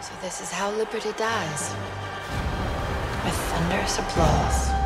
So 0.00 0.12
this 0.20 0.40
is 0.40 0.50
how 0.52 0.70
liberty 0.72 1.12
dies. 1.16 1.74
With 3.24 3.34
thunderous 3.34 3.98
applause. 3.98 4.85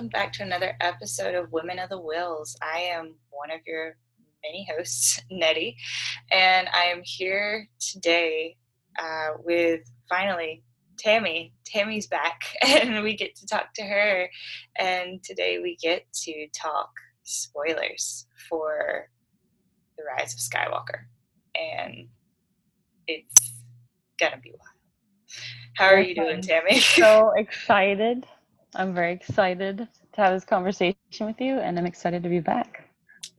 Welcome 0.00 0.18
back 0.18 0.32
to 0.32 0.42
another 0.42 0.78
episode 0.80 1.34
of 1.34 1.52
Women 1.52 1.78
of 1.78 1.90
the 1.90 2.00
Whills. 2.00 2.56
I 2.62 2.78
am 2.78 3.16
one 3.28 3.50
of 3.50 3.60
your 3.66 3.98
many 4.42 4.66
hosts, 4.74 5.20
Nettie, 5.30 5.76
and 6.32 6.70
I 6.72 6.84
am 6.84 7.02
here 7.04 7.68
today 7.78 8.56
uh, 8.98 9.32
with 9.44 9.82
finally 10.08 10.64
Tammy. 10.98 11.52
Tammy's 11.66 12.06
back, 12.06 12.40
and 12.66 13.02
we 13.02 13.14
get 13.14 13.36
to 13.36 13.46
talk 13.46 13.74
to 13.74 13.82
her. 13.82 14.30
And 14.78 15.22
today 15.22 15.58
we 15.58 15.76
get 15.76 16.10
to 16.22 16.46
talk 16.58 16.88
spoilers 17.24 18.26
for 18.48 19.06
The 19.98 20.04
Rise 20.04 20.32
of 20.32 20.40
Skywalker. 20.40 21.00
And 21.54 22.08
it's 23.06 23.52
gonna 24.18 24.40
be 24.42 24.52
wild. 24.52 24.62
How 25.76 25.94
are 25.94 26.00
you 26.00 26.14
doing, 26.14 26.40
Tammy? 26.40 26.80
so 26.80 27.32
excited. 27.36 28.24
I'm 28.72 28.94
very 28.94 29.12
excited 29.12 29.88
to 30.12 30.20
have 30.20 30.32
this 30.32 30.44
conversation 30.44 30.96
with 31.20 31.40
you, 31.40 31.58
and 31.58 31.78
I'm 31.78 31.86
excited 31.86 32.22
to 32.22 32.28
be 32.28 32.40
back. 32.40 32.88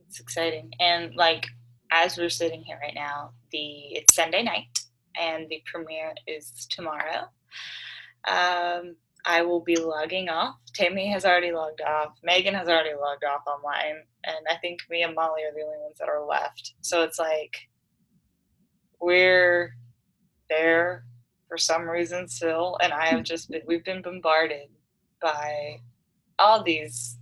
It's 0.08 0.20
exciting. 0.20 0.70
And 0.80 1.14
like 1.14 1.46
as 1.92 2.16
we're 2.16 2.30
sitting 2.30 2.62
here 2.62 2.78
right 2.80 2.94
now, 2.94 3.32
the 3.50 3.94
it's 3.94 4.14
Sunday 4.14 4.42
night 4.42 4.78
and 5.18 5.48
the 5.48 5.62
premiere 5.66 6.14
is 6.26 6.66
tomorrow. 6.70 7.28
Um, 8.28 8.96
I 9.24 9.42
will 9.42 9.60
be 9.60 9.76
logging 9.76 10.28
off. 10.28 10.56
Tammy 10.74 11.08
has 11.08 11.24
already 11.24 11.52
logged 11.52 11.80
off. 11.80 12.14
Megan 12.22 12.54
has 12.54 12.68
already 12.68 12.94
logged 12.94 13.24
off 13.24 13.42
online, 13.46 14.02
and 14.24 14.36
I 14.50 14.56
think 14.56 14.80
me 14.90 15.02
and 15.02 15.14
Molly 15.14 15.42
are 15.42 15.54
the 15.54 15.62
only 15.62 15.78
ones 15.78 15.98
that 15.98 16.08
are 16.08 16.24
left. 16.24 16.74
So 16.80 17.02
it's 17.02 17.18
like 17.18 17.56
we're 19.00 19.74
there 20.48 21.04
for 21.48 21.58
some 21.58 21.82
reason 21.88 22.26
still, 22.28 22.78
and 22.82 22.92
I 22.92 23.06
have 23.06 23.22
just 23.22 23.50
been 23.50 23.62
we've 23.66 23.84
been 23.84 24.02
bombarded 24.02 24.68
by 25.20 25.80
all 26.38 26.62
these 26.62 27.18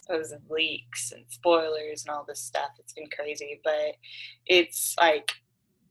supposed 0.00 0.34
leaks 0.50 1.12
and 1.12 1.24
spoilers 1.28 2.04
and 2.04 2.14
all 2.14 2.24
this 2.26 2.40
stuff. 2.40 2.70
It's 2.78 2.92
been 2.92 3.08
crazy, 3.14 3.60
but 3.64 3.96
it's 4.46 4.94
like 5.00 5.32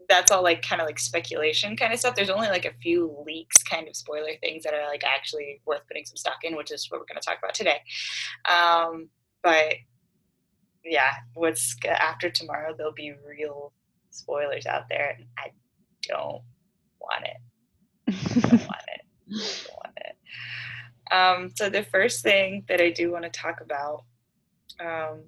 that's 0.09 0.31
all 0.31 0.43
like 0.43 0.61
kind 0.61 0.81
of 0.81 0.87
like 0.87 0.99
speculation 0.99 1.75
kind 1.77 1.93
of 1.93 1.99
stuff. 1.99 2.15
There's 2.15 2.29
only 2.29 2.49
like 2.49 2.65
a 2.65 2.73
few 2.81 3.15
leaks, 3.25 3.63
kind 3.63 3.87
of 3.87 3.95
spoiler 3.95 4.31
things 4.41 4.63
that 4.63 4.73
are 4.73 4.87
like 4.87 5.03
actually 5.03 5.61
worth 5.65 5.81
putting 5.87 6.05
some 6.05 6.17
stock 6.17 6.39
in, 6.43 6.55
which 6.55 6.71
is 6.71 6.87
what 6.89 6.99
we're 6.99 7.05
going 7.05 7.21
to 7.21 7.25
talk 7.25 7.39
about 7.39 7.53
today. 7.53 7.79
Um, 8.49 9.09
but 9.43 9.75
yeah, 10.83 11.11
what's 11.33 11.75
after 11.87 12.29
tomorrow? 12.29 12.73
There'll 12.77 12.93
be 12.93 13.13
real 13.27 13.73
spoilers 14.09 14.65
out 14.65 14.83
there, 14.89 15.15
and 15.17 15.27
I 15.37 15.51
don't 16.07 16.41
want 16.99 17.25
it. 17.25 18.41
don't 18.41 18.51
want 18.51 18.83
it. 18.93 19.01
Don't 19.29 19.75
want 19.75 19.97
it. 19.97 20.15
Um, 21.13 21.51
so 21.55 21.69
the 21.69 21.83
first 21.83 22.23
thing 22.23 22.65
that 22.67 22.81
I 22.81 22.89
do 22.89 23.11
want 23.11 23.23
to 23.23 23.29
talk 23.29 23.61
about, 23.61 24.03
um, 24.79 25.23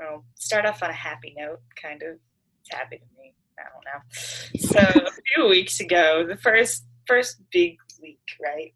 I'll 0.00 0.24
start 0.34 0.66
off 0.66 0.82
on 0.82 0.90
a 0.90 0.94
happy 0.94 1.34
note, 1.38 1.60
kind 1.80 2.02
of. 2.02 2.18
It's 2.60 2.74
happy 2.74 2.98
to 2.98 3.04
me. 3.16 3.34
I 3.58 3.62
don't 3.72 3.84
know. 3.84 5.00
So 5.00 5.06
a 5.06 5.22
few 5.34 5.48
weeks 5.48 5.80
ago, 5.80 6.26
the 6.26 6.36
first 6.36 6.84
first 7.06 7.40
big 7.52 7.76
leak, 8.02 8.20
right? 8.42 8.74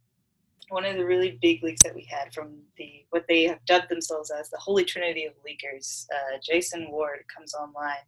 One 0.68 0.84
of 0.84 0.96
the 0.96 1.04
really 1.04 1.38
big 1.42 1.62
leaks 1.62 1.82
that 1.82 1.94
we 1.94 2.06
had 2.10 2.32
from 2.32 2.58
the 2.76 3.04
what 3.10 3.24
they 3.28 3.44
have 3.44 3.64
dubbed 3.66 3.88
themselves 3.88 4.30
as 4.30 4.48
the 4.50 4.58
Holy 4.58 4.84
Trinity 4.84 5.24
of 5.24 5.34
leakers. 5.34 6.06
Uh, 6.14 6.38
Jason 6.42 6.90
Ward 6.90 7.24
comes 7.34 7.54
online, 7.54 8.06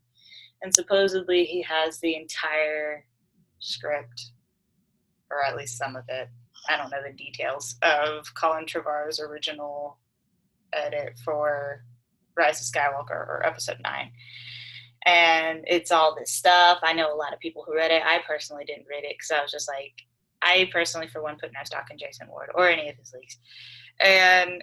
and 0.63 0.75
supposedly 0.75 1.45
he 1.45 1.63
has 1.63 1.99
the 2.01 2.17
entire 2.17 3.05
script, 3.59 4.31
or 5.31 5.45
at 5.45 5.57
least 5.57 5.79
some 5.79 5.97
of 5.97 6.05
it. 6.09 6.29
I 6.69 6.77
don't 6.77 6.91
know 6.91 7.03
the 7.03 7.13
details 7.13 7.77
of 7.83 8.33
Colin 8.35 8.67
Trevorrow's 8.67 9.21
original 9.21 9.99
edit 10.73 11.19
for 11.25 11.85
Rise 12.37 12.61
of 12.61 12.67
Skywalker 12.67 13.11
or 13.11 13.43
Episode 13.47 13.79
Nine 13.83 14.11
and 15.07 15.65
it's 15.69 15.93
all 15.93 16.17
this 16.19 16.33
stuff. 16.33 16.81
I 16.83 16.93
know 16.93 17.15
a 17.15 17.17
lot 17.17 17.33
of 17.33 17.39
people 17.39 17.65
who 17.65 17.77
read 17.77 17.93
it. 17.93 18.03
I 18.05 18.19
personally 18.27 18.65
didn't 18.65 18.89
read 18.91 19.05
it 19.05 19.15
because 19.17 19.31
I 19.31 19.41
was 19.41 19.53
just 19.53 19.69
like, 19.69 19.95
I 20.43 20.69
personally, 20.73 21.07
for 21.07 21.23
one, 21.23 21.39
put 21.41 21.53
no 21.53 21.61
stock 21.65 21.87
in 21.91 21.97
Jason 21.97 22.27
Ward 22.29 22.51
or 22.55 22.69
any 22.69 22.89
of 22.89 22.97
his 22.97 23.15
leaks. 23.15 23.39
And 24.01 24.63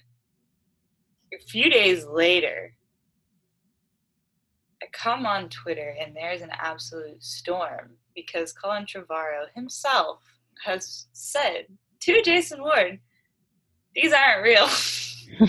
a 1.34 1.40
few 1.47 1.70
days 1.70 2.06
later, 2.06 2.75
I 4.84 4.88
come 4.91 5.25
on 5.25 5.47
Twitter 5.47 5.96
and 6.00 6.14
there's 6.14 6.41
an 6.41 6.52
absolute 6.52 7.24
storm 7.24 7.91
because 8.14 8.52
Colin 8.52 8.85
Trevorrow 8.85 9.46
himself 9.56 10.20
has 10.66 11.08
said 11.14 11.68
to 12.06 12.22
Jason 12.22 12.62
Ward, 12.62 13.00
these 13.96 14.12
aren't 14.12 14.44
real. 14.44 14.68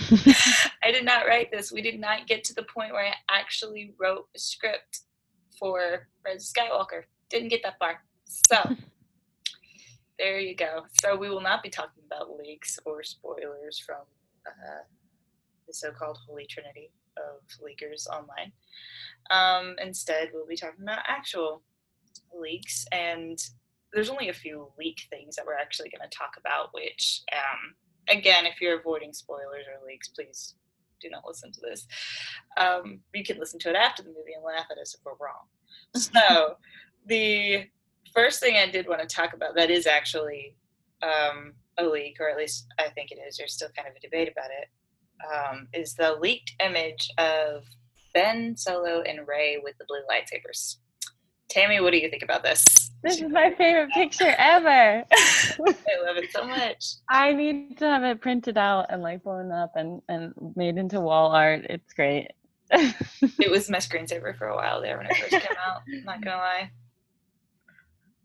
I 0.84 0.92
did 0.92 1.04
not 1.04 1.26
write 1.26 1.50
this. 1.50 1.72
We 1.72 1.82
did 1.82 1.98
not 1.98 2.26
get 2.26 2.44
to 2.44 2.54
the 2.54 2.62
point 2.62 2.92
where 2.92 3.06
I 3.06 3.15
actually 3.28 3.92
wrote 3.98 4.28
a 4.34 4.38
script 4.38 5.00
for 5.59 6.06
Rise 6.25 6.48
of 6.48 6.65
Skywalker. 6.65 7.03
Didn't 7.28 7.48
get 7.48 7.62
that 7.65 7.78
far. 7.78 8.03
So 8.24 8.56
there 10.18 10.39
you 10.39 10.54
go. 10.54 10.83
So 11.03 11.16
we 11.16 11.28
will 11.28 11.41
not 11.41 11.62
be 11.62 11.71
talking 11.71 12.03
about 12.06 12.36
leaks 12.39 12.78
or 12.84 13.03
spoilers 13.03 13.78
from 13.84 14.03
uh, 14.47 14.84
the 15.66 15.74
so-called 15.74 16.18
Holy 16.28 16.47
Trinity 16.47 16.91
of 17.16 17.42
leakers 17.60 18.06
online. 18.06 18.53
Um, 19.30 19.77
instead, 19.83 20.30
we'll 20.33 20.47
be 20.47 20.56
talking 20.56 20.83
about 20.83 21.03
actual 21.09 21.62
leaks, 22.33 22.86
and 22.92 23.39
there's 23.94 24.10
only 24.10 24.28
a 24.28 24.34
few 24.34 24.68
leak 24.78 25.02
things 25.10 25.36
that 25.36 25.46
we're 25.46 25.56
actually 25.56 25.91
going 25.91 26.08
to 26.08 26.16
talk 26.16 26.34
about, 26.38 26.72
which 26.72 27.22
um, 27.32 27.74
again, 28.08 28.46
if 28.46 28.60
you're 28.60 28.78
avoiding 28.78 29.12
spoilers 29.12 29.64
or 29.66 29.86
leaks, 29.86 30.08
please 30.08 30.54
do 31.00 31.10
not 31.10 31.24
listen 31.26 31.52
to 31.52 31.60
this. 31.60 31.86
Um, 32.56 33.00
you 33.12 33.24
can 33.24 33.38
listen 33.38 33.58
to 33.60 33.70
it 33.70 33.76
after 33.76 34.02
the 34.02 34.08
movie 34.08 34.32
and 34.34 34.44
laugh 34.44 34.66
at 34.70 34.78
us 34.78 34.94
if 34.94 35.00
we're 35.04 35.12
wrong. 35.24 35.46
So, 35.94 36.56
the 37.06 37.66
first 38.12 38.41
thing 38.41 38.56
I 38.56 38.70
did 38.70 38.88
want 38.88 39.00
to 39.00 39.06
talk 39.06 39.34
about 39.34 39.54
that 39.56 39.70
is 39.70 39.86
actually 39.86 40.56
um, 41.02 41.52
a 41.78 41.84
leak, 41.84 42.16
or 42.20 42.30
at 42.30 42.36
least 42.36 42.66
I 42.78 42.88
think 42.88 43.10
it 43.10 43.18
is. 43.26 43.36
There's 43.36 43.52
still 43.52 43.68
kind 43.76 43.88
of 43.88 43.94
a 43.96 44.00
debate 44.00 44.30
about 44.30 44.50
it. 44.50 44.68
Um, 45.32 45.68
is 45.72 45.94
the 45.94 46.16
leaked 46.20 46.54
image 46.64 47.10
of 47.18 47.64
Ben 48.14 48.56
Solo 48.56 49.02
and 49.02 49.26
Rey 49.26 49.58
with 49.62 49.76
the 49.78 49.84
blue 49.86 50.00
lightsabers. 50.10 50.76
Tammy, 51.48 51.80
what 51.80 51.92
do 51.92 51.98
you 51.98 52.08
think 52.08 52.22
about 52.22 52.42
this? 52.42 52.64
This 53.04 53.20
is 53.20 53.30
my 53.30 53.52
favorite 53.56 53.91
picture 53.91 54.34
ever. 54.38 55.04
I 55.12 56.04
love 56.04 56.16
it 56.16 56.32
so 56.32 56.46
much. 56.46 56.84
I 57.10 57.34
need 57.34 57.76
to 57.78 57.84
have 57.84 58.02
it 58.02 58.22
printed 58.22 58.56
out 58.56 58.86
and 58.88 59.02
like 59.02 59.22
blown 59.22 59.52
up 59.52 59.72
and, 59.76 60.00
and 60.08 60.32
made 60.56 60.78
into 60.78 61.00
wall 61.00 61.32
art. 61.32 61.66
It's 61.68 61.92
great. 61.92 62.28
It 62.72 63.50
was 63.50 63.68
my 63.68 63.78
screensaver 63.78 64.36
for 64.36 64.48
a 64.48 64.56
while 64.56 64.80
there 64.80 64.96
when 64.96 65.06
it 65.06 65.16
first 65.16 65.30
came 65.30 65.56
out. 65.66 65.82
Not 66.04 66.24
gonna 66.24 66.38
lie. 66.38 66.70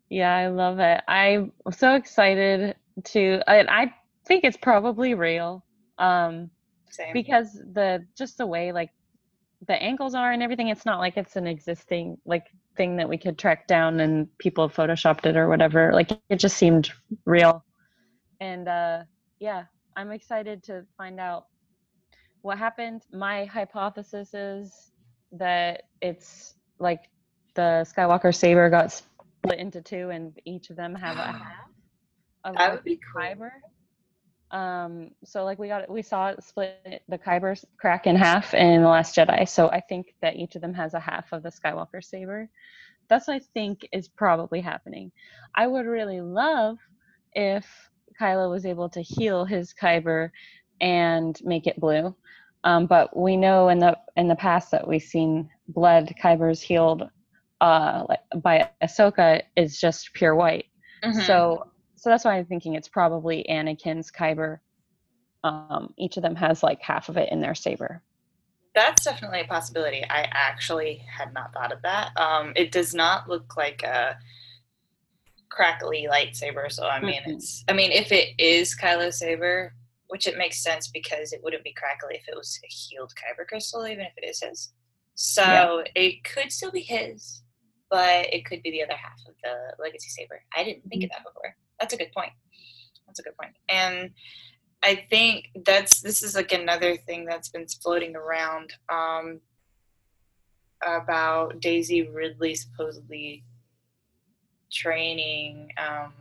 Yeah, 0.09 0.33
I 0.33 0.47
love 0.47 0.79
it. 0.79 1.01
I'm 1.07 1.51
so 1.71 1.95
excited 1.95 2.75
to 3.05 3.41
and 3.47 3.69
I 3.69 3.93
think 4.25 4.45
it's 4.45 4.57
probably 4.57 5.13
real. 5.13 5.65
Um 5.97 6.49
Same. 6.89 7.11
because 7.13 7.53
the 7.53 8.05
just 8.17 8.37
the 8.37 8.47
way 8.47 8.71
like 8.71 8.91
the 9.67 9.73
angles 9.73 10.15
are 10.15 10.31
and 10.31 10.41
everything, 10.41 10.69
it's 10.69 10.85
not 10.85 10.99
like 10.99 11.17
it's 11.17 11.35
an 11.35 11.47
existing 11.47 12.17
like 12.25 12.45
thing 12.79 12.97
that 12.97 13.09
we 13.09 13.19
could 13.19 13.37
track 13.39 13.67
down 13.67 14.01
and 14.01 14.29
people 14.39 14.69
photoshopped 14.69 15.27
it 15.27 15.37
or 15.37 15.49
whatever. 15.49 15.93
Like 15.93 16.11
it 16.31 16.37
just 16.37 16.57
seemed 16.57 16.91
real. 17.27 17.65
And 18.41 18.67
uh 18.69 19.03
yeah, 19.39 19.65
I'm 19.97 20.11
excited 20.11 20.63
to 20.65 20.85
find 20.97 21.19
out 21.19 21.45
what 22.41 22.57
happened. 22.59 23.03
My 23.13 23.45
hypothesis 23.45 24.33
is 24.33 24.91
that 25.33 25.83
it's 26.01 26.55
like 26.79 27.09
the 27.55 27.85
Skywalker 27.95 28.35
saber 28.35 28.69
got 28.71 28.91
split 28.93 29.59
into 29.59 29.81
two 29.81 30.11
and 30.11 30.37
each 30.45 30.71
of 30.71 30.77
them 30.77 30.95
have 30.95 31.19
a 31.19 31.33
half 31.33 31.69
of 32.45 32.57
That 32.57 32.71
would 32.73 32.83
be 32.85 32.99
cool. 33.13 33.21
kyber. 33.21 33.51
Um, 34.51 35.11
so 35.23 35.43
like 35.43 35.59
we 35.59 35.67
got 35.67 35.89
we 35.89 36.01
saw 36.01 36.29
it 36.29 36.43
split 36.43 37.03
the 37.07 37.17
kyber 37.17 37.63
crack 37.77 38.07
in 38.07 38.15
half 38.15 38.53
in 38.53 38.81
the 38.81 38.87
Last 38.87 39.15
Jedi. 39.15 39.47
So 39.47 39.69
I 39.69 39.79
think 39.79 40.15
that 40.21 40.35
each 40.35 40.55
of 40.55 40.61
them 40.61 40.73
has 40.73 40.93
a 40.93 40.99
half 40.99 41.31
of 41.31 41.43
the 41.43 41.49
Skywalker 41.49 42.03
saber. 42.03 42.49
That's 43.09 43.27
what 43.27 43.35
I 43.35 43.39
think 43.53 43.87
is 43.91 44.07
probably 44.07 44.61
happening. 44.61 45.11
I 45.55 45.67
would 45.67 45.85
really 45.85 46.21
love 46.21 46.77
if 47.33 47.67
Kylo 48.19 48.49
was 48.49 48.65
able 48.65 48.89
to 48.89 49.01
heal 49.01 49.45
his 49.45 49.73
kyber 49.73 50.29
and 50.81 51.39
make 51.43 51.67
it 51.67 51.79
blue. 51.79 52.15
Um, 52.63 52.87
but 52.87 53.15
we 53.15 53.37
know 53.37 53.69
in 53.69 53.79
the 53.79 53.97
in 54.17 54.27
the 54.27 54.35
past 54.35 54.71
that 54.71 54.87
we've 54.87 55.01
seen 55.01 55.49
bled 55.69 56.13
kybers 56.21 56.61
healed 56.61 57.09
uh, 57.61 58.05
like 58.07 58.19
by 58.41 58.69
Ahsoka 58.81 59.41
is 59.55 59.79
just 59.79 60.13
pure 60.13 60.35
white. 60.35 60.65
Mhm. 61.03 61.25
So 61.25 61.68
so 61.99 62.09
that's 62.09 62.23
why 62.23 62.37
I'm 62.37 62.45
thinking 62.45 62.75
it's 62.75 62.87
probably 62.87 63.45
Anakin's 63.49 64.09
kyber. 64.09 64.59
Um, 65.43 65.93
each 65.97 66.17
of 66.17 66.23
them 66.23 66.35
has 66.35 66.63
like 66.63 66.81
half 66.81 67.09
of 67.09 67.17
it 67.17 67.29
in 67.31 67.41
their 67.41 67.55
saber. 67.55 68.01
That's 68.73 69.03
definitely 69.03 69.41
a 69.41 69.45
possibility. 69.45 70.03
I 70.09 70.27
actually 70.31 71.01
had 71.11 71.33
not 71.33 71.53
thought 71.53 71.73
of 71.73 71.81
that. 71.81 72.15
Um, 72.17 72.53
it 72.55 72.71
does 72.71 72.93
not 72.93 73.27
look 73.27 73.57
like 73.57 73.83
a 73.83 74.17
crackly 75.49 76.07
lightsaber, 76.09 76.71
so 76.71 76.87
I 76.87 77.01
mean, 77.01 77.21
Mm-mm. 77.21 77.35
it's. 77.35 77.65
I 77.67 77.73
mean, 77.73 77.91
if 77.91 78.11
it 78.11 78.29
is 78.37 78.77
Kylo 78.79 79.13
saber, 79.13 79.73
which 80.07 80.27
it 80.27 80.37
makes 80.37 80.63
sense 80.63 80.87
because 80.87 81.33
it 81.33 81.41
wouldn't 81.43 81.63
be 81.63 81.73
crackly 81.73 82.15
if 82.15 82.27
it 82.27 82.35
was 82.35 82.59
a 82.63 82.67
healed 82.67 83.11
kyber 83.15 83.45
crystal, 83.47 83.85
even 83.85 84.05
if 84.05 84.13
it 84.17 84.25
is 84.25 84.41
his. 84.41 84.71
So 85.15 85.83
it 85.95 86.23
could 86.23 86.51
still 86.51 86.71
be 86.71 86.81
his, 86.81 87.43
but 87.89 88.33
it 88.33 88.45
could 88.45 88.63
be 88.63 88.71
the 88.71 88.83
other 88.83 88.95
half 88.95 89.19
of 89.27 89.35
the 89.43 89.83
legacy 89.83 90.09
saber. 90.09 90.41
I 90.55 90.63
didn't 90.63 90.87
think 90.89 91.03
of 91.03 91.09
that 91.09 91.25
before. 91.25 91.55
That's 91.79 91.93
a 91.93 91.97
good 91.97 92.11
point. 92.15 92.31
That's 93.05 93.19
a 93.19 93.23
good 93.23 93.37
point. 93.41 93.55
And 93.69 94.11
I 94.83 95.05
think 95.09 95.49
that's 95.65 96.01
this 96.01 96.23
is 96.23 96.35
like 96.35 96.51
another 96.51 96.95
thing 96.95 97.25
that's 97.25 97.49
been 97.49 97.67
floating 97.67 98.15
around 98.15 98.73
um, 98.89 99.41
about 100.85 101.59
Daisy 101.59 102.07
Ridley 102.07 102.55
supposedly 102.55 103.43
training 104.71 105.69
um, 105.77 106.13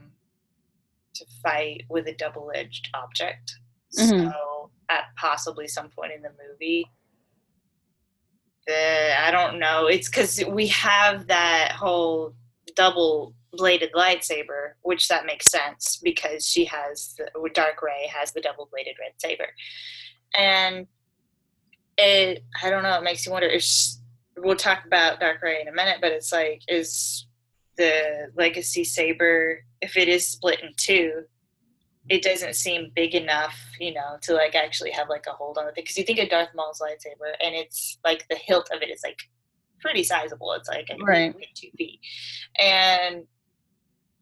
to 1.15 1.25
fight 1.43 1.85
with 1.89 2.09
a 2.09 2.15
double-edged 2.15 2.89
object. 2.95 3.55
Mhm. 3.97 4.33
So 4.33 4.71
at 4.89 5.05
possibly 5.17 5.69
some 5.69 5.91
point 5.91 6.13
in 6.13 6.23
the 6.23 6.33
movie, 6.49 6.87
the 8.67 9.21
I 9.21 9.31
don't 9.31 9.59
know. 9.59 9.87
It's 9.87 10.09
because 10.09 10.43
we 10.49 10.69
have 10.69 11.27
that 11.29 11.73
whole 11.73 12.35
double 12.75 13.35
bladed 13.53 13.93
lightsaber, 13.95 14.73
which 14.83 15.09
that 15.09 15.27
makes 15.27 15.51
sense 15.51 15.99
because 16.03 16.47
she 16.47 16.65
has 16.67 17.15
the 17.17 17.51
Dark 17.55 17.83
Rey 17.83 18.11
has 18.15 18.33
the 18.33 18.41
double 18.41 18.69
bladed 18.71 18.97
red 19.01 19.13
saber, 19.19 19.49
and 20.37 20.87
it 21.97 22.45
I 22.63 22.71
don't 22.71 22.83
know. 22.83 22.99
It 22.99 23.05
makes 23.05 23.25
you 23.27 23.33
wonder 23.33 23.49
if 23.49 23.63
sh 23.63 23.95
we'll 24.37 24.57
talk 24.57 24.85
about 24.87 25.19
Dark 25.21 25.43
Rey 25.43 25.61
in 25.61 25.69
a 25.69 25.73
minute, 25.73 25.99
but 26.01 26.13
it's 26.13 26.33
like 26.33 26.63
is 26.69 27.27
the 27.77 28.31
legacy 28.37 28.85
saber 28.85 29.65
if 29.81 29.97
it 29.97 30.09
is 30.09 30.29
split 30.29 30.61
in 30.61 30.71
two 30.77 31.25
it 32.09 32.23
doesn't 32.23 32.57
seem 32.57 32.91
big 32.95 33.15
enough, 33.15 33.55
you 33.79 33.93
know, 33.93 34.17
to 34.23 34.33
like 34.33 34.55
actually 34.55 34.91
have 34.91 35.09
like 35.09 35.27
a 35.27 35.33
hold 35.33 35.59
on 35.59 35.67
the 35.67 35.73
thing. 35.73 35.85
Because 35.85 35.99
you 35.99 36.05
think 36.05 36.19
of 36.19 36.29
Darth 36.31 36.49
Maul's 36.55 36.81
lightsaber, 36.81 37.33
and 37.43 37.55
it's 37.55 37.99
like 38.05 38.27
the 38.29 38.37
hilt 38.37 38.69
of 38.73 38.81
it 38.83 38.89
is 38.91 39.03
like 39.05 39.19
pretty 39.81 40.03
sizable. 40.03 40.53
It's 40.53 40.69
like 40.69 40.89
Right. 41.01 41.35
two 41.55 41.69
feet, 41.77 42.01
and 42.59 43.25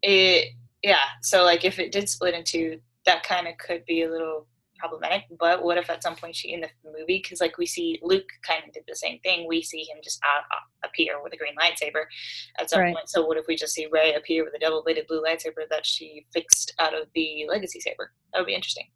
it 0.02 0.48
yeah. 0.82 1.04
So 1.22 1.44
like 1.44 1.64
if 1.64 1.78
it 1.78 1.92
did 1.92 2.08
split 2.08 2.34
into 2.34 2.80
that 3.06 3.22
kind 3.22 3.46
of 3.46 3.54
could 3.58 3.84
be 3.86 4.02
a 4.02 4.10
little 4.10 4.46
problematic. 4.78 5.22
But 5.38 5.62
what 5.62 5.78
if 5.78 5.90
at 5.90 6.02
some 6.02 6.16
point 6.16 6.36
she 6.36 6.52
in 6.52 6.60
the 6.60 6.68
movie, 6.84 7.20
because 7.22 7.40
like 7.40 7.58
we 7.58 7.66
see 7.66 7.98
Luke 8.02 8.28
kind 8.46 8.62
of 8.66 8.72
did 8.72 8.84
the 8.86 8.96
same 8.96 9.18
thing. 9.20 9.46
We 9.48 9.62
see 9.62 9.80
him 9.80 9.98
just 10.02 10.20
out, 10.24 10.44
appear 10.84 11.22
with 11.22 11.32
a 11.32 11.36
green 11.36 11.54
lightsaber 11.56 12.04
at 12.58 12.70
some 12.70 12.80
Right. 12.80 12.94
point. 12.94 13.08
So 13.08 13.26
what 13.26 13.36
if 13.36 13.46
we 13.46 13.56
just 13.56 13.74
see 13.74 13.86
Rey 13.90 14.14
appear 14.14 14.44
with 14.44 14.54
a 14.54 14.58
double 14.58 14.82
bladed 14.82 15.06
blue 15.06 15.22
lightsaber 15.22 15.68
that 15.70 15.84
she 15.84 16.26
fixed 16.32 16.74
out 16.78 16.94
of 16.94 17.08
the 17.14 17.46
legacy 17.48 17.80
saber? 17.80 18.12
That 18.32 18.40
would 18.40 18.46
be 18.46 18.54
interesting. 18.54 18.86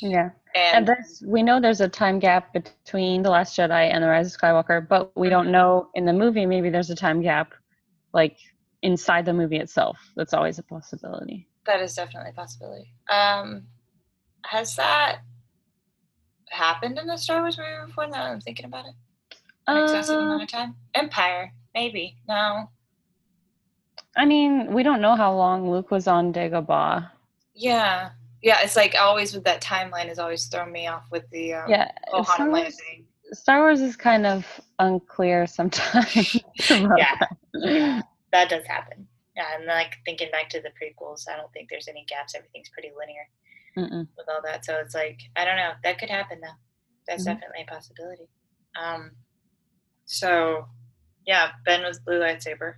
Yeah. 0.00 0.30
And, 0.54 0.88
And 0.88 0.98
we 1.24 1.42
know 1.42 1.60
there's 1.60 1.80
a 1.80 1.88
time 1.88 2.18
gap 2.18 2.52
between 2.52 3.22
The 3.22 3.30
Last 3.30 3.56
Jedi 3.56 3.92
and 3.92 4.02
The 4.02 4.08
Rise 4.08 4.34
of 4.34 4.40
Skywalker, 4.40 4.86
but 4.86 5.16
we 5.16 5.26
mm-hmm. 5.26 5.32
don't 5.32 5.50
know 5.52 5.88
in 5.94 6.04
the 6.04 6.12
movie 6.12 6.46
maybe 6.46 6.70
there's 6.70 6.90
a 6.90 6.94
time 6.96 7.22
gap 7.22 7.54
like 8.12 8.36
inside 8.82 9.24
the 9.26 9.32
movie 9.32 9.58
itself. 9.58 9.98
That's 10.16 10.34
always 10.34 10.58
a 10.58 10.62
possibility. 10.62 11.46
that 11.66 11.80
is 11.80 11.94
definitely 11.94 12.30
a 12.30 12.34
possibility. 12.34 12.92
Um, 13.10 13.64
has 14.44 14.74
that 14.76 15.20
happened 16.48 16.98
in 16.98 17.06
the 17.06 17.16
Star 17.16 17.42
Wars 17.42 17.58
movie 17.58 17.86
before? 17.86 18.08
Now 18.08 18.24
I'm 18.32 18.40
thinking 18.40 18.66
about 18.66 18.86
it. 18.86 18.94
An 19.66 19.84
excessive 19.84 20.16
Uh, 20.16 20.20
amount 20.22 20.42
of 20.42 20.48
time. 20.48 20.74
Empire, 20.94 21.52
maybe. 21.74 22.16
No. 22.28 22.70
I 24.16 24.24
mean, 24.24 24.72
we 24.72 24.82
don't 24.82 25.00
know 25.00 25.14
how 25.14 25.32
long 25.34 25.70
Luke 25.70 25.90
was 25.90 26.08
on 26.08 26.32
Dagobah. 26.32 27.10
Yeah. 27.54 28.10
Yeah, 28.42 28.58
it's 28.62 28.74
like 28.74 28.94
always 28.98 29.34
with 29.34 29.44
that 29.44 29.60
timeline 29.62 30.06
has 30.06 30.18
always 30.18 30.46
thrown 30.46 30.72
me 30.72 30.86
off 30.88 31.04
with 31.12 31.28
the 31.30 31.52
um, 31.54 31.70
Yeah, 31.70 31.90
Ohana 32.12 32.24
Star 32.26 32.48
Wars, 32.48 32.54
landing. 32.62 33.06
Star 33.32 33.60
Wars 33.60 33.80
is 33.82 33.96
kind 33.96 34.26
of 34.26 34.46
unclear 34.78 35.46
sometimes. 35.46 36.36
Yeah. 36.70 37.26
Yeah, 37.54 38.00
that 38.32 38.48
does 38.48 38.66
happen. 38.66 39.06
Yeah, 39.36 39.56
and 39.56 39.66
like 39.66 39.96
thinking 40.04 40.30
back 40.30 40.48
to 40.50 40.60
the 40.60 40.70
prequels, 40.70 41.28
I 41.28 41.36
don't 41.36 41.52
think 41.52 41.68
there's 41.70 41.88
any 41.88 42.04
gaps. 42.08 42.34
Everything's 42.34 42.68
pretty 42.70 42.90
linear 42.96 43.28
Mm-mm. 43.76 44.08
with 44.16 44.28
all 44.28 44.40
that. 44.44 44.64
So 44.64 44.76
it's 44.78 44.94
like 44.94 45.20
I 45.36 45.44
don't 45.44 45.56
know. 45.56 45.72
That 45.84 45.98
could 45.98 46.10
happen 46.10 46.40
though. 46.40 46.48
That's 47.06 47.22
Mhm. 47.22 47.34
definitely 47.34 47.62
a 47.66 47.70
possibility. 47.72 48.28
Um, 48.80 49.12
so 50.04 50.66
yeah, 51.26 51.52
Ben 51.64 51.82
with 51.84 52.04
blue 52.04 52.20
lightsaber. 52.20 52.74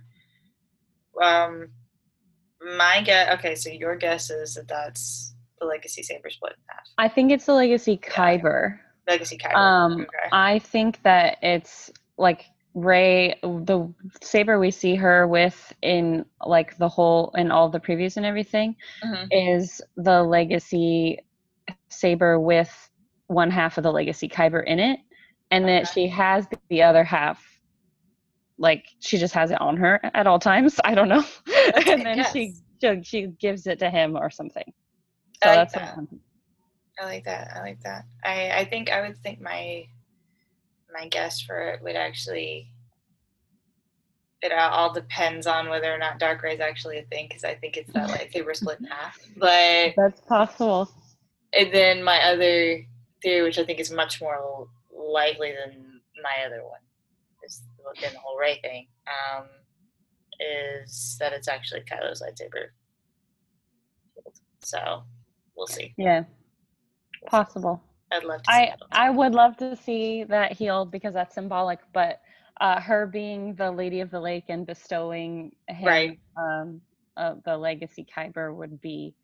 Um, 1.21 1.69
my 2.77 3.01
guess. 3.03 3.33
Okay, 3.39 3.55
so 3.55 3.69
your 3.69 3.95
guess 3.95 4.29
is 4.29 4.55
that 4.55 4.67
that's 4.67 5.35
the 5.59 5.65
legacy 5.65 6.03
saber 6.03 6.29
split 6.29 6.53
in 6.53 6.63
half. 6.67 6.87
I 6.97 7.07
think 7.07 7.31
it's 7.31 7.45
the 7.45 7.53
Legacy 7.53 7.97
Kyber. 7.97 8.79
Legacy 9.07 9.37
Kyber. 9.37 9.55
Um, 9.55 9.93
okay. 10.01 10.29
I 10.31 10.59
think 10.59 11.01
that 11.03 11.37
it's 11.41 11.91
like 12.17 12.45
Rey, 12.73 13.35
the 13.43 13.93
saber 14.21 14.59
we 14.59 14.71
see 14.71 14.95
her 14.95 15.27
with 15.27 15.73
in 15.81 16.25
like 16.45 16.75
the 16.77 16.89
whole 16.89 17.31
in 17.35 17.51
all 17.51 17.69
the 17.69 17.79
previews 17.79 18.17
and 18.17 18.25
everything 18.25 18.75
Mhm. 19.03 19.27
is 19.31 19.81
the 19.95 20.23
Legacy 20.23 21.19
saber 21.89 22.39
with 22.39 22.71
one 23.27 23.51
half 23.51 23.77
of 23.77 23.83
the 23.83 23.91
Legacy 23.91 24.27
Kyber 24.27 24.63
in 24.65 24.79
it, 24.79 24.99
and 25.51 25.67
that 25.67 25.87
she 25.87 26.07
has 26.07 26.47
the 26.49 26.81
other 26.83 27.03
half. 27.03 27.27
Like 28.57 28.67
she 28.99 29.17
just 29.17 29.33
has 29.33 29.51
it 29.51 29.61
on 29.61 29.77
her 29.77 29.99
at 30.13 30.25
all 30.27 30.39
times. 30.39 30.79
I 30.83 30.93
don't 30.95 31.09
know, 31.09 31.23
and 31.87 32.05
then 32.05 32.23
she, 32.23 32.53
she 32.81 33.01
she 33.03 33.27
gives 33.39 33.65
it 33.67 33.79
to 33.79 33.89
him 33.89 34.15
or 34.15 34.29
something. 34.29 34.73
I 35.43 35.45
So 35.45 35.49
like 35.49 35.57
that's 35.57 35.75
what 35.75 35.83
that. 35.83 35.95
I'm- 35.95 36.19
I 36.99 37.05
like 37.05 37.23
that. 37.25 37.51
I 37.55 37.59
like 37.61 37.79
that. 37.83 38.03
I, 38.23 38.51
I 38.51 38.65
think 38.65 38.91
I 38.91 39.01
would 39.01 39.17
think 39.17 39.41
my 39.41 39.85
my 40.93 41.07
guess 41.07 41.41
for 41.41 41.59
it 41.59 41.81
would 41.81 41.95
actually 41.95 42.69
it 44.41 44.51
all 44.51 44.91
depends 44.93 45.47
on 45.47 45.69
whether 45.69 45.93
or 45.93 45.97
not 45.97 46.19
dark 46.19 46.43
rey 46.43 46.53
is 46.53 46.59
actually 46.59 46.97
a 46.97 47.03
thing 47.03 47.27
because 47.29 47.45
I 47.45 47.55
think 47.55 47.77
it's 47.77 47.91
that 47.93 48.09
lightsaber 48.09 48.53
split 48.53 48.79
in 48.81 48.85
half. 48.87 49.17
But 49.37 49.93
that's 49.95 50.19
possible. 50.21 50.91
and 51.57 51.73
then 51.73 52.03
my 52.03 52.21
other 52.23 52.85
theory, 53.21 53.43
which 53.43 53.57
I 53.57 53.63
think 53.63 53.79
is 53.79 53.89
much 53.89 54.19
more 54.19 54.67
likely 54.93 55.53
than 55.53 56.01
my 56.21 56.45
other 56.45 56.61
one, 56.63 56.81
is 57.45 57.61
than 58.01 58.11
the 58.13 58.19
whole 58.19 58.37
Rey 58.37 58.59
thing, 58.61 58.87
um, 59.07 59.45
is 60.39 61.15
that 61.21 61.31
it's 61.31 61.47
actually 61.47 61.81
Kylo's 61.81 62.21
lightsaber. 62.21 62.67
So 64.61 65.03
we'll 65.55 65.67
see. 65.67 65.93
Yeah, 65.97 66.23
possible. 67.27 67.81
I'd 68.13 68.23
love 68.23 68.43
to 68.43 68.53
I. 68.53 68.73
I 68.91 69.09
would 69.09 69.33
love 69.33 69.57
to 69.57 69.75
see 69.75 70.23
that 70.25 70.53
healed 70.53 70.91
because 70.91 71.13
that's 71.13 71.35
symbolic, 71.35 71.79
but 71.93 72.19
uh, 72.61 72.79
her 72.81 73.07
being 73.07 73.55
the 73.55 73.71
Lady 73.71 74.01
of 74.01 74.11
the 74.11 74.19
Lake 74.19 74.45
and 74.49 74.65
bestowing 74.65 75.55
him 75.69 75.87
Right. 75.87 76.19
um, 76.37 76.81
uh, 77.17 77.35
the 77.45 77.57
legacy 77.57 78.05
Kyber 78.15 78.55
would 78.55 78.81
be 78.81 79.15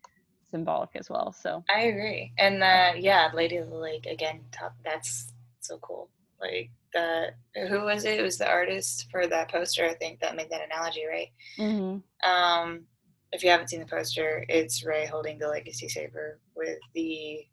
symbolic 0.50 0.90
as 0.96 1.10
well. 1.10 1.32
So 1.32 1.64
I 1.74 1.82
agree. 1.82 2.32
And 2.38 2.62
uh, 2.62 2.92
yeah, 2.96 3.30
Lady 3.34 3.56
of 3.56 3.70
the 3.70 3.76
Lake 3.76 4.06
again. 4.06 4.42
Top. 4.52 4.74
That's 4.84 5.32
so 5.60 5.78
cool. 5.78 6.10
Like 6.40 6.70
the 6.92 7.30
who 7.68 7.82
was 7.84 8.04
it? 8.04 8.18
It 8.18 8.22
was 8.22 8.38
the 8.38 8.48
artist 8.48 9.06
for 9.10 9.26
that 9.26 9.50
poster. 9.50 9.84
I 9.86 9.94
think 9.94 10.20
that 10.20 10.36
made 10.36 10.50
that 10.50 10.64
analogy, 10.64 11.04
right? 11.08 11.28
mhm. 11.58 12.02
Um, 12.24 12.86
if 13.32 13.44
you 13.44 13.50
haven't 13.50 13.68
seen 13.70 13.80
the 13.80 13.86
poster, 13.86 14.44
it's 14.48 14.84
Rey 14.84 15.06
holding 15.06 15.38
the 15.38 15.48
legacy 15.48 15.88
saber 15.88 16.40
with 16.56 16.78
the 16.94 17.44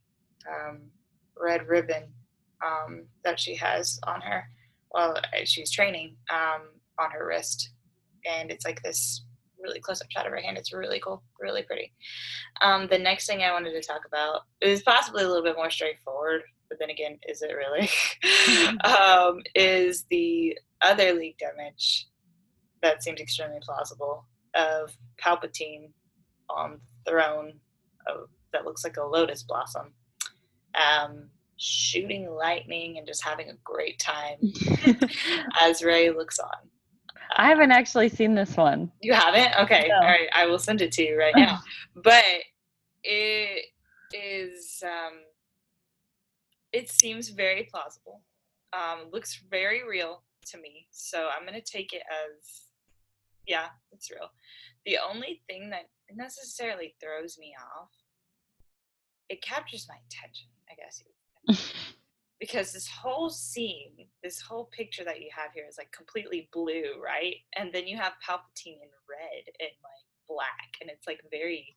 um, 0.49 0.81
red 1.41 1.67
ribbon 1.67 2.03
um, 2.65 3.05
that 3.23 3.39
she 3.39 3.55
has 3.55 3.99
on 4.03 4.21
her 4.21 4.43
while 4.89 5.15
she's 5.43 5.71
training 5.71 6.15
um, 6.31 6.61
on 6.99 7.11
her 7.11 7.27
wrist, 7.27 7.71
and 8.25 8.51
it's 8.51 8.65
like 8.65 8.81
this 8.81 9.23
really 9.61 9.79
close-up 9.79 10.09
shot 10.09 10.25
of 10.25 10.31
her 10.31 10.41
hand. 10.41 10.57
It's 10.57 10.73
really 10.73 10.99
cool, 10.99 11.23
really 11.39 11.63
pretty. 11.63 11.91
Um, 12.61 12.87
the 12.89 12.97
next 12.97 13.27
thing 13.27 13.41
I 13.41 13.51
wanted 13.51 13.73
to 13.73 13.87
talk 13.87 14.01
about 14.07 14.41
is 14.61 14.83
possibly 14.83 15.23
a 15.23 15.27
little 15.27 15.43
bit 15.43 15.55
more 15.55 15.69
straightforward, 15.69 16.41
but 16.69 16.79
then 16.79 16.89
again, 16.89 17.17
is 17.27 17.41
it 17.41 17.51
really? 17.53 17.89
um, 18.83 19.41
is 19.55 20.05
the 20.09 20.57
other 20.81 21.13
leaked 21.13 21.41
image 21.41 22.07
that 22.81 23.03
seems 23.03 23.19
extremely 23.19 23.59
plausible 23.61 24.25
of 24.55 24.95
Palpatine 25.23 25.89
on 26.49 26.79
the 27.05 27.11
throne 27.11 27.53
of, 28.07 28.29
that 28.53 28.65
looks 28.65 28.83
like 28.83 28.97
a 28.97 29.03
lotus 29.03 29.43
blossom, 29.43 29.93
um, 30.77 31.29
shooting 31.57 32.29
lightning 32.29 32.97
and 32.97 33.07
just 33.07 33.23
having 33.23 33.49
a 33.49 33.55
great 33.63 33.99
time 33.99 34.37
as 35.61 35.83
Rey 35.83 36.11
looks 36.11 36.39
on. 36.39 36.69
I 37.35 37.47
haven't 37.49 37.71
actually 37.71 38.09
seen 38.09 38.35
this 38.35 38.55
one. 38.55 38.91
You 39.01 39.13
haven't? 39.13 39.53
Okay. 39.63 39.87
No. 39.89 39.95
All 39.95 40.01
right. 40.01 40.29
I 40.33 40.45
will 40.45 40.59
send 40.59 40.81
it 40.81 40.91
to 40.93 41.03
you 41.03 41.19
right 41.19 41.33
now. 41.35 41.59
but 41.95 42.23
it 43.03 43.65
is, 44.13 44.81
um, 44.85 45.19
it 46.71 46.89
seems 46.89 47.29
very 47.29 47.67
plausible. 47.71 48.21
Um, 48.73 49.09
looks 49.11 49.43
very 49.49 49.87
real 49.87 50.23
to 50.51 50.57
me. 50.57 50.87
So 50.91 51.27
I'm 51.27 51.45
going 51.45 51.59
to 51.59 51.71
take 51.71 51.93
it 51.93 52.03
as, 52.09 52.67
yeah, 53.45 53.67
it's 53.91 54.09
real. 54.11 54.29
The 54.85 54.97
only 54.97 55.41
thing 55.47 55.69
that 55.71 55.89
necessarily 56.13 56.95
throws 57.01 57.37
me 57.37 57.53
off, 57.77 57.89
it 59.29 59.41
captures 59.41 59.87
my 59.89 59.95
attention, 60.07 60.47
I 60.69 60.75
guess 60.75 61.03
you 61.05 61.11
because 62.39 62.71
this 62.71 62.87
whole 62.87 63.29
scene, 63.29 63.93
this 64.23 64.41
whole 64.41 64.65
picture 64.65 65.03
that 65.03 65.21
you 65.21 65.29
have 65.35 65.51
here 65.53 65.65
is 65.67 65.77
like 65.77 65.91
completely 65.91 66.49
blue, 66.53 66.83
right? 67.03 67.35
And 67.55 67.73
then 67.73 67.87
you 67.87 67.97
have 67.97 68.13
Palpatine 68.27 68.77
in 68.81 68.89
red 69.09 69.43
and 69.59 69.69
like 69.81 70.05
black, 70.27 70.75
and 70.81 70.89
it's 70.89 71.07
like 71.07 71.21
very. 71.31 71.75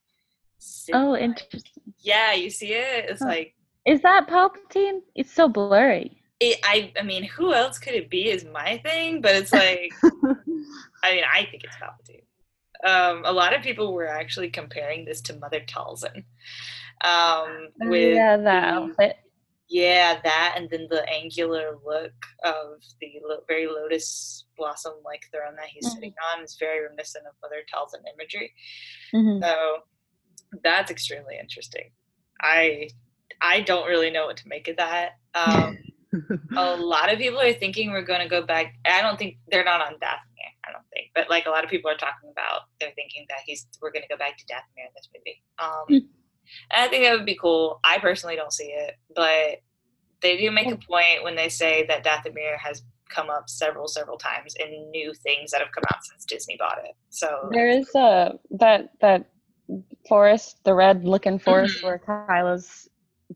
Oh, 0.93 1.17
interesting. 1.17 1.95
Yeah, 2.01 2.35
you 2.35 2.51
see 2.51 2.75
it. 2.75 3.07
It's 3.09 3.23
Huh. 3.23 3.29
like 3.29 3.55
Is 3.87 4.03
that 4.03 4.29
Palpatine? 4.29 5.01
It's 5.15 5.33
so 5.33 5.49
blurry. 5.49 6.21
it, 6.41 6.59
I. 6.65 6.93
I 6.99 7.03
mean, 7.03 7.25
who 7.25 7.55
else 7.55 7.79
could 7.79 7.95
it 7.95 8.11
be? 8.11 8.29
Is 8.29 8.45
my 8.45 8.79
thing, 8.85 9.23
but 9.23 9.35
it's 9.35 9.53
like. 9.53 9.93
I 11.03 11.15
mean, 11.15 11.25
I 11.33 11.47
think 11.51 11.65
it's 11.65 11.77
Palpatine. 11.77 12.25
Um, 12.87 13.23
a 13.25 13.33
lot 13.33 13.55
of 13.55 13.63
people 13.63 13.93
were 13.95 14.09
actually 14.09 14.51
comparing 14.51 15.05
this 15.05 15.21
to 15.23 15.37
Mother 15.39 15.61
Talzin. 15.61 16.25
Um, 17.03 17.69
with 17.91 18.15
yeah, 18.15 18.37
that 18.37 18.45
the- 18.45 18.77
outfit. 18.81 19.17
Yeah, 19.73 20.21
that, 20.25 20.55
and 20.57 20.69
then 20.69 20.89
the 20.91 21.09
angular 21.09 21.77
look 21.87 22.13
of 22.43 22.81
the 23.01 23.13
lo- 23.25 23.45
very 23.47 23.69
lotus 23.69 24.47
blossom 24.57 24.95
like 25.05 25.23
throne 25.33 25.55
that 25.55 25.67
he's 25.69 25.93
sitting 25.93 26.13
on 26.35 26.43
is 26.43 26.57
very 26.59 26.83
reminiscent 26.83 27.25
of 27.25 27.35
Mother 27.41 27.63
Talzin 27.73 28.03
imagery. 28.13 28.53
Mhm. 29.15 29.41
So 29.41 29.83
that's 30.65 30.91
extremely 30.91 31.39
interesting. 31.39 31.93
I 32.41 32.89
I 33.41 33.61
don't 33.61 33.87
really 33.87 34.11
know 34.11 34.27
what 34.27 34.39
to 34.39 34.49
make 34.49 34.67
of 34.67 34.77
that. 34.79 35.13
Um, 35.37 35.79
a 36.57 36.77
lot 36.77 37.13
of 37.13 37.21
people 37.21 37.39
are 37.41 37.53
thinking 37.53 37.93
we're 37.93 38.03
going 38.03 38.21
to 38.23 38.29
go 38.29 38.45
back. 38.45 38.75
I 38.85 39.01
don't 39.03 39.19
think 39.21 39.37
they're 39.53 39.63
not 39.65 39.81
on 39.81 39.95
Dathomir. 40.01 40.51
I 40.69 40.73
don't 40.73 40.85
think, 40.93 41.13
but 41.15 41.31
like 41.31 41.47
a 41.47 41.51
lot 41.51 41.63
of 41.63 41.71
people 41.71 41.91
are 41.93 41.97
talking 41.97 42.29
about, 42.33 42.63
they're 42.81 42.93
thinking 42.97 43.25
that 43.29 43.39
he's 43.47 43.69
we're 43.81 43.93
going 43.93 44.03
to 44.03 44.09
go 44.09 44.17
back 44.19 44.37
to 44.37 44.45
Dathomir 44.47 44.87
in 44.89 44.93
this 44.97 45.09
movie. 45.15 45.43
Um, 45.61 46.09
and 46.73 46.85
I 46.85 46.89
think 46.89 47.05
that 47.05 47.13
would 47.13 47.27
be 47.27 47.37
cool. 47.41 47.81
I 47.85 47.99
personally 47.99 48.37
don't 48.37 48.53
see 48.53 48.73
it, 48.73 48.95
but 49.15 49.61
they 50.23 50.37
do 50.37 50.51
make 50.51 50.67
a 50.67 50.77
point 50.77 51.23
when 51.23 51.37
they 51.37 51.49
say 51.49 51.87
that 51.87 52.05
Dathomir 52.05 52.59
has 52.59 52.83
come 53.09 53.31
up 53.31 53.49
several, 53.49 53.89
several 53.89 54.19
times 54.19 54.55
in 54.61 54.91
new 54.91 55.13
things 55.15 55.51
that 55.51 55.61
have 55.61 55.73
come 55.73 55.85
out 55.89 56.05
since 56.05 56.25
Disney 56.25 56.57
bought 56.59 56.79
it. 56.85 56.95
So 57.11 57.49
There 57.53 57.69
is 57.69 57.93
a 57.95 58.39
that 58.51 58.91
that 59.01 59.31
forest, 60.09 60.59
the 60.65 60.75
red 60.75 61.05
looking 61.05 61.39
forest 61.39 61.79
Mhm. 61.79 61.85
where 61.85 61.99
Kylo's 61.99 62.89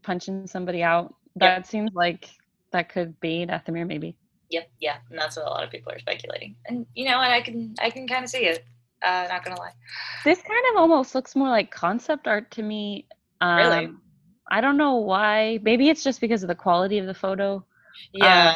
punching 0.02 0.47
somebody 0.47 0.83
out. 0.83 1.14
That 1.37 1.66
seems 1.66 1.90
like 1.94 2.28
that 2.73 2.88
could 2.88 3.18
be 3.21 3.47
Dathomir, 3.47 3.87
maybe. 3.87 4.16
Yep, 4.50 4.71
yeah, 4.80 4.97
and 5.11 5.18
that's 5.18 5.37
what 5.37 5.47
a 5.47 5.50
lot 5.50 5.64
of 5.64 5.71
people 5.71 5.92
are 5.92 5.99
speculating. 5.99 6.54
And 6.66 6.87
you 6.94 7.06
know 7.06 7.18
what? 7.18 7.30
I 7.30 7.40
can 7.40 7.75
I 7.80 7.90
can 7.90 8.06
kind 8.06 8.25
of 8.25 8.30
see 8.30 8.47
it. 8.47 8.64
Uh, 9.05 9.27
not 9.29 9.45
gonna 9.45 9.59
lie. 9.59 9.73
This 10.25 10.43
kind 10.43 10.65
of 10.73 10.81
almost 10.81 11.15
looks 11.15 11.35
more 11.37 11.49
like 11.49 11.71
concept 11.71 12.27
art 12.27 12.51
to 12.53 12.63
me. 12.63 13.09
Um, 13.41 13.89
Really? 13.89 13.95
I 14.51 14.61
don't 14.61 14.77
know 14.77 14.97
why. 14.97 15.59
Maybe 15.63 15.89
it's 15.89 16.03
just 16.05 16.21
because 16.21 16.43
of 16.43 16.49
the 16.49 16.55
quality 16.55 16.99
of 16.99 17.07
the 17.07 17.15
photo. 17.15 17.67
Yeah, 18.13 18.55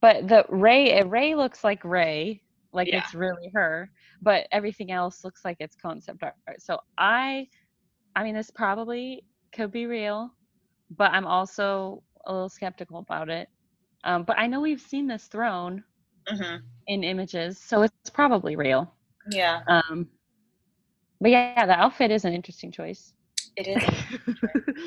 But 0.00 0.28
the 0.28 0.44
Rey, 0.48 1.02
Rey 1.02 1.34
looks 1.34 1.64
like 1.64 1.84
Rey, 1.84 2.42
like 2.72 2.90
Yeah. 2.90 3.02
it's 3.02 3.14
really 3.14 3.50
her. 3.54 3.90
But 4.22 4.46
everything 4.52 4.90
else 4.92 5.24
looks 5.24 5.44
like 5.44 5.56
it's 5.60 5.76
concept 5.76 6.22
art. 6.22 6.36
So 6.60 6.78
I, 6.98 7.48
I 8.16 8.24
mean, 8.24 8.34
this 8.34 8.50
probably 8.50 9.24
could 9.54 9.70
be 9.70 9.86
real, 9.86 10.30
but 10.90 11.12
I'm 11.12 11.26
also 11.26 12.02
a 12.26 12.32
little 12.32 12.48
skeptical 12.48 12.98
about 12.98 13.28
it. 13.30 13.48
Um, 14.04 14.24
but 14.24 14.38
I 14.38 14.46
know 14.46 14.60
we've 14.60 14.80
seen 14.80 15.06
this 15.06 15.26
throne 15.28 15.84
hmm 16.28 16.73
in 16.86 17.04
images, 17.04 17.58
so 17.58 17.82
it's 17.82 18.10
probably 18.10 18.56
real. 18.56 18.92
yeah, 19.30 19.60
Um, 19.68 20.08
but 21.20 21.30
yeah, 21.30 21.66
the 21.66 21.72
outfit 21.78 22.10
is 22.10 22.24
an 22.24 22.32
interesting 22.34 22.70
choice. 22.70 23.12
it 23.56 23.66
is. 23.68 23.82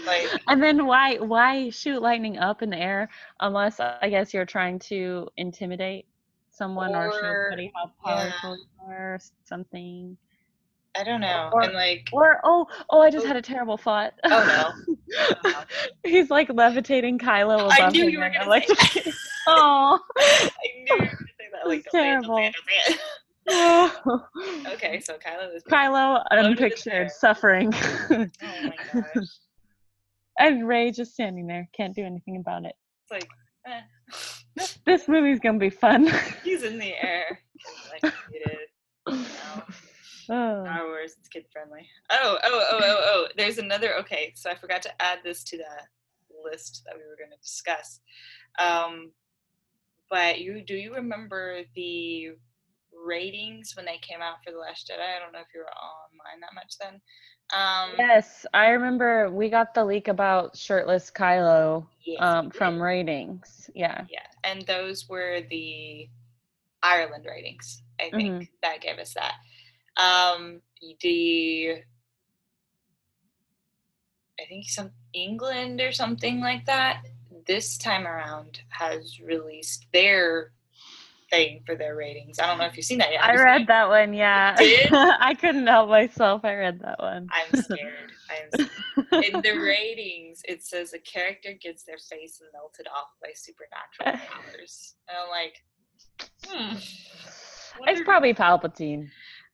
Like- 0.05 0.41
and 0.47 0.61
then 0.61 0.85
why 0.85 1.17
why 1.17 1.69
shoot 1.69 2.01
lightning 2.01 2.37
up 2.37 2.61
in 2.61 2.69
the 2.69 2.77
air 2.77 3.09
unless 3.39 3.79
I 3.79 4.09
guess 4.09 4.33
you're 4.33 4.45
trying 4.45 4.79
to 4.91 5.29
intimidate 5.37 6.05
someone 6.51 6.95
or, 6.95 7.11
show 7.11 7.21
somebody 7.21 7.71
how 7.75 7.91
yeah. 8.05 8.31
powerful 8.31 8.57
you 8.57 8.65
are 8.93 9.13
or 9.15 9.19
something. 9.45 10.17
I 10.97 11.03
don't 11.03 11.21
know. 11.21 11.49
Or- 11.53 11.61
and 11.63 11.73
like, 11.73 12.07
Or 12.11 12.39
oh 12.43 12.65
oh 12.89 13.01
I 13.01 13.09
just 13.11 13.25
Oh. 13.25 13.27
had 13.27 13.35
a 13.37 13.41
terrible 13.41 13.77
thought. 13.77 14.13
oh 14.23 14.73
no, 15.07 15.63
He's 16.05 16.29
like 16.29 16.49
levitating 16.51 17.19
Kylo 17.19 17.59
above 17.65 17.71
I 17.79 17.89
knew 17.89 18.07
you 18.07 18.19
were 18.19 18.29
gonna 18.29 18.49
like, 18.49 18.67
say 18.67 19.01
that. 19.05 19.13
oh. 19.47 19.99
I 20.17 20.49
knew 20.75 20.85
you 20.87 20.93
were 20.93 21.05
gonna 21.05 21.09
say 21.17 21.49
that. 21.53 21.67
Like, 21.67 21.85
It's 21.85 21.93
it, 21.93 22.93
it, 22.93 22.95
it. 22.95 22.99
oh. 23.49 24.23
Okay, 24.73 24.99
so 24.99 25.13
Kylo 25.17 25.55
is. 25.55 25.63
Kylo 25.63 26.21
Floated 26.29 26.31
in 26.31 26.43
the 26.43 26.49
unpictured 26.49 27.11
suffering. 27.11 27.73
Oh 27.73 28.27
my 28.41 28.73
gosh. 28.93 29.27
and 30.39 30.67
Rey 30.67 30.91
just 30.91 31.13
standing 31.13 31.47
there, 31.47 31.67
can't 31.73 31.95
do 31.95 32.03
anything 32.03 32.37
about 32.37 32.65
it. 32.65 32.75
It's 33.03 33.11
like, 33.11 33.29
eh. 33.67 33.81
This 34.85 35.07
movie's 35.07 35.39
gonna 35.39 35.59
be 35.59 35.69
fun. 35.69 36.09
he's 36.43 36.63
in 36.63 36.79
the 36.79 36.93
air. 37.01 37.39
Like, 38.03 38.13
it 38.33 38.51
is. 38.51 38.69
You 39.07 39.13
know. 39.15 39.63
Oh. 40.29 40.63
Star 40.63 40.85
Wars, 40.87 41.15
it's 41.19 41.29
kid 41.29 41.45
friendly. 41.51 41.87
Oh, 42.09 42.37
oh, 42.43 42.67
oh, 42.71 42.79
oh, 42.81 43.01
oh. 43.05 43.27
There's 43.37 43.57
another. 43.57 43.95
Okay, 43.99 44.33
so 44.35 44.49
I 44.49 44.55
forgot 44.55 44.81
to 44.83 45.01
add 45.01 45.19
this 45.23 45.43
to 45.45 45.57
the 45.57 46.43
list 46.49 46.83
that 46.85 46.95
we 46.95 47.03
were 47.03 47.17
going 47.17 47.31
to 47.31 47.41
discuss. 47.41 47.99
Um, 48.59 49.11
but 50.09 50.39
you 50.39 50.63
do 50.63 50.75
you 50.75 50.93
remember 50.95 51.61
the 51.75 52.29
ratings 53.05 53.75
when 53.75 53.85
they 53.85 53.97
came 53.97 54.21
out 54.21 54.37
for 54.43 54.51
the 54.51 54.57
Last 54.57 54.89
Jedi? 54.89 54.99
I 54.99 55.19
don't 55.19 55.33
know 55.33 55.39
if 55.39 55.47
you 55.53 55.61
were 55.61 55.65
online 55.67 56.39
that 56.41 56.55
much 56.55 56.75
then. 56.79 57.01
Um, 57.53 57.95
Yes, 57.97 58.45
I 58.53 58.69
remember 58.69 59.29
we 59.29 59.49
got 59.49 59.73
the 59.73 59.85
leak 59.85 60.07
about 60.07 60.57
shirtless 60.57 61.11
Kylo 61.11 61.85
yes, 62.05 62.21
um, 62.21 62.49
from 62.49 62.81
ratings. 62.81 63.69
Yeah. 63.73 64.03
Yeah, 64.09 64.25
and 64.43 64.65
those 64.65 65.07
were 65.07 65.41
the 65.49 66.09
Ireland 66.83 67.25
ratings. 67.25 67.83
I 67.99 68.09
think 68.11 68.43
Mhm. 68.43 68.49
that 68.61 68.81
gave 68.81 68.97
us 68.97 69.13
that. 69.13 69.35
Um, 69.97 70.61
the 71.01 71.75
I 74.39 74.45
think 74.47 74.69
some 74.69 74.91
England 75.13 75.81
or 75.81 75.91
something 75.91 76.39
like 76.39 76.65
that 76.65 77.03
this 77.47 77.77
time 77.77 78.05
around 78.05 78.61
has 78.69 79.19
released 79.19 79.87
their 79.93 80.51
thing 81.29 81.61
for 81.65 81.75
their 81.75 81.95
ratings. 81.95 82.39
I 82.39 82.45
don't 82.45 82.57
know 82.57 82.65
if 82.65 82.77
you've 82.77 82.85
seen 82.85 82.99
that 82.99 83.11
yet. 83.11 83.23
I 83.23 83.27
Have 83.27 83.33
you 83.33 83.39
seen 83.39 83.45
read 83.45 83.67
that 83.67 83.89
one, 83.89 84.13
yeah. 84.13 84.55
I 85.19 85.33
couldn't 85.33 85.67
help 85.67 85.89
myself. 85.89 86.41
I 86.43 86.55
read 86.55 86.79
that 86.81 86.99
one. 86.99 87.27
I'm 87.31 87.61
scared. 87.61 88.11
I'm 88.29 88.67
scared. 88.67 89.25
in 89.33 89.41
the 89.41 89.59
ratings, 89.59 90.41
it 90.47 90.63
says 90.63 90.93
a 90.93 90.99
character 90.99 91.53
gets 91.59 91.83
their 91.83 91.97
face 91.97 92.41
melted 92.53 92.87
off 92.87 93.09
by 93.21 93.29
supernatural 93.33 94.25
powers. 94.27 94.95
And 95.09 95.17
I'm 95.17 95.29
like, 95.29 95.63
hmm. 96.45 96.77
It's 97.87 98.01
probably 98.01 98.33
Palpatine. 98.33 99.07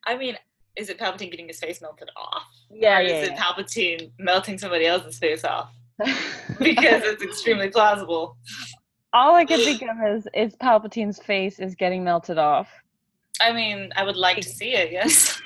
I 0.06 0.18
mean, 0.18 0.38
is 0.76 0.90
it 0.90 0.98
Palpatine 1.00 1.32
getting 1.32 1.48
his 1.48 1.60
face 1.60 1.82
melted 1.82 2.10
off? 2.18 2.44
Yeah, 2.70 3.00
or 3.00 3.02
yeah. 3.02 3.16
is 3.16 3.28
it. 3.30 3.36
Palpatine 3.36 4.12
melting 4.20 4.58
somebody 4.58 4.86
else's 4.86 5.18
face 5.18 5.44
off? 5.44 5.72
Because 6.60 7.04
it's 7.04 7.24
extremely 7.24 7.70
plausible. 7.70 8.38
all 9.14 9.36
I 9.36 9.46
could 9.46 9.60
think 9.62 9.82
of 9.84 9.98
is 10.08 10.28
is 10.34 10.56
Palpatine's 10.56 11.20
face 11.20 11.60
is 11.60 11.76
getting 11.76 12.04
melted 12.04 12.38
off 12.38 12.68
I 13.42 13.52
mean, 13.52 13.92
I 13.96 14.04
would 14.04 14.16
like 14.16 14.38
to 14.38 14.50
see 14.50 14.74
it, 14.74 14.92
yes. 14.92 15.42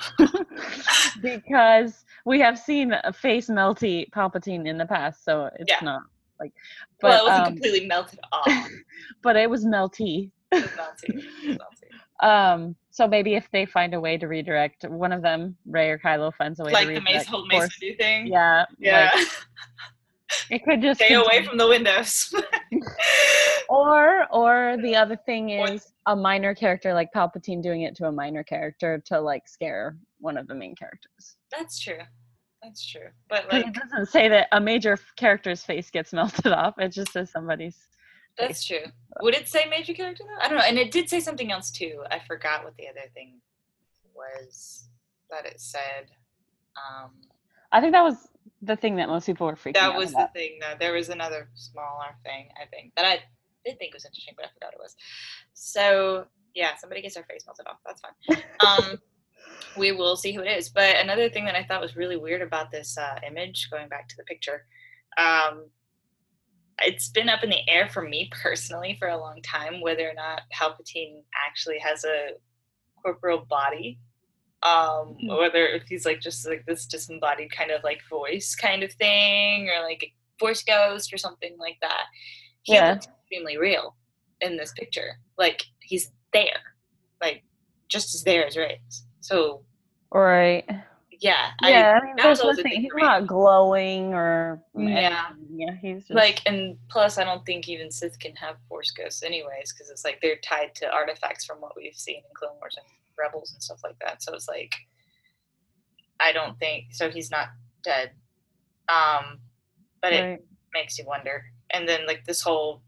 because 1.22 2.06
we 2.26 2.40
have 2.40 2.60
seen 2.60 2.94
a 3.04 3.14
face 3.14 3.50
melty 3.50 4.10
Palpatine 4.12 4.68
in 4.68 4.78
the 4.78 4.86
past, 4.86 5.24
so 5.24 5.50
it's 5.58 5.70
Yeah. 5.70 5.80
not 5.82 6.02
like. 6.40 6.54
But 7.02 7.10
well, 7.10 7.20
it 7.26 7.30
wasn't 7.30 7.48
um, 7.48 7.54
completely 7.54 7.88
melted 7.88 8.20
off. 8.32 8.68
but 9.24 9.36
it 9.36 9.50
was 9.50 9.66
melty. 9.66 10.32
It 10.52 10.64
was 10.64 10.72
melty. 10.72 11.24
It 11.44 11.48
was 11.48 11.58
melty. 11.58 12.28
Um, 12.28 12.76
so 12.98 13.08
maybe 13.08 13.36
if 13.36 13.48
they 13.51 13.63
find 13.63 13.94
a 13.94 14.00
way 14.00 14.18
to 14.18 14.27
redirect 14.27 14.84
one 14.89 15.12
of 15.12 15.22
them, 15.22 15.56
Rey 15.68 15.92
or 15.92 16.00
Kylo 16.00 16.34
finds 16.34 16.60
a 16.60 16.63
way 16.63 16.72
Like 16.72 16.88
to 16.88 16.94
the 16.96 17.00
redirect. 17.00 17.16
Mace, 17.18 17.27
whole 17.27 17.44
of 17.44 17.48
Mace 17.48 17.60
course. 17.60 17.77
Windu 17.84 17.98
thing. 18.00 18.25
Yeah, 18.25 18.66
Yeah. 18.80 19.12
like, 19.13 19.27
it 20.50 20.63
could 20.66 20.82
just 20.82 21.00
Stay 21.00 21.13
away 21.13 21.46
from 21.46 21.60
the 21.60 21.68
windows. 21.68 22.34
Or 23.70 24.25
or 24.34 24.77
the 24.82 24.96
other 24.96 25.18
thing 25.25 25.50
is 25.50 25.92
a 26.06 26.16
minor 26.16 26.56
character 26.56 26.94
like 26.94 27.10
Palpatine 27.13 27.62
doing 27.62 27.82
it 27.82 27.96
to 27.98 28.08
a 28.08 28.12
minor 28.12 28.42
character 28.42 29.04
to 29.08 29.20
like 29.20 29.46
scare 29.48 29.98
one 30.20 30.38
of 30.38 30.48
the 30.48 30.56
main 30.56 30.74
characters. 30.74 31.36
That's 31.51 31.77
true. 31.77 32.00
That's 32.63 32.86
true. 32.89 33.10
But 33.30 33.51
like, 33.51 33.68
it 33.68 33.74
doesn't 33.74 34.06
say 34.08 34.30
that 34.30 34.48
a 34.54 34.62
major 34.62 34.98
character's 35.18 35.63
face 35.63 35.92
gets 35.92 36.13
melted 36.20 36.54
off. 36.54 36.75
It 36.80 36.94
just 36.94 37.12
says 37.12 37.30
somebody's. 37.30 37.75
That's 38.38 38.65
true. 38.65 38.86
Would 39.22 39.36
it 39.36 39.48
say 39.48 39.65
major 39.70 39.94
character 39.94 40.24
though? 40.24 40.46
I 40.46 40.48
don't 40.48 40.58
know. 40.58 40.63
And 40.63 40.77
it 40.77 40.91
did 40.91 41.10
say 41.10 41.20
something 41.20 41.51
else 41.51 41.72
too. 41.72 42.03
I 42.12 42.20
forgot 42.20 42.63
what 42.63 42.75
the 42.77 42.88
other 42.88 43.10
thing 43.13 43.39
was 44.13 44.88
that 45.32 45.46
it 45.46 45.60
said. 45.60 46.12
Um, 46.75 47.12
I 47.72 47.82
think 47.82 47.94
that 47.94 48.03
was 48.03 48.29
the 48.62 48.75
thing 48.75 48.96
that 48.98 49.08
most 49.08 49.25
people 49.25 49.48
were 49.48 49.53
freaking 49.53 49.74
that 49.74 49.84
out 49.84 49.94
That 49.94 50.00
was 50.00 50.13
the 50.13 50.29
thing 50.34 50.60
though. 50.62 50.75
There 50.79 50.94
was 50.94 51.10
another 51.10 51.50
smaller 51.56 52.15
thing 52.24 52.50
I 52.62 52.65
think 52.67 52.94
that 52.96 53.06
I 53.06 53.20
did 53.65 53.79
think 53.79 53.94
was 53.94 54.06
interesting, 54.06 54.34
but 54.38 54.46
I 54.46 54.50
forgot 54.53 54.74
it 54.74 54.79
was. 54.79 54.96
So 55.53 56.25
yeah, 56.53 56.75
somebody 56.75 57.01
gets 57.01 57.15
their 57.15 57.24
face 57.24 57.44
melted 57.46 57.67
off. 57.67 57.77
That's 57.86 58.01
fine. 58.01 58.44
Um, 58.65 59.00
we 59.77 59.91
will 59.91 60.15
see 60.15 60.34
who 60.34 60.41
it 60.41 60.58
is. 60.58 60.70
But 60.70 60.98
another 60.98 61.29
thing 61.29 61.46
that 61.46 61.56
I 61.56 61.63
thought 61.63 61.82
was 61.82 61.96
really 61.96 62.17
weird 62.17 62.41
about 62.41 62.72
this 62.72 62.98
uh, 62.98 63.20
image, 63.25 63.70
going 63.72 63.88
back 63.88 64.08
to 64.10 64.15
the 64.17 64.24
picture, 64.24 64.65
um, 65.17 65.70
it's 66.84 67.10
been 67.10 67.30
up 67.30 67.44
in 67.44 67.50
the 67.50 67.68
air 67.70 67.90
for 67.90 68.04
me 68.04 68.30
personally 68.32 68.96
for 69.00 69.08
a 69.08 69.18
long 69.18 69.42
time 69.42 69.82
whether 69.82 70.08
or 70.10 70.14
not 70.14 70.42
Palpatine 70.54 71.24
actually 71.48 71.80
has 71.80 72.04
a 72.04 72.32
corporeal 73.02 73.46
body. 73.50 74.00
Um, 74.64 75.18
Hmm. 75.22 75.28
whether 75.38 75.68
if 75.68 75.84
he's 75.88 76.06
like 76.06 76.20
just 76.20 76.48
like 76.48 76.66
this 76.66 76.88
disembodied 76.88 77.52
kind 77.52 77.70
of 77.70 77.84
like 77.84 78.02
voice 78.10 78.56
kind 78.56 78.82
of 78.82 78.92
thing, 78.94 79.70
or 79.70 79.84
like 79.84 80.04
a 80.04 80.14
force 80.40 80.64
ghost 80.64 81.14
or 81.14 81.18
something 81.18 81.56
like 81.60 81.78
that. 81.82 82.06
He 82.64 82.74
Yeah. 82.74 82.94
looks 82.94 83.08
extremely 83.08 83.58
real 83.58 83.96
in 84.42 84.58
this 84.58 84.74
picture. 84.74 85.20
Like 85.38 85.64
he's 85.82 86.12
there, 86.34 86.60
like 87.22 87.44
just 87.88 88.16
as 88.16 88.24
there 88.24 88.48
as 88.48 88.58
Reyes. 88.58 89.06
So 89.22 89.64
Right. 90.12 90.68
Yeah, 91.20 91.52
Yeah, 91.62 92.00
I 92.02 92.06
mean, 92.06 92.15
there's 92.18 92.44
nothing. 92.44 92.82
He's 92.82 92.91
not 92.96 93.28
glowing 93.28 94.13
or. 94.13 94.62
Yeah. 94.76 95.28
anything. 95.32 95.58
Yeah, 95.60 95.76
he's 95.82 96.02
just. 96.08 96.12
like 96.12 96.41
and 96.46 96.78
plus 96.89 97.18
i 97.18 97.24
don't 97.24 97.46
think 97.46 97.68
even 97.68 97.89
sith 97.89 98.20
can 98.20 98.36
have 98.36 98.58
force 98.70 98.91
ghosts 98.91 99.24
anyways 99.24 99.74
because 99.74 99.89
it's 99.89 100.06
like 100.06 100.20
they're 100.22 100.38
tied 100.44 100.76
to 100.76 100.89
artifacts 100.91 101.46
from 101.46 101.58
what 101.60 101.76
we've 101.76 101.96
seen 101.96 102.18
in 102.18 102.22
clone 102.36 102.56
wars 102.60 102.76
and 102.78 102.86
rebels 103.18 103.52
and 103.54 103.63
stuff 103.63 103.80
like 103.84 103.98
that 104.00 104.22
so 104.22 104.34
it's 104.34 104.48
like 104.48 104.76
i 106.20 106.32
don't 106.32 106.60
think 106.60 106.86
so 106.91 107.10
he's 107.10 107.32
not 107.32 107.48
dead 107.84 108.12
um 108.89 109.39
but 110.02 110.13
it 110.13 110.46
makes 110.74 111.00
you 111.00 111.06
wonder 111.06 111.44
and 111.72 111.88
then 111.89 112.06
like 112.06 112.24
this 112.26 112.41
whole 112.41 112.84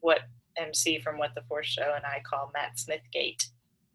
what 0.00 0.20
mc 0.58 1.00
from 1.00 1.16
what 1.18 1.30
the 1.36 1.42
force 1.42 1.66
show 1.66 1.92
and 1.94 2.04
i 2.04 2.20
call 2.28 2.50
matt 2.52 2.78
smith 2.78 3.02
gate 3.12 3.46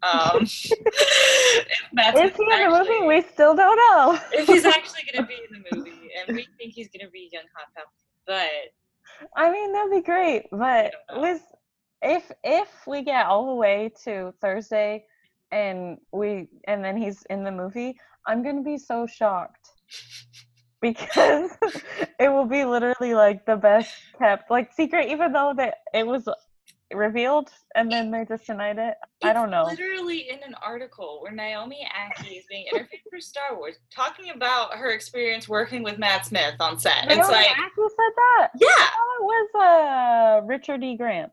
um 0.04 0.42
if 0.42 1.94
Matt 1.94 2.16
Is 2.16 2.32
he 2.36 2.44
in 2.44 2.70
the 2.72 2.78
movie? 2.78 3.08
We 3.08 3.22
still 3.22 3.56
don't 3.56 3.76
know. 3.76 4.20
if 4.32 4.48
he's 4.48 4.66
actually 4.78 5.02
going 5.12 5.26
to 5.26 5.28
be 5.28 5.36
in 5.36 5.62
the 5.62 5.76
movie 5.76 6.10
and 6.28 6.38
we 6.38 6.48
think 6.58 6.74
he's 6.74 6.88
going 6.90 7.06
to 7.06 7.12
be 7.12 7.30
young 7.32 7.44
hot 7.56 7.68
Palpatine, 7.78 8.26
but 8.26 9.30
I 9.36 9.52
mean, 9.52 9.74
that'd 9.74 9.92
be 9.92 10.02
great, 10.02 10.46
but 10.52 10.94
with 11.18 11.42
if 12.02 12.32
if 12.44 12.70
we 12.88 13.02
get 13.04 13.26
all 13.26 13.48
the 13.48 13.56
way 13.56 13.92
to 14.06 14.34
Thursday, 14.42 15.06
and 15.52 15.98
we 16.12 16.48
and 16.68 16.84
then 16.84 16.98
he's 16.98 17.24
in 17.30 17.44
the 17.44 17.52
movie, 17.52 17.98
I'm 18.28 18.44
gonna 18.44 18.64
be 18.64 18.78
so 18.78 19.08
shocked 19.08 19.70
because 20.82 21.52
it 22.20 22.30
will 22.30 22.46
be 22.46 22.64
literally 22.64 23.14
like 23.14 23.46
the 23.46 23.58
best 23.58 23.94
kept 24.18 24.50
like 24.50 24.72
secret, 24.74 25.10
even 25.10 25.34
though 25.34 25.54
that 25.58 25.76
it 25.94 26.06
was 26.06 26.28
revealed 26.94 27.50
and 27.76 27.92
then 27.92 28.12
they 28.12 28.26
just 28.26 28.46
denied 28.48 28.78
it. 28.78 28.96
I 29.24 29.34
don't 29.34 29.52
know. 29.52 29.66
Literally 29.66 30.30
in 30.30 30.40
an 30.46 30.56
article 30.66 31.20
where 31.22 31.32
Naomi 31.32 31.88
Ackie 31.96 32.40
is 32.40 32.46
being 32.50 32.66
interviewed 32.72 33.02
for 33.10 33.20
Star 33.20 33.58
Wars, 33.58 33.76
talking 33.94 34.32
about 34.32 34.74
her 34.74 34.92
experience 34.92 35.48
working 35.48 35.84
with 35.84 35.98
Matt 35.98 36.26
Smith 36.26 36.56
on 36.60 36.80
set. 36.80 37.06
Naomi 37.06 37.20
it's 37.20 37.30
like, 37.30 37.48
Ackie 37.48 37.90
said 37.90 38.14
that. 38.16 38.50
yeah. 38.60 38.88
It 39.20 39.24
was 39.24 39.50
uh 39.56 40.46
Richard 40.46 40.84
E. 40.84 40.96
Grant. 40.96 41.32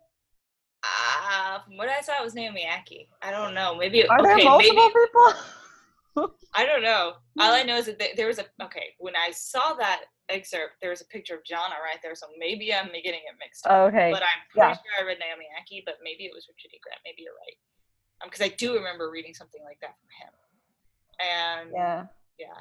Uh, 0.83 1.61
from 1.61 1.77
what 1.77 1.88
I 1.88 2.01
saw, 2.01 2.21
it 2.21 2.25
was 2.25 2.35
Naomi 2.35 2.66
Ackie. 2.69 3.09
I 3.23 3.31
don't 3.31 3.55
know. 3.55 3.75
Maybe 3.75 4.07
Are 4.07 4.21
okay. 4.21 4.29
there 4.29 4.45
multiple 4.45 4.77
maybe 4.77 4.92
people? 5.07 6.35
I 6.55 6.64
don't 6.64 6.83
know. 6.83 7.14
All 7.38 7.53
I 7.53 7.62
know 7.62 7.77
is 7.77 7.87
that 7.87 8.01
there 8.16 8.27
was 8.27 8.38
a 8.38 8.45
okay. 8.62 8.95
When 8.99 9.14
I 9.16 9.31
saw 9.33 9.75
that 9.75 10.03
excerpt, 10.28 10.82
there's 10.82 11.00
a 11.00 11.06
picture 11.06 11.34
of 11.34 11.44
Jannah 11.44 11.80
right 11.82 12.00
there. 12.02 12.14
So 12.14 12.26
maybe 12.38 12.72
I'm 12.72 12.88
getting 12.88 13.24
it 13.26 13.36
mixed 13.38 13.66
up. 13.66 13.92
okay. 13.92 14.10
But 14.12 14.22
I'm 14.22 14.42
pretty 14.50 14.68
yeah. 14.68 14.74
sure 14.74 14.94
I 15.00 15.06
read 15.06 15.18
Naomi 15.18 15.46
Ackie, 15.54 15.82
but 15.84 15.96
maybe 16.02 16.24
it 16.24 16.32
was 16.34 16.46
Richard 16.48 16.74
E. 16.74 16.80
Grant. 16.82 17.00
Maybe 17.04 17.22
you're 17.22 17.38
right. 17.38 17.58
Um, 18.22 18.28
because 18.28 18.44
I 18.44 18.48
do 18.56 18.74
remember 18.74 19.10
reading 19.10 19.34
something 19.34 19.62
like 19.64 19.78
that 19.80 19.94
from 20.00 20.10
him. 20.20 20.32
And 21.20 21.70
Yeah. 21.72 22.06
Yeah. 22.38 22.60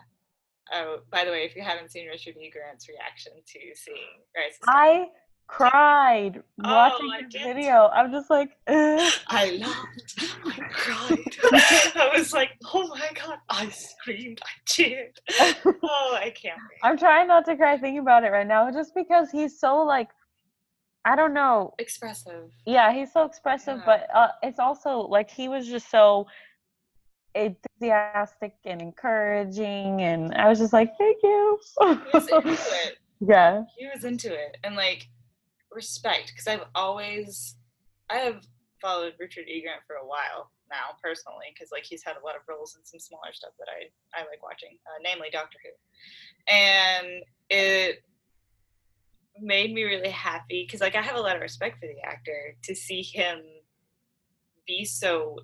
Oh, 0.73 0.99
by 1.11 1.23
the 1.25 1.31
way, 1.31 1.43
if 1.45 1.55
you 1.55 1.61
haven't 1.61 1.91
seen 1.91 2.07
Richard 2.07 2.35
E. 2.37 2.49
Grant's 2.49 2.89
reaction 2.89 3.33
to 3.33 3.59
seeing 3.75 4.25
Rise 4.35 4.57
I 4.67 5.09
cried 5.47 6.41
Oh, 6.63 6.73
watching 6.73 7.09
this 7.29 7.33
get 7.43 7.55
video. 7.55 7.87
I'm 7.93 8.11
just 8.11 8.29
like, 8.29 8.51
Ugh. 8.67 9.13
I 9.27 9.57
laughed. 9.57 10.35
I 10.45 10.59
cried. 10.71 11.37
I 11.95 12.11
was 12.17 12.33
like, 12.33 12.51
oh 12.73 12.87
my 12.87 13.09
god. 13.13 13.37
I 13.49 13.69
screamed. 13.69 14.39
I 14.43 14.49
cheered. 14.65 15.19
Oh, 15.65 16.17
I 16.19 16.31
can't 16.31 16.57
wait. 16.57 16.79
I'm 16.83 16.97
trying 16.97 17.27
not 17.27 17.45
to 17.45 17.55
cry 17.55 17.77
thinking 17.77 17.99
about 17.99 18.23
it 18.23 18.31
right 18.31 18.47
now, 18.47 18.71
just 18.71 18.95
because 18.95 19.29
he's 19.31 19.59
so 19.59 19.83
like, 19.83 20.09
I 21.05 21.15
don't 21.15 21.33
know. 21.35 21.73
Expressive. 21.77 22.49
Yeah, 22.65 22.91
he's 22.91 23.13
so 23.13 23.23
expressive, 23.25 23.77
Yeah. 23.77 23.83
but 23.85 24.07
uh, 24.15 24.29
it's 24.41 24.57
also 24.59 25.01
like 25.01 25.29
he 25.29 25.47
was 25.47 25.67
just 25.67 25.91
so 25.91 26.25
enthusiastic 27.35 28.53
and 28.65 28.81
encouraging, 28.81 30.01
and 30.01 30.33
I 30.33 30.49
was 30.49 30.57
just 30.59 30.73
like, 30.73 30.93
thank 30.97 31.17
you. 31.21 31.59
He 31.81 31.85
was 32.13 32.27
into 32.29 32.47
it. 32.47 32.97
yeah. 33.19 33.63
He 33.77 33.87
was 33.93 34.03
into 34.03 34.33
it. 34.33 34.57
And 34.63 34.75
like, 34.75 35.07
respect. 35.75 36.31
Because 36.33 36.47
I've 36.47 36.67
always, 36.73 37.55
I 38.09 38.15
have 38.17 38.43
followed 38.81 39.13
Richard 39.19 39.47
E. 39.47 39.61
Grant 39.61 39.81
for 39.85 39.97
a 39.97 40.07
while 40.07 40.51
now, 40.69 40.97
personally, 41.03 41.47
because 41.53 41.71
like 41.71 41.83
he's 41.83 42.03
had 42.03 42.15
a 42.21 42.25
lot 42.25 42.35
of 42.35 42.41
roles 42.47 42.75
in 42.75 42.85
some 42.85 42.99
smaller 42.99 43.33
stuff 43.33 43.51
that 43.59 43.67
I, 43.69 44.19
I 44.19 44.21
like 44.21 44.41
watching, 44.41 44.77
uh, 44.87 44.99
namely 45.03 45.29
Doctor 45.31 45.57
Who. 45.63 46.53
And 46.53 47.23
it 47.49 48.03
made 49.39 49.73
me 49.73 49.83
really 49.83 50.09
happy 50.09 50.65
because 50.65 50.81
like 50.81 50.95
I 50.95 51.01
have 51.01 51.17
a 51.17 51.21
lot 51.21 51.35
of 51.35 51.41
respect 51.41 51.79
for 51.79 51.87
the 51.87 52.01
actor 52.07 52.55
to 52.63 52.73
see 52.73 53.01
him 53.01 53.41
be 54.65 54.85
so 54.85 55.37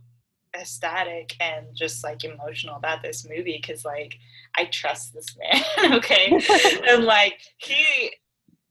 ecstatic 0.55 1.35
and 1.39 1.67
just 1.75 2.03
like 2.03 2.23
emotional 2.23 2.75
about 2.75 3.01
this 3.01 3.27
movie 3.27 3.59
because 3.61 3.85
like 3.85 4.15
I 4.57 4.65
trust 4.65 5.13
this 5.13 5.35
man, 5.37 5.93
okay? 5.97 6.39
and 6.87 7.03
like 7.03 7.39
he 7.57 8.11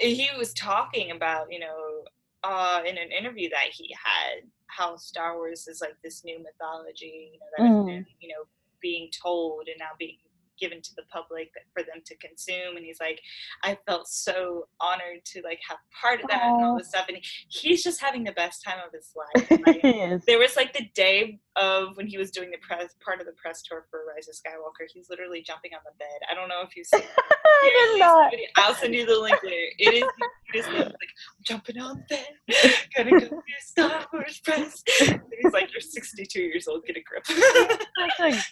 he 0.00 0.28
was 0.38 0.54
talking 0.54 1.10
about, 1.12 1.52
you 1.52 1.60
know, 1.60 2.04
uh 2.42 2.82
in 2.86 2.96
an 2.98 3.12
interview 3.12 3.50
that 3.50 3.68
he 3.72 3.94
had 4.02 4.48
how 4.68 4.96
Star 4.96 5.36
Wars 5.36 5.66
is 5.68 5.80
like 5.80 5.96
this 6.02 6.24
new 6.24 6.42
mythology, 6.42 7.30
you 7.34 7.38
know, 7.40 7.46
that 7.56 7.64
is 7.70 7.76
Mhm. 7.76 7.86
new, 7.86 8.14
you 8.20 8.28
know, 8.28 8.44
being 8.80 9.10
told 9.22 9.68
and 9.68 9.76
now 9.78 9.90
being 9.98 10.18
given 10.61 10.81
to 10.83 10.90
the 10.96 11.03
public 11.12 11.49
for 11.73 11.83
them 11.83 12.03
to 12.05 12.14
consume 12.16 12.77
and 12.77 12.85
he's 12.85 13.01
like 13.01 13.20
i 13.64 13.77
felt 13.87 14.07
so 14.09 14.66
honored 14.81 15.25
to 15.25 15.40
like 15.42 15.59
have 15.68 15.79
part 16.01 16.20
of 16.20 16.29
that 16.29 16.42
and 16.42 16.64
all 16.64 16.77
this 16.79 16.88
stuff 16.88 17.07
and 17.09 17.18
he's 17.49 17.83
just 17.83 18.01
having 18.01 18.23
the 18.25 18.33
best 18.33 18.62
time 18.62 18.79
of 18.87 18.92
his 18.92 19.12
life 19.16 19.51
And, 19.51 19.66
like, 19.66 19.81
he 19.81 19.88
is. 19.88 20.23
there 20.27 20.38
was 20.38 20.57
like 20.57 20.73
the 20.73 20.87
day 20.94 21.38
of 21.57 21.96
when 21.96 22.07
he 22.07 22.16
was 22.18 22.31
doing 22.31 22.51
the 22.51 22.59
press 22.59 22.94
part 23.05 23.20
of 23.20 23.27
the 23.27 23.33
press 23.33 23.62
tour 23.62 23.87
for 23.90 24.01
rise 24.14 24.29
of 24.29 24.35
skywalker 24.35 24.87
he's 24.92 25.09
literally 25.11 25.42
jumping 25.46 25.73
on 25.75 25.81
the 25.85 25.92
bed 25.99 26.20
i 26.31 26.35
don't 26.35 26.49
know 26.49 26.62
if 26.62 26.77
you've 26.77 26.87
seen 26.87 27.01
it. 27.03 27.09
I 27.62 27.88
did 27.92 27.99
not. 28.01 28.33
i'll 28.57 28.75
send 28.75 28.94
you 28.94 29.07
the 29.07 29.18
link 29.18 29.38
later. 29.42 29.57
It 29.79 29.94
is 29.94 30.01
the 30.03 30.29
cutest 30.53 30.68
thing. 30.70 30.77
He's 30.79 30.87
like, 30.87 30.94
I'm 30.94 31.44
jumping 31.44 31.79
on 31.79 32.05
the 32.09 32.16
bed. 32.16 32.75
Gonna 32.96 33.11
go 33.11 33.18
do 33.29 33.40
Star 33.61 34.07
Wars 34.12 34.40
press. 34.44 34.83
And 35.01 35.20
he's 35.42 35.53
like, 35.53 35.70
You're 35.73 35.81
62 35.81 36.40
years 36.40 36.68
old. 36.68 36.85
Get 36.87 36.96
a 36.96 37.01
grip. 37.03 37.25
A, 37.29 38.42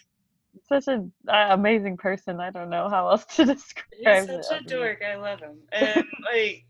such 0.67 0.87
an 0.87 1.11
uh, 1.27 1.47
amazing 1.51 1.97
person. 1.97 2.39
I 2.39 2.51
don't 2.51 2.69
know 2.69 2.89
how 2.89 3.09
else 3.09 3.25
to 3.35 3.45
describe 3.45 3.85
him. 4.01 4.27
He's 4.27 4.29
it. 4.29 4.45
such 4.45 4.61
a 4.61 4.65
dork. 4.65 5.01
I 5.03 5.15
love 5.15 5.39
him. 5.39 5.57
And 5.71 6.05
like, 6.31 6.65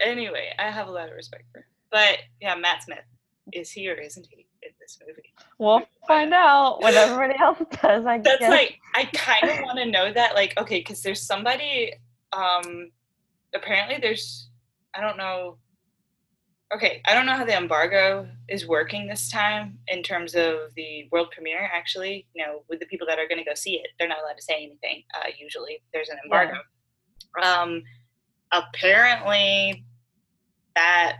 anyway, 0.00 0.50
I 0.58 0.70
have 0.70 0.88
a 0.88 0.90
lot 0.90 1.08
of 1.08 1.14
respect 1.14 1.44
for 1.52 1.58
him. 1.58 1.64
But 1.90 2.18
yeah, 2.40 2.54
Matt 2.56 2.82
Smith, 2.82 3.04
is 3.52 3.70
he 3.70 3.88
or 3.90 3.94
isn't 3.94 4.26
he 4.30 4.46
in 4.62 4.70
this 4.80 4.98
movie? 5.06 5.32
We'll 5.58 5.82
find 6.08 6.32
out 6.34 6.82
when 6.82 6.94
everybody 6.94 7.38
else 7.38 7.58
does. 7.82 8.04
I 8.04 8.18
That's 8.18 8.40
guess. 8.40 8.50
like 8.50 8.78
I 8.94 9.04
kind 9.14 9.50
of 9.50 9.64
want 9.64 9.78
to 9.78 9.86
know 9.86 10.12
that. 10.12 10.34
Like, 10.34 10.58
okay, 10.58 10.80
because 10.80 11.02
there's 11.02 11.22
somebody. 11.22 11.92
Um, 12.32 12.90
apparently, 13.54 13.98
there's. 14.00 14.48
I 14.96 15.00
don't 15.00 15.16
know. 15.16 15.58
Okay, 16.74 17.00
I 17.06 17.14
don't 17.14 17.24
know 17.24 17.34
how 17.36 17.44
the 17.44 17.56
embargo 17.56 18.26
is 18.48 18.66
working 18.66 19.06
this 19.06 19.30
time 19.30 19.78
in 19.86 20.02
terms 20.02 20.34
of 20.34 20.74
the 20.74 21.08
world 21.12 21.28
premiere. 21.30 21.70
Actually, 21.72 22.26
you 22.34 22.44
know, 22.44 22.64
with 22.68 22.80
the 22.80 22.86
people 22.86 23.06
that 23.06 23.18
are 23.18 23.28
going 23.28 23.38
to 23.38 23.44
go 23.44 23.54
see 23.54 23.74
it, 23.74 23.88
they're 23.98 24.08
not 24.08 24.18
allowed 24.22 24.36
to 24.36 24.42
say 24.42 24.56
anything. 24.56 25.04
Uh, 25.14 25.28
usually, 25.38 25.80
there's 25.92 26.08
an 26.08 26.16
embargo. 26.24 26.58
Um, 27.42 27.82
apparently, 28.52 29.84
that. 30.74 31.18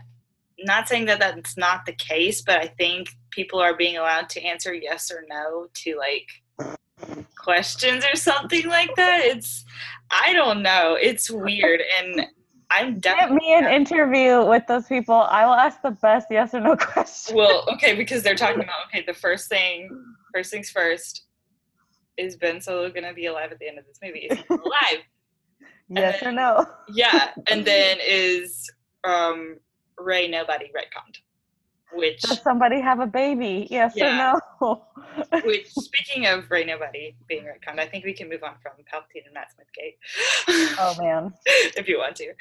Not 0.59 0.87
saying 0.87 1.05
that 1.07 1.19
that's 1.19 1.57
not 1.57 1.85
the 1.85 1.91
case, 1.91 2.41
but 2.41 2.61
I 2.61 2.67
think 2.67 3.09
people 3.29 3.59
are 3.59 3.75
being 3.75 3.97
allowed 3.97 4.29
to 4.29 4.41
answer 4.41 4.73
yes 4.73 5.11
or 5.11 5.25
no 5.29 5.67
to 5.73 5.97
like 5.97 6.29
questions 7.37 8.05
or 8.05 8.15
something 8.15 8.65
like 8.67 8.95
that. 8.95 9.21
It's 9.25 9.65
I 10.09 10.31
don't 10.31 10.61
know. 10.61 10.97
It's 10.99 11.29
weird 11.29 11.81
and 11.99 12.25
I'm 12.75 12.99
Get 12.99 13.15
definitely 13.15 13.47
me 13.47 13.53
an 13.53 13.67
interview 13.67 14.45
with 14.45 14.67
those 14.67 14.85
people. 14.85 15.15
I 15.15 15.45
will 15.45 15.53
ask 15.53 15.81
the 15.81 15.91
best 15.91 16.27
yes 16.29 16.53
or 16.53 16.59
no 16.59 16.75
question. 16.79 17.37
well, 17.37 17.65
okay, 17.73 17.95
because 17.95 18.21
they're 18.21 18.35
talking 18.35 18.61
about 18.61 18.87
okay, 18.87 19.03
the 19.07 19.13
first 19.13 19.47
thing 19.47 19.89
first 20.33 20.51
things 20.51 20.69
first, 20.69 21.23
is 22.17 22.35
Ben 22.35 22.59
Solo 22.59 22.89
gonna 22.91 23.13
be 23.13 23.27
alive 23.27 23.51
at 23.53 23.59
the 23.59 23.67
end 23.69 23.79
of 23.79 23.85
this 23.85 23.99
movie? 24.03 24.27
Is 24.29 24.37
he 24.37 24.45
alive? 24.53 25.03
yes 25.87 26.21
or 26.21 26.33
no. 26.33 26.65
Yeah. 26.89 27.29
And 27.47 27.63
then 27.65 27.97
is 28.05 28.69
um 29.05 29.57
Rey 29.97 30.27
nobody 30.27 30.65
retconned. 30.65 31.19
Which 31.95 32.21
Does 32.21 32.41
somebody 32.41 32.81
have 32.81 32.99
a 32.99 33.07
baby? 33.07 33.67
Yes 33.69 33.93
Yeah. 33.95 34.33
or 34.61 34.61
no? 34.61 34.85
which 35.45 35.67
speaking 35.69 36.25
of 36.27 36.49
Rey 36.51 36.65
nobody 36.65 37.15
being 37.27 37.43
retconned, 37.45 37.79
I 37.79 37.87
think 37.87 38.05
we 38.05 38.13
can 38.13 38.29
move 38.29 38.43
on 38.43 38.55
from 38.61 38.73
Palpatine 38.91 39.25
and 39.25 39.33
Matt 39.33 39.51
Smith 39.53 39.67
Gate. 39.73 39.97
oh 40.79 40.95
man. 41.01 41.33
if 41.45 41.87
you 41.87 41.97
want 41.99 42.15
to. 42.17 42.33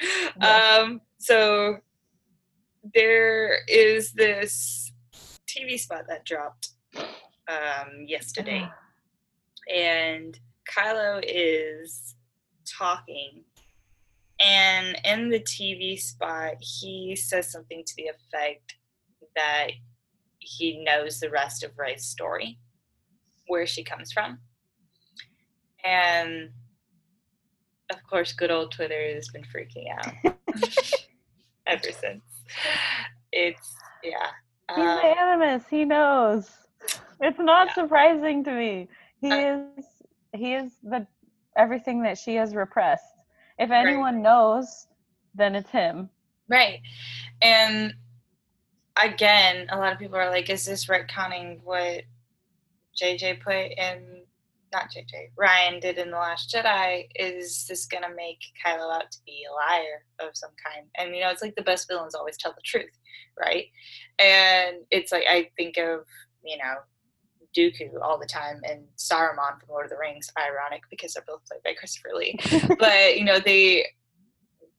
Um, 0.45 1.01
so 1.19 1.79
there 2.95 3.59
is 3.69 4.13
this 4.13 4.93
TV 5.47 5.79
spot 5.79 6.05
that 6.09 6.25
dropped 6.25 6.71
um, 6.97 8.05
yesterday, 8.07 8.69
and 9.75 10.39
Kylo 10.69 11.23
is 11.27 12.15
talking. 12.79 13.45
And 14.45 14.99
in 15.05 15.29
the 15.31 15.39
TV 15.41 15.99
spot, 15.99 16.55
he 16.59 17.15
says 17.17 17.51
something 17.53 17.85
to 17.87 17.93
the 17.97 18.09
effect 18.09 18.75
that 19.37 19.69
he 20.39 20.83
knows 20.85 21.21
the 21.21 21.31
rest 21.31 21.63
of 21.63 21.79
Rey's 21.79 22.05
story, 22.05 22.59
where 23.49 23.67
she 23.67 23.83
comes 23.85 24.13
from. 24.13 24.39
And 25.85 26.51
of 27.91 27.99
course, 28.09 28.33
good 28.33 28.51
old 28.51 28.73
Twitter 28.73 29.15
has 29.15 29.29
been 29.29 29.43
freaking 29.45 29.87
out 29.99 30.35
ever 31.67 31.93
since. 31.93 32.23
It's 33.33 33.75
yeah. 34.03 34.31
He's 34.75 34.85
um, 34.85 34.99
animus. 35.19 35.65
He 35.69 35.85
knows. 35.85 36.51
It's 37.21 37.39
not 37.39 37.69
Yeah. 37.69 37.75
surprising 37.75 38.45
to 38.45 38.53
me. 38.53 38.89
He 39.21 39.31
Uh, 39.33 39.59
is. 39.79 39.85
He 40.35 40.55
is 40.55 40.73
the 40.83 41.07
everything 41.57 42.03
that 42.03 42.19
she 42.19 42.35
has 42.35 42.55
repressed. 42.55 43.05
If 43.59 43.71
Right. 43.71 43.87
anyone 43.87 44.21
knows, 44.23 44.89
then 45.35 45.55
it's 45.55 45.71
him. 45.71 46.11
Right. 46.49 46.81
And 47.41 47.95
again, 49.03 49.67
a 49.71 49.79
lot 49.79 49.93
of 49.93 49.99
people 49.99 50.17
are 50.17 50.31
like, 50.31 50.51
is 50.51 50.65
this 50.65 50.87
retconning 50.87 51.61
what 51.63 52.03
JJ 53.01 53.43
put 53.43 53.55
in, 53.55 54.23
not 54.73 54.91
JJ, 54.91 55.31
Ryan 55.37 55.81
did 55.81 55.99
in 55.99 56.11
The 56.11 56.17
Last 56.17 56.55
Jedi? 56.55 57.09
Is 57.15 57.67
this 57.69 57.87
going 57.87 58.03
to 58.03 58.15
make 58.15 58.39
Kylo 58.65 58.95
out 58.95 59.11
to 59.11 59.19
be 59.27 59.45
a 59.49 59.55
liar 59.55 60.05
of 60.21 60.37
some 60.37 60.51
kind? 60.65 60.87
And, 60.97 61.15
you 61.15 61.23
know, 61.23 61.31
it's 61.31 61.43
like 61.43 61.55
the 61.57 61.63
best 61.63 61.89
villains 61.89 62.15
always 62.15 62.37
tell 62.37 62.53
the 62.53 62.63
truth, 62.65 62.91
right? 63.39 63.67
And 64.19 64.79
it's 64.91 65.13
like, 65.13 65.25
I 65.29 65.51
think 65.57 65.77
of, 65.77 66.01
you 66.45 66.59
know, 66.59 66.75
Dooku 67.57 67.91
all 68.03 68.19
the 68.19 68.27
time 68.27 68.61
and 68.69 68.85
Saruman 68.97 69.61
from 69.61 69.69
Lord 69.71 69.87
of 69.87 69.91
the 69.91 69.97
Rings, 69.97 70.29
ironic 70.37 70.83
because 70.91 71.15
they're 71.15 71.25
both 71.27 71.45
played 71.47 71.63
by 71.65 71.75
Christopher 71.75 72.11
Lee. 72.15 72.39
but, 72.79 73.17
you 73.17 73.25
know, 73.25 73.39
they, 73.39 73.87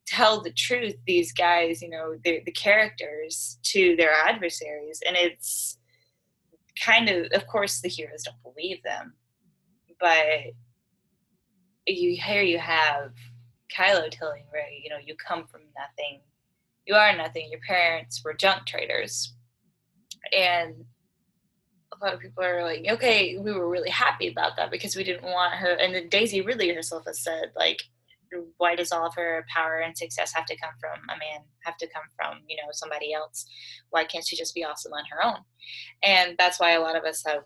tell 0.06 0.42
the 0.42 0.52
truth 0.52 0.96
these 1.08 1.32
guys 1.32 1.82
you 1.82 1.90
know 1.90 2.16
the 2.24 2.42
the 2.46 2.52
characters 2.52 3.58
to 3.64 3.96
their 3.96 4.12
adversaries. 4.12 5.02
And 5.06 5.16
it's 5.16 5.78
kind 6.80 7.10
of 7.10 7.28
of 7.34 7.48
course 7.48 7.82
the 7.82 7.90
heroes 7.90 8.24
don't 8.24 8.54
believe 8.54 8.82
them. 8.84 9.14
But 10.00 10.54
you 11.88 12.20
here 12.22 12.42
you 12.42 12.60
have 12.60 13.14
Kylo 13.76 14.10
telling 14.10 14.44
Rey 14.54 14.82
you 14.84 14.90
know 14.90 15.00
you 15.04 15.16
come 15.16 15.48
from 15.48 15.62
nothing. 15.78 16.22
You 16.86 16.96
are 16.96 17.16
nothing. 17.16 17.50
Your 17.50 17.62
parents 17.62 18.24
were 18.24 18.34
junk 18.34 18.66
traders. 18.68 19.34
And 20.36 20.86
a 21.94 22.06
lot 22.06 22.14
of 22.14 22.20
people 22.20 22.44
are 22.44 22.64
like 22.64 22.86
okay 22.90 23.38
we 23.38 23.52
were 23.52 23.70
really 23.70 23.90
happy 23.90 24.28
about 24.28 24.58
that 24.58 24.70
because 24.72 24.96
we 24.96 25.04
didn't 25.04 25.24
want 25.24 25.54
her 25.54 25.74
and 25.74 25.94
then 25.94 26.10
Daisy 26.10 26.42
Ridley 26.42 26.74
herself 26.74 27.06
has 27.06 27.20
said 27.20 27.52
like 27.56 27.84
why 28.58 28.76
does 28.76 28.92
all 28.92 29.06
of 29.06 29.16
her 29.16 29.46
power 29.54 29.80
and 29.80 29.98
success 29.98 30.34
have 30.34 30.46
to 30.46 30.58
come 30.58 30.74
from 30.80 31.00
a 31.10 31.18
man 31.18 31.42
have 31.66 31.78
to 31.78 31.88
come 31.88 32.04
from 32.16 32.40
you 32.48 32.58
know 32.58 32.70
somebody 32.72 33.14
else. 33.14 33.46
Why 33.90 34.06
can't 34.06 34.26
she 34.26 34.38
just 34.38 34.56
be 34.56 34.64
awesome 34.64 34.94
on 34.94 35.04
her 35.12 35.26
own? 35.26 35.40
And 36.04 36.36
that's 36.38 36.60
why 36.60 36.72
a 36.72 36.82
lot 36.82 36.96
of 36.96 37.04
us 37.04 37.24
have 37.26 37.44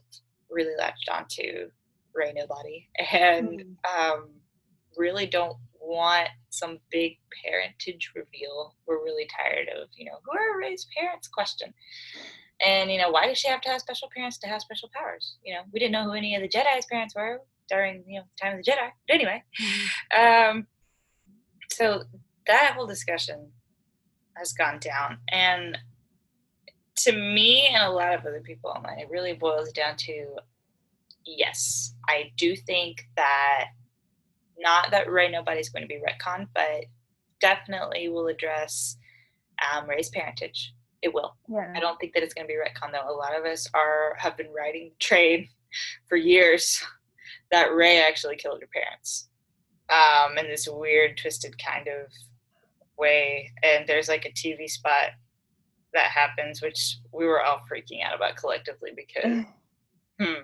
really 0.49 0.75
latched 0.77 1.09
onto 1.09 1.69
rey 2.13 2.33
nobody. 2.35 2.87
And 3.11 3.77
um, 3.85 4.29
really 4.97 5.25
don't 5.25 5.57
want 5.79 6.29
some 6.49 6.79
big 6.91 7.17
parentage 7.43 8.11
reveal. 8.15 8.75
We're 8.85 9.03
really 9.03 9.27
tired 9.35 9.67
of 9.69 9.89
you 9.95 10.05
know 10.05 10.19
who 10.23 10.37
are 10.37 10.59
rey's 10.59 10.87
parents? 10.97 11.27
Question. 11.27 11.73
And 12.65 12.91
you 12.91 12.97
know 12.97 13.09
why 13.09 13.27
does 13.27 13.37
she 13.37 13.47
have 13.47 13.61
to 13.61 13.69
have 13.69 13.81
special 13.81 14.09
parents 14.15 14.37
to 14.39 14.47
have 14.47 14.61
special 14.61 14.89
powers? 14.93 15.37
You 15.43 15.55
know 15.55 15.61
we 15.71 15.79
didn't 15.79 15.93
know 15.93 16.03
who 16.03 16.13
any 16.13 16.35
of 16.35 16.41
the 16.41 16.49
jedi's 16.49 16.85
parents 16.85 17.15
were 17.15 17.41
during 17.69 18.03
you 18.07 18.19
know 18.19 18.25
time 18.41 18.57
of 18.57 18.63
the 18.63 18.71
jedi. 18.71 18.89
But 19.07 19.13
anyway 19.13 19.43
um, 20.17 20.67
so 21.71 22.03
that 22.47 22.73
whole 22.75 22.87
discussion 22.87 23.51
has 24.35 24.53
gone 24.53 24.79
down, 24.79 25.17
and 25.29 25.77
to 26.97 27.11
me 27.13 27.67
and 27.67 27.83
a 27.83 27.91
lot 27.91 28.13
of 28.13 28.21
other 28.21 28.41
people 28.41 28.71
online, 28.71 28.99
it 28.99 29.09
really 29.09 29.33
boils 29.33 29.71
down 29.71 29.95
to 29.97 30.35
yes, 31.25 31.95
I 32.07 32.31
do 32.37 32.55
think 32.55 33.07
that 33.15 33.65
not 34.57 34.91
that 34.91 35.09
Rey 35.09 35.29
nobody's 35.29 35.69
going 35.69 35.83
to 35.83 35.87
be 35.87 36.01
retconned, 36.01 36.47
but 36.53 36.85
definitely 37.39 38.09
will 38.09 38.27
address 38.27 38.97
um, 39.73 39.87
Rey's 39.87 40.09
parentage. 40.09 40.73
It 41.01 41.13
will. 41.13 41.35
Yeah. 41.47 41.71
I 41.75 41.79
don't 41.79 41.97
think 41.99 42.13
that 42.13 42.23
it's 42.23 42.33
going 42.33 42.45
to 42.45 42.53
be 42.53 42.57
retcon 42.57 42.91
though. 42.91 43.09
A 43.09 43.15
lot 43.15 43.37
of 43.37 43.45
us 43.45 43.67
are 43.73 44.15
have 44.17 44.35
been 44.35 44.51
writing 44.51 44.89
the 44.89 45.05
trade 45.05 45.47
for 46.09 46.17
years 46.17 46.83
that 47.51 47.73
Rey 47.73 48.01
actually 48.01 48.35
killed 48.35 48.61
her 48.61 48.67
parents 48.73 49.28
um, 49.89 50.37
in 50.37 50.47
this 50.47 50.67
weird, 50.67 51.17
twisted 51.17 51.55
kind 51.63 51.87
of 51.87 52.11
way. 52.97 53.51
And 53.63 53.87
there's 53.87 54.09
like 54.09 54.25
a 54.25 54.31
TV 54.31 54.69
spot 54.69 55.11
that 55.93 56.11
happens, 56.11 56.61
which 56.61 56.97
we 57.13 57.25
were 57.25 57.41
all 57.41 57.61
freaking 57.71 58.03
out 58.03 58.15
about 58.15 58.35
collectively 58.35 58.91
because 58.95 59.45
hmm, 60.19 60.41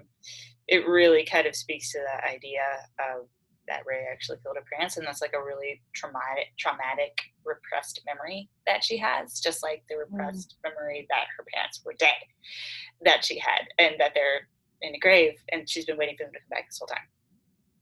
it 0.68 0.88
really 0.88 1.26
kind 1.26 1.48
of 1.48 1.56
speaks 1.56 1.92
to 1.92 2.00
that 2.00 2.30
idea 2.30 2.62
of 3.00 3.28
that 3.68 3.84
Rey 3.86 4.06
actually 4.12 4.38
killed 4.44 4.58
her 4.58 4.66
parents, 4.72 4.98
and 4.98 5.06
that's 5.06 5.22
like 5.22 5.34
a 5.34 5.44
really 5.44 5.82
traumatic, 5.94 6.54
traumatic, 6.58 7.18
repressed 7.44 8.02
memory 8.06 8.50
that 8.68 8.84
she 8.84 8.98
has, 8.98 9.40
just 9.40 9.64
like 9.64 9.84
the 9.90 9.98
repressed 9.98 10.56
memory 10.64 11.08
that 11.10 11.26
her 11.36 11.46
parents 11.54 11.82
were 11.84 11.96
dead, 11.98 12.10
that 13.04 13.26
she 13.26 13.40
had, 13.40 13.62
and 13.80 13.96
that 14.00 14.12
they're 14.14 14.48
in 14.82 14.96
a 14.96 15.00
grave, 15.00 15.34
and 15.52 15.68
she's 15.68 15.86
been 15.86 15.98
waiting 15.98 16.16
for 16.18 16.24
them 16.26 16.34
to 16.34 16.40
come 16.40 16.50
back 16.50 16.68
this 16.68 16.78
whole 16.78 16.88
time. 16.88 17.08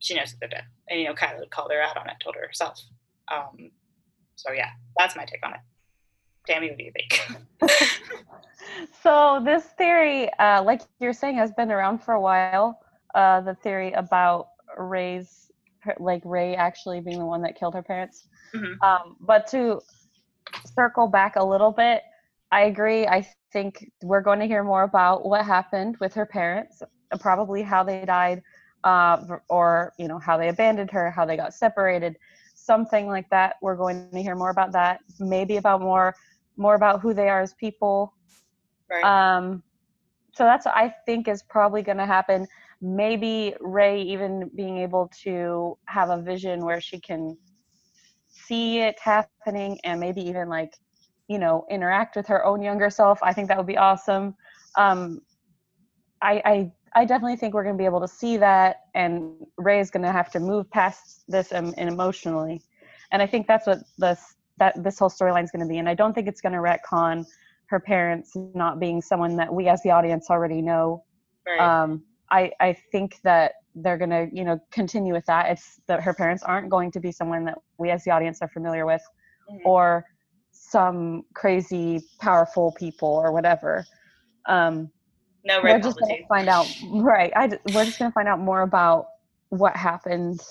She 0.03 0.15
knows 0.15 0.31
that 0.31 0.39
they're 0.39 0.49
dead. 0.49 0.65
And 0.89 0.99
you 0.99 1.07
know, 1.07 1.13
Kylo 1.13 1.49
called 1.49 1.71
her 1.71 1.81
out 1.81 1.97
on 1.97 2.07
it, 2.09 2.15
told 2.21 2.35
her 2.35 2.45
herself. 2.45 2.79
Um, 3.33 3.71
so 4.35 4.51
yeah, 4.51 4.69
that's 4.97 5.15
my 5.15 5.25
take 5.25 5.39
on 5.45 5.53
it. 5.53 5.59
Tammy, 6.45 6.69
what 6.69 6.77
do 6.77 6.83
you 6.83 6.91
think? 6.91 7.71
so 9.01 9.41
this 9.45 9.63
theory, 9.77 10.29
uh, 10.39 10.61
like 10.61 10.81
you're 10.99 11.13
saying, 11.13 11.37
has 11.37 11.51
been 11.53 11.71
around 11.71 11.99
for 11.99 12.15
a 12.15 12.21
while. 12.21 12.79
Uh, 13.15 13.39
the 13.39 13.55
theory 13.55 13.93
about 13.93 14.47
Rey's, 14.77 15.49
like 15.99 16.21
Rey 16.25 16.53
actually 16.55 16.99
being 16.99 17.19
the 17.19 17.25
one 17.25 17.41
that 17.43 17.57
killed 17.57 17.73
her 17.73 17.83
parents. 17.83 18.27
Mhm. 18.53 18.75
Um, 18.83 19.15
but 19.21 19.47
to 19.47 19.79
circle 20.75 21.07
back 21.07 21.37
a 21.37 21.43
little 21.43 21.71
bit, 21.71 22.01
I 22.51 22.63
agree. 22.63 23.07
I 23.07 23.25
think 23.53 23.89
we're 24.03 24.21
going 24.21 24.39
to 24.39 24.47
hear 24.47 24.65
more 24.65 24.83
about 24.83 25.25
what 25.25 25.45
happened 25.45 25.95
with 26.01 26.13
her 26.15 26.25
parents, 26.25 26.83
probably 27.21 27.61
how 27.61 27.83
they 27.83 28.03
died, 28.03 28.41
uh, 28.83 29.37
or 29.49 29.93
you 29.97 30.07
know 30.07 30.19
how 30.19 30.37
they 30.37 30.49
abandoned 30.49 30.91
her, 30.91 31.11
how 31.11 31.25
they 31.25 31.37
got 31.37 31.53
separated, 31.53 32.17
something 32.55 33.07
like 33.07 33.29
that. 33.29 33.55
We're 33.61 33.75
going 33.75 34.09
to 34.11 34.21
hear 34.21 34.35
more 34.35 34.49
about 34.49 34.71
that. 34.73 34.99
Maybe 35.19 35.57
about 35.57 35.81
more, 35.81 36.15
more 36.57 36.75
about 36.75 37.01
who 37.01 37.13
they 37.13 37.29
are 37.29 37.41
as 37.41 37.53
people. 37.53 38.13
right. 38.89 39.03
Um, 39.03 39.63
so 40.35 40.45
that's 40.45 40.65
what 40.65 40.75
I 40.75 40.93
think 41.05 41.27
is 41.27 41.43
probably 41.43 41.83
going 41.83 41.97
to 41.97 42.05
happen. 42.05 42.47
Maybe 42.81 43.53
Rey 43.61 44.01
even 44.01 44.49
being 44.55 44.79
able 44.79 45.09
to 45.23 45.77
have 45.85 46.09
a 46.09 46.21
vision 46.21 46.65
where 46.65 46.81
she 46.81 46.99
can 46.99 47.37
see 48.27 48.79
it 48.79 48.97
happening 48.99 49.79
and 49.83 49.99
maybe 49.99 50.21
even 50.21 50.49
like, 50.49 50.73
you 51.27 51.37
know, 51.37 51.65
interact 51.69 52.15
with 52.15 52.27
her 52.27 52.43
own 52.43 52.61
younger 52.61 52.89
self. 52.89 53.19
I 53.21 53.31
think 53.31 53.47
that 53.49 53.57
would 53.57 53.67
be 53.67 53.77
awesome. 53.77 54.35
Um, 54.75 55.21
I, 56.21 56.41
I 56.45 56.71
I 56.95 57.05
definitely 57.05 57.37
think 57.37 57.53
we're 57.53 57.63
going 57.63 57.75
to 57.75 57.81
be 57.81 57.85
able 57.85 58.01
to 58.01 58.07
see 58.07 58.37
that, 58.37 58.81
and 58.93 59.33
Rey 59.57 59.79
is 59.79 59.89
going 59.89 60.03
to 60.03 60.11
have 60.11 60.31
to 60.31 60.39
move 60.39 60.69
past 60.71 61.23
this 61.27 61.51
and, 61.51 61.73
and 61.77 61.89
emotionally, 61.89 62.61
and 63.11 63.21
I 63.21 63.27
think 63.27 63.47
that's 63.47 63.67
what 63.67 63.79
this 63.97 64.35
that 64.57 64.83
this 64.83 64.99
whole 64.99 65.09
storyline 65.09 65.43
is 65.43 65.51
going 65.51 65.61
to 65.61 65.67
be. 65.67 65.79
And 65.79 65.89
I 65.89 65.95
don't 65.95 66.13
think 66.13 66.27
it's 66.27 66.41
going 66.41 66.53
to 66.53 66.59
retcon 66.59 67.25
her 67.67 67.79
parents 67.79 68.31
not 68.53 68.79
being 68.79 69.01
someone 69.01 69.35
that 69.37 69.51
we 69.51 69.67
as 69.67 69.81
the 69.81 69.89
audience 69.89 70.29
already 70.29 70.61
know. 70.61 71.03
right. 71.47 71.59
Um, 71.83 72.03
I 72.29 72.51
I 72.59 72.77
think 72.91 73.17
that 73.23 73.53
they're 73.75 73.97
going 73.97 74.11
to 74.11 74.27
you 74.31 74.43
know 74.43 74.59
continue 74.71 75.13
with 75.13 75.25
that. 75.25 75.49
It's 75.49 75.79
that 75.87 76.01
her 76.01 76.13
parents 76.13 76.43
aren't 76.43 76.69
going 76.69 76.91
to 76.91 76.99
be 76.99 77.11
someone 77.11 77.45
that 77.45 77.57
we 77.77 77.89
as 77.89 78.03
the 78.03 78.11
audience 78.11 78.41
are 78.41 78.49
familiar 78.49 78.85
with, 78.85 79.01
Mhm. 79.51 79.61
or 79.65 80.05
some 80.51 81.23
crazy 81.33 82.01
powerful 82.19 82.71
people 82.77 83.09
or 83.09 83.31
whatever. 83.31 83.83
Um, 84.47 84.91
no 85.45 85.61
we're 85.61 85.79
just 85.79 85.97
going 85.99 86.17
to 86.17 86.27
find 86.27 86.49
out 86.49 86.65
right 86.93 87.31
I, 87.35 87.47
we're 87.73 87.85
just 87.85 87.99
going 87.99 88.11
to 88.11 88.13
find 88.13 88.27
out 88.27 88.39
more 88.39 88.61
about 88.61 89.07
what 89.49 89.75
happened 89.75 90.41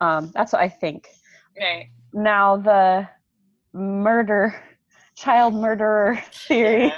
um, 0.00 0.30
that's 0.34 0.52
what 0.52 0.62
i 0.62 0.68
think 0.68 1.08
Right. 1.60 1.88
now 2.12 2.56
the 2.56 3.08
murder 3.72 4.54
child 5.16 5.54
murderer 5.54 6.20
theory 6.48 6.92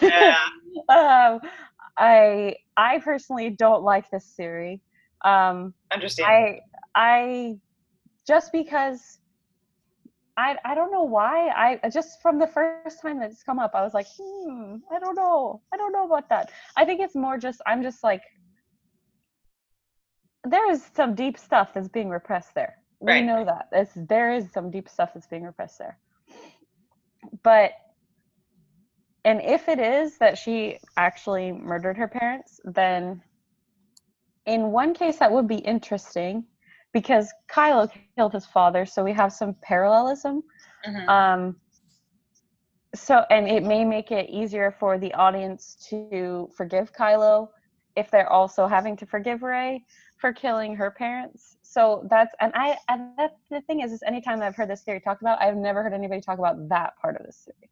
Yeah. 0.00 0.36
um, 0.88 1.40
i 1.98 2.54
i 2.76 2.98
personally 3.00 3.50
don't 3.50 3.82
like 3.82 4.08
this 4.10 4.32
theory 4.36 4.80
um, 5.24 5.74
Understand. 5.92 6.28
I 6.30 6.60
I 6.94 7.54
just 8.26 8.52
because 8.52 9.17
I 10.38 10.58
I 10.64 10.76
don't 10.76 10.92
know 10.92 11.04
why. 11.04 11.50
I 11.84 11.90
just 11.90 12.22
from 12.22 12.40
the 12.40 12.48
first 12.48 12.82
time 12.84 13.00
that 13.02 13.10
it's 13.10 13.24
come 13.24 13.40
up 13.40 13.54
I 13.56 13.64
was 13.64 13.74
like 13.74 13.88
hmm 13.98 14.60
I 14.76 14.84
don't 14.84 15.02
know. 15.02 15.48
I 15.60 15.64
don't 15.64 15.80
know 15.80 15.94
about 15.94 16.18
that. 16.18 16.44
I 16.76 16.84
think 16.84 17.00
it's 17.00 17.16
more 17.16 17.38
just 17.38 17.60
I'm 17.66 17.82
just 17.82 18.02
like 18.04 18.22
there 20.44 20.70
is 20.70 20.84
some 20.94 21.14
deep 21.14 21.38
stuff 21.38 21.72
that's 21.74 21.88
being 21.88 22.08
repressed 22.10 22.54
there. 22.54 22.76
We 23.00 23.20
Right. 23.20 23.22
know 23.22 23.44
that. 23.44 23.68
It's, 23.72 23.92
there 23.94 24.32
is 24.32 24.52
some 24.52 24.70
deep 24.70 24.88
stuff 24.88 25.14
that's 25.14 25.26
being 25.26 25.44
repressed 25.44 25.78
there. 25.78 25.98
But 27.42 27.72
and 29.24 29.40
if 29.42 29.68
it 29.68 29.78
is 29.80 30.18
that 30.18 30.38
she 30.38 30.78
actually 30.96 31.52
murdered 31.52 31.96
her 31.98 32.08
parents 32.08 32.60
then 32.64 33.22
in 34.46 34.72
one 34.72 34.94
case 34.94 35.18
that 35.18 35.32
would 35.32 35.46
be 35.48 35.56
interesting 35.56 36.44
because 36.92 37.32
Kylo 37.50 37.90
killed 38.16 38.32
his 38.32 38.46
father, 38.46 38.86
so 38.86 39.04
we 39.04 39.12
have 39.12 39.32
some 39.32 39.54
parallelism. 39.62 40.42
Mhm. 40.86 41.08
Um, 41.08 41.60
so, 42.94 43.24
and 43.30 43.46
it 43.46 43.62
may 43.62 43.84
make 43.84 44.10
it 44.10 44.30
easier 44.30 44.70
for 44.70 44.98
the 44.98 45.12
audience 45.14 45.76
to 45.90 46.48
forgive 46.56 46.92
Kylo 46.92 47.48
if 47.96 48.10
they're 48.10 48.30
also 48.32 48.66
having 48.66 48.96
to 48.96 49.06
forgive 49.06 49.42
Rey 49.42 49.84
for 50.18 50.32
killing 50.32 50.74
her 50.74 50.90
parents. 50.90 51.56
So 51.62 52.06
that's 52.10 52.34
and 52.40 52.52
I 52.54 52.78
and 52.88 53.12
that's 53.16 53.34
the 53.50 53.60
thing 53.62 53.80
is, 53.80 53.92
is 53.92 54.02
anytime 54.06 54.40
I've 54.40 54.56
heard 54.56 54.70
this 54.70 54.82
theory 54.82 55.00
talked 55.00 55.22
about, 55.22 55.40
I've 55.40 55.56
never 55.56 55.82
heard 55.82 55.92
anybody 55.92 56.20
talk 56.20 56.38
about 56.38 56.68
that 56.68 56.94
part 57.00 57.16
of 57.20 57.26
this 57.26 57.44
theory, 57.44 57.70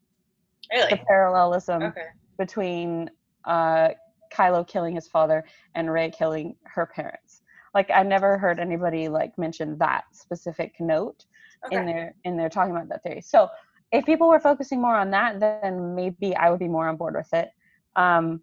Really, 0.71 0.97
the 0.97 1.05
parallelism 1.07 1.83
Okay. 1.83 2.05
between 2.37 3.09
uh, 3.45 3.89
Kylo 4.33 4.67
killing 4.67 4.95
his 4.95 5.07
father 5.07 5.43
and 5.75 5.91
Rey 5.91 6.11
killing 6.11 6.55
her 6.65 6.85
parents. 6.85 7.41
Like 7.73 7.89
I 7.91 8.03
never 8.03 8.37
heard 8.37 8.59
anybody 8.59 9.07
like 9.09 9.37
mention 9.37 9.77
that 9.79 10.05
specific 10.11 10.73
note 10.79 11.25
in 11.71 11.85
their 11.85 12.15
in 12.23 12.37
their 12.37 12.49
talking 12.49 12.71
about 12.75 12.89
that 12.89 13.03
theory. 13.03 13.21
So 13.21 13.49
if 13.91 14.05
people 14.05 14.27
were 14.27 14.39
focusing 14.39 14.81
more 14.81 14.95
on 14.95 15.11
that, 15.11 15.39
then 15.39 15.95
maybe 15.95 16.35
I 16.35 16.49
would 16.49 16.59
be 16.59 16.67
more 16.67 16.87
on 16.87 16.97
board 16.97 17.15
with 17.15 17.31
it. 17.33 17.49
Um, 17.95 18.41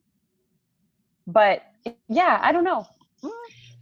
but 1.27 1.63
yeah, 2.09 2.39
I 2.43 2.53
don't 2.53 2.65
know. 2.65 2.87
Mm, 3.23 3.31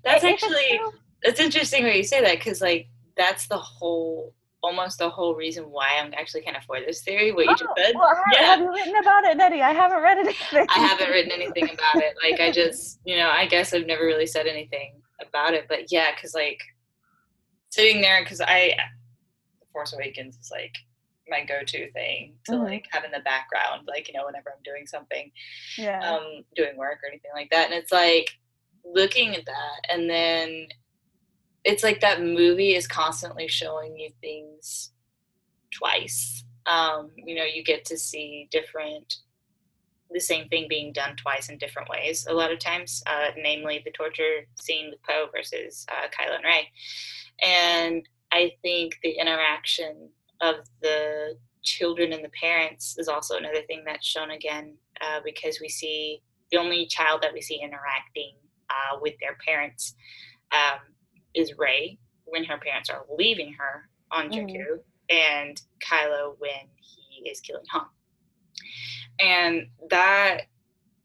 That's 0.05 0.24
actually 0.24 0.81
it's 1.22 1.40
interesting 1.40 1.85
when 1.85 1.96
you 1.96 2.02
say 2.05 2.20
that 2.22 2.38
because 2.38 2.61
like 2.61 2.88
that's 3.16 3.46
the 3.46 3.59
whole 3.59 4.35
almost 4.64 4.98
the 4.98 5.11
whole 5.11 5.35
reason 5.35 5.64
why 5.64 5.88
I'm 6.00 6.14
actually 6.14 6.42
kind 6.42 6.57
of 6.57 6.62
for 6.64 6.78
this 6.81 7.02
theory. 7.02 7.33
What 7.33 7.46
you 7.46 7.57
just 7.57 7.64
Oh, 7.64 7.74
said. 7.76 7.94
well, 7.96 8.09
have, 8.14 8.24
yeah. 8.33 8.46
have 8.46 8.61
you 8.61 8.72
written 8.72 8.94
about 8.96 9.24
it, 9.24 9.37
Nettie? 9.37 9.61
I 9.61 9.72
haven't 9.72 10.02
read 10.02 10.18
anything. 10.18 10.66
I 10.70 10.78
haven't 10.78 11.11
written 11.11 11.33
anything 11.33 11.64
about 11.64 11.96
it. 12.02 12.14
Like 12.22 12.40
I 12.40 12.52
just, 12.52 13.00
you 13.05 13.16
know, 13.16 13.28
I 13.28 13.46
guess 13.46 13.74
I've 13.74 13.87
never 13.87 14.05
really 14.07 14.26
said 14.26 14.46
anything 14.46 15.01
about 15.32 15.54
it. 15.54 15.66
But 15.68 15.90
yeah, 15.90 16.14
because 16.14 16.34
like 16.34 16.60
sitting 17.70 18.00
there, 18.00 18.22
because 18.22 18.40
I, 18.40 18.74
The 19.60 19.66
Force 19.72 19.92
Awakens 19.92 20.36
is 20.38 20.50
like 20.50 20.74
my 21.28 21.44
go-to 21.44 21.90
thing 21.92 22.36
to 22.46 22.52
Mhm. 22.52 22.64
like 22.64 22.86
have 22.90 23.04
in 23.04 23.10
the 23.10 23.20
background, 23.20 23.86
like 23.86 24.08
you 24.08 24.14
know, 24.14 24.26
whenever 24.26 24.50
I'm 24.50 24.62
doing 24.64 24.86
something, 24.86 25.30
Yeah. 25.78 26.00
um, 26.00 26.44
doing 26.54 26.76
work 26.76 26.98
or 27.02 27.08
anything 27.08 27.30
like 27.34 27.50
that. 27.50 27.66
And 27.66 27.74
it's 27.74 27.92
like 27.92 28.30
looking 28.84 29.34
at 29.34 29.46
that, 29.46 29.80
and 29.88 30.10
then 30.10 30.68
it's 31.64 31.82
like 31.84 32.00
that 32.00 32.20
movie 32.20 32.74
is 32.74 32.88
constantly 32.88 33.48
showing 33.48 33.96
you 33.96 34.10
things 34.20 34.92
twice. 35.70 36.44
Um, 36.66 37.10
you 37.16 37.34
know, 37.36 37.44
you 37.44 37.62
get 37.64 37.84
to 37.86 37.96
see 37.96 38.48
different 38.50 39.16
the 40.12 40.20
same 40.20 40.48
thing 40.48 40.66
being 40.68 40.92
done 40.92 41.16
twice 41.16 41.48
in 41.48 41.59
different 41.59 41.88
ways 41.88 42.27
a 42.29 42.33
lot 42.33 42.53
of 42.53 42.59
times, 42.59 43.03
uh, 43.07 43.29
namely 43.37 43.81
the 43.85 43.90
torture 43.92 44.46
scene 44.61 44.90
with 44.90 45.03
Poe 45.03 45.27
versus 45.35 45.87
uh, 45.90 46.09
Kylo 46.09 46.37
and 46.37 46.44
Rey. 46.44 46.68
And 47.42 48.09
I 48.33 48.53
think 48.62 48.98
the 49.03 49.11
interaction 49.12 50.09
of 50.40 50.57
the 50.81 51.37
children 51.62 52.12
and 52.12 52.25
the 52.25 52.31
parents 52.31 52.96
is 52.98 53.09
also 53.09 53.37
another 53.37 53.62
thing 53.62 53.83
that's 53.87 54.07
shown 54.07 54.31
again 54.33 54.75
uh, 55.01 55.20
because 55.25 55.59
we 55.61 55.68
see 55.68 56.22
the 56.51 56.59
only 56.59 56.87
child 56.87 57.22
that 57.22 57.33
we 57.33 57.40
see 57.40 57.61
interacting 57.62 58.35
uh, 58.70 58.98
with 59.01 59.14
their 59.20 59.37
parents 59.46 59.94
um, 60.53 60.81
is 61.35 61.57
Rey 61.59 61.98
when 62.25 62.44
her 62.44 62.59
parents 62.59 62.90
are 62.90 63.05
leaving 63.16 63.53
her 63.55 63.88
on 64.11 64.29
Mhm. 64.29 64.35
Jakku, 64.35 64.79
and 65.11 65.61
Kylo 65.81 66.37
when 66.38 66.68
he 66.81 67.29
is 67.29 67.40
killing 67.40 67.64
Han 67.70 67.87
and 69.22 69.66
that 69.90 70.42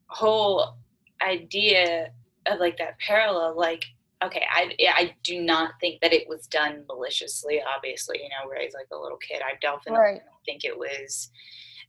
whole 0.07 0.75
idea 1.21 2.09
of 2.47 2.59
like 2.59 2.77
that 2.77 2.97
parallel 2.99 3.55
like 3.57 3.83
okay 4.23 4.43
i 4.51 4.73
i 4.95 5.13
do 5.23 5.41
not 5.41 5.71
think 5.81 5.99
that 6.01 6.13
it 6.13 6.27
was 6.27 6.47
done 6.47 6.83
maliciously 6.87 7.61
obviously 7.75 8.17
you 8.21 8.29
know 8.29 8.47
where 8.47 8.59
rey's 8.59 8.73
like 8.73 8.87
a 8.93 8.97
little 8.97 9.17
kid 9.17 9.41
i 9.45 9.53
definitely 9.61 9.99
Right. 9.99 10.21
think 10.45 10.63
it 10.63 10.77
was 10.77 11.29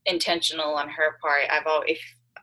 intentional 0.06 0.74
on 0.74 0.88
her 0.88 1.16
part 1.22 1.42
i've 1.50 1.66
always 1.66 1.92
if 1.92 2.00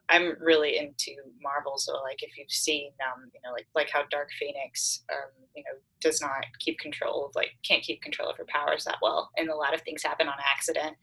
i'm 0.09 0.35
really 0.39 0.77
into 0.77 1.11
marvel 1.41 1.77
so 1.77 1.93
like 2.03 2.21
if 2.21 2.37
you've 2.37 2.51
seen 2.51 2.91
um 3.05 3.29
you 3.33 3.39
know 3.43 3.51
like 3.51 3.67
like 3.75 3.89
how 3.91 4.03
dark 4.09 4.29
phoenix 4.39 5.03
um 5.11 5.29
you 5.55 5.63
know 5.63 5.79
does 6.01 6.21
not 6.21 6.45
keep 6.59 6.77
control 6.79 7.25
of 7.25 7.31
like 7.35 7.51
can't 7.67 7.83
keep 7.83 8.01
control 8.01 8.29
of 8.29 8.37
her 8.37 8.45
powers 8.47 8.83
that 8.85 8.97
well 9.01 9.31
and 9.37 9.49
a 9.49 9.55
lot 9.55 9.73
of 9.73 9.81
things 9.81 10.03
happen 10.03 10.27
on 10.27 10.35
accident 10.51 10.95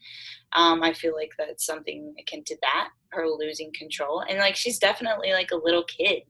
um, 0.55 0.83
I 0.83 0.93
feel 0.93 1.15
like 1.15 1.33
that's 1.39 1.65
something 1.65 2.15
akin 2.19 2.45
to 2.45 2.57
that, 2.63 2.91
her 3.13 3.27
losing 3.27 3.73
control. 3.73 4.21
And 4.21 4.39
like 4.39 4.57
she's 4.57 4.79
definitely 4.79 5.33
like 5.33 5.51
a 5.51 5.57
little 5.57 5.85
kid. 5.85 6.23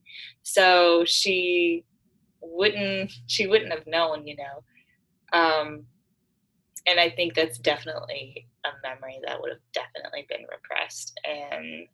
So 0.43 1.05
she 1.05 1.85
wouldn't 2.41 3.13
she 3.27 3.47
wouldn't 3.47 3.73
have 3.73 3.87
known, 3.87 4.27
you 4.27 4.37
know. 4.37 5.39
Um, 5.39 5.87
and 6.87 7.01
I 7.01 7.11
think 7.11 7.35
that's 7.35 7.59
definitely 7.59 8.47
a 8.65 8.71
memory 8.83 9.19
that 9.27 9.41
would 9.41 9.51
have 9.51 9.61
definitely 9.73 10.27
been 10.29 10.47
repressed. 10.51 11.19
And 11.25 11.89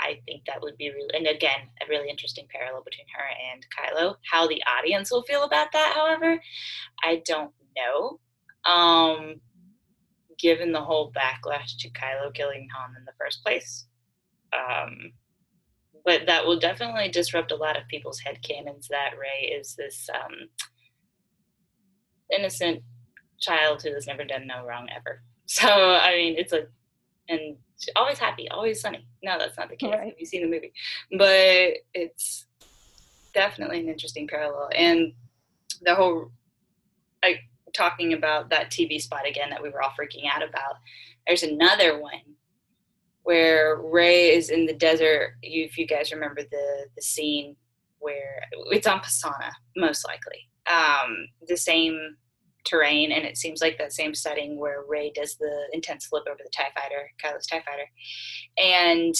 I 0.00 0.20
think 0.26 0.44
that 0.46 0.62
would 0.62 0.76
be 0.76 0.90
really, 0.90 1.10
and 1.14 1.26
again, 1.26 1.68
a 1.82 1.88
really 1.88 2.08
interesting 2.08 2.46
parallel 2.50 2.84
between 2.84 3.06
her 3.14 3.24
and 3.52 3.66
Kylo. 3.74 4.16
How 4.30 4.46
the 4.46 4.62
audience 4.78 5.10
will 5.10 5.22
feel 5.22 5.42
about 5.42 5.72
that, 5.72 5.92
however, 5.94 6.40
I 7.02 7.22
don't 7.26 7.52
know. 7.76 8.20
Um, 8.70 9.40
given 10.38 10.72
the 10.72 10.80
whole 10.80 11.12
backlash 11.12 11.76
to 11.78 11.90
Kylo 11.90 12.32
killing 12.32 12.68
Han 12.74 12.94
in 12.96 13.04
the 13.04 13.12
first 13.18 13.42
place. 13.42 13.86
Um, 14.52 15.12
but 16.04 16.26
that 16.26 16.46
will 16.46 16.58
definitely 16.58 17.08
disrupt 17.08 17.52
a 17.52 17.56
lot 17.56 17.76
of 17.76 17.88
people's 17.88 18.20
head 18.20 18.40
canons 18.42 18.88
that 18.88 19.18
Rey 19.18 19.48
is 19.48 19.74
this 19.74 20.08
um, 20.14 20.48
innocent 22.34 22.82
child 23.40 23.82
who 23.82 23.92
has 23.92 24.06
never 24.06 24.24
done 24.24 24.46
no 24.46 24.64
wrong 24.64 24.88
ever. 24.94 25.22
So 25.50 25.66
I 25.66 26.14
mean, 26.14 26.34
it's 26.36 26.52
a 26.52 26.66
and 27.28 27.56
always 27.96 28.18
happy, 28.18 28.48
always 28.48 28.80
sunny. 28.80 29.06
No, 29.22 29.38
that's 29.38 29.56
not 29.56 29.68
the 29.68 29.76
case. 29.76 29.92
Right. 29.92 30.14
You've 30.18 30.28
seen 30.28 30.42
the 30.42 30.48
movie, 30.48 30.72
but 31.16 31.78
it's 31.94 32.46
definitely 33.34 33.80
an 33.80 33.88
interesting 33.88 34.26
parallel. 34.26 34.70
And 34.74 35.12
the 35.82 35.94
whole, 35.94 36.32
like 37.22 37.40
talking 37.74 38.12
about 38.12 38.50
that 38.50 38.70
TV 38.70 39.00
spot 39.00 39.28
again 39.28 39.50
that 39.50 39.62
we 39.62 39.70
were 39.70 39.82
all 39.82 39.90
freaking 39.90 40.24
out 40.32 40.42
about. 40.42 40.76
There's 41.26 41.42
another 41.42 42.00
one 42.00 42.22
where 43.22 43.76
Rey 43.76 44.34
is 44.34 44.50
in 44.50 44.66
the 44.66 44.72
desert. 44.72 45.34
You, 45.42 45.64
if 45.64 45.76
you 45.76 45.86
guys 45.86 46.12
remember 46.12 46.42
the 46.42 46.86
the 46.96 47.02
scene 47.02 47.56
where 47.98 48.42
it's 48.70 48.86
on 48.86 49.00
Pasaana, 49.00 49.52
most 49.76 50.06
likely. 50.06 50.48
Um, 50.66 51.28
the 51.46 51.56
same 51.56 52.16
terrain, 52.64 53.12
and 53.12 53.24
it 53.24 53.36
seems 53.36 53.60
like 53.60 53.78
that 53.78 53.92
same 53.92 54.14
setting 54.14 54.58
where 54.58 54.82
Rey 54.86 55.12
does 55.14 55.36
the 55.36 55.68
intense 55.72 56.06
flip 56.06 56.24
over 56.28 56.40
the 56.42 56.50
Tie 56.50 56.70
Fighter, 56.74 57.10
Kylo's 57.22 57.46
Tie 57.46 57.62
Fighter, 57.66 57.88
and 58.56 59.14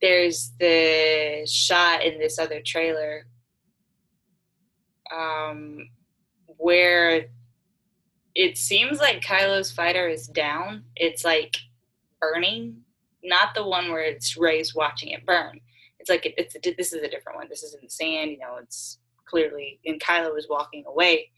there's 0.00 0.52
the 0.58 1.46
shot 1.50 2.02
in 2.02 2.18
this 2.18 2.38
other 2.38 2.60
trailer 2.64 3.26
um, 5.14 5.88
where 6.46 7.26
it 8.34 8.58
seems 8.58 8.98
like 8.98 9.22
Kylo's 9.22 9.70
fighter 9.70 10.08
is 10.08 10.26
down. 10.26 10.84
It's 10.96 11.24
like 11.24 11.56
burning, 12.20 12.82
not 13.22 13.54
the 13.54 13.66
one 13.66 13.90
where 13.90 14.02
it's 14.02 14.36
Rey's 14.36 14.74
watching 14.74 15.10
it 15.10 15.24
burn. 15.24 15.60
It's 16.00 16.10
like 16.10 16.26
it, 16.26 16.34
it's 16.36 16.56
a, 16.56 16.74
this 16.76 16.92
is 16.92 17.02
a 17.02 17.08
different 17.08 17.36
one. 17.38 17.48
This 17.48 17.62
is 17.62 17.74
in 17.74 17.80
the 17.82 17.90
sand. 17.90 18.32
You 18.32 18.38
know, 18.38 18.56
it's 18.60 18.98
clearly 19.24 19.80
and 19.86 20.00
Kylo 20.00 20.36
is 20.36 20.48
walking 20.48 20.84
away 20.86 21.30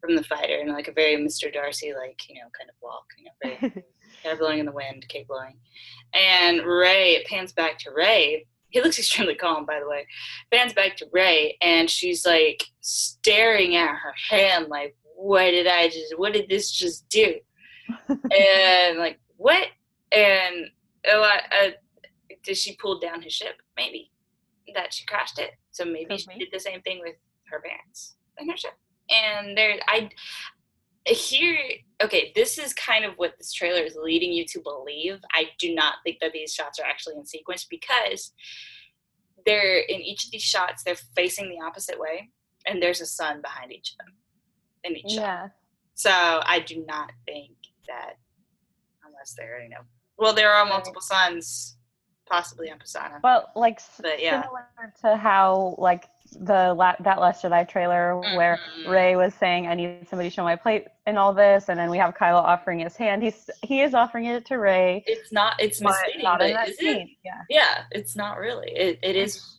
from 0.00 0.16
the 0.16 0.24
fighter 0.24 0.58
and 0.60 0.72
like 0.72 0.88
a 0.88 0.92
very 0.92 1.16
Mr. 1.16 1.52
Darcy 1.52 1.92
like 1.94 2.20
you 2.28 2.36
know 2.36 2.48
kind 2.56 2.70
of 2.70 2.76
walk. 2.82 3.06
You 3.18 3.24
know, 3.24 3.58
very 3.60 3.84
hair 4.22 4.36
blowing 4.36 4.58
in 4.58 4.66
the 4.66 4.72
wind, 4.72 5.06
cape 5.08 5.28
blowing, 5.28 5.56
and 6.14 6.64
Rey 6.64 7.16
It 7.16 7.26
pans 7.26 7.52
back 7.52 7.78
to 7.80 7.90
Rey 7.90 8.46
He 8.70 8.80
looks 8.80 8.98
extremely 8.98 9.34
calm, 9.34 9.66
by 9.66 9.80
the 9.80 9.88
way. 9.88 10.06
Pans 10.52 10.72
back 10.72 10.96
to 10.98 11.06
Rey 11.12 11.56
and 11.60 11.88
she's 11.88 12.26
like 12.26 12.64
staring 12.80 13.76
at 13.76 13.94
her 13.94 14.14
hand, 14.30 14.68
like, 14.68 14.96
what 15.16 15.50
did 15.50 15.66
I 15.66 15.88
just, 15.88 16.18
what 16.18 16.32
did 16.32 16.48
this 16.48 16.70
just 16.70 17.08
do? 17.08 17.34
and 18.08 18.98
like, 18.98 19.18
what? 19.36 19.66
And 20.12 20.66
a 21.12 21.18
lot, 21.18 21.42
uh, 21.52 21.70
did 22.42 22.56
she 22.56 22.76
pull 22.76 22.98
down 22.98 23.22
his 23.22 23.32
ship? 23.32 23.60
Maybe 23.76 24.10
that 24.74 24.94
she 24.94 25.04
crashed 25.04 25.38
it. 25.38 25.52
So 25.70 25.84
maybe 25.84 26.16
she 26.16 26.38
did 26.38 26.48
the 26.52 26.60
same 26.60 26.80
thing 26.82 27.00
with 27.00 27.16
her 27.50 27.60
parents 27.60 28.14
and 28.38 28.50
her 28.50 28.56
ship. 28.56 28.72
And 29.10 29.56
there, 29.56 29.78
I 29.86 30.10
here. 31.06 31.58
Okay, 32.02 32.32
this 32.34 32.58
is 32.58 32.72
kind 32.72 33.04
of 33.04 33.14
what 33.16 33.34
this 33.38 33.52
trailer 33.52 33.82
is 33.82 33.96
leading 34.00 34.32
you 34.32 34.44
to 34.46 34.60
believe. 34.60 35.18
I 35.32 35.46
do 35.58 35.74
not 35.74 35.96
think 36.04 36.18
that 36.20 36.32
these 36.32 36.52
shots 36.52 36.78
are 36.78 36.86
actually 36.86 37.16
in 37.16 37.26
sequence 37.26 37.66
because 37.68 38.32
they're 39.44 39.78
in 39.78 40.00
each 40.00 40.24
of 40.24 40.30
these 40.30 40.42
shots. 40.42 40.82
They're 40.82 40.96
facing 41.16 41.48
the 41.48 41.64
opposite 41.64 41.98
way, 41.98 42.30
and 42.66 42.82
there's 42.82 43.00
a 43.00 43.06
sun 43.06 43.42
behind 43.42 43.72
each 43.72 43.92
of 43.92 43.98
them 43.98 44.14
in 44.84 44.96
each 44.96 45.14
yeah. 45.14 45.42
shot. 45.42 45.50
So 45.94 46.10
I 46.10 46.60
do 46.60 46.84
not 46.86 47.12
think 47.26 47.52
that 47.86 48.14
unless 49.04 49.34
there, 49.36 49.62
you 49.62 49.68
know, 49.68 49.82
well, 50.16 50.34
there 50.34 50.52
are 50.52 50.64
multiple 50.66 51.02
suns 51.02 51.76
possibly 52.30 52.70
on 52.70 52.78
Pasaana. 52.78 53.20
Well, 53.22 53.50
like 53.56 53.80
but, 54.00 54.22
yeah. 54.22 54.42
similar 54.42 54.66
to 55.02 55.16
how 55.16 55.74
like 55.78 56.08
the 56.32 56.72
la- 56.74 56.96
that 57.00 57.20
Last 57.20 57.42
Jedi 57.42 57.68
trailer 57.68 58.14
mm-hmm. 58.14 58.36
where 58.36 58.58
Rey 58.88 59.16
was 59.16 59.34
saying, 59.34 59.66
"I 59.66 59.74
need 59.74 60.08
somebody 60.08 60.30
to 60.30 60.34
show 60.34 60.44
my 60.44 60.56
plate 60.56 60.86
and 61.06 61.18
all 61.18 61.34
this," 61.34 61.68
and 61.68 61.78
then 61.78 61.90
we 61.90 61.98
have 61.98 62.14
Kylo 62.14 62.36
offering 62.36 62.78
his 62.78 62.96
hand. 62.96 63.22
He's 63.22 63.50
he 63.62 63.80
is 63.80 63.94
offering 63.94 64.26
it 64.26 64.46
to 64.46 64.56
Rey. 64.56 65.02
It's 65.06 65.32
not. 65.32 65.54
It's 65.58 65.80
misleading. 65.80 66.22
Not 66.22 66.40
in 66.42 66.52
that 66.52 66.74
scene. 66.76 66.96
It? 66.96 67.08
Yeah. 67.24 67.42
Yeah. 67.50 67.82
It's 67.90 68.16
not 68.16 68.38
really. 68.38 68.70
It 68.70 69.00
it 69.02 69.16
is 69.16 69.58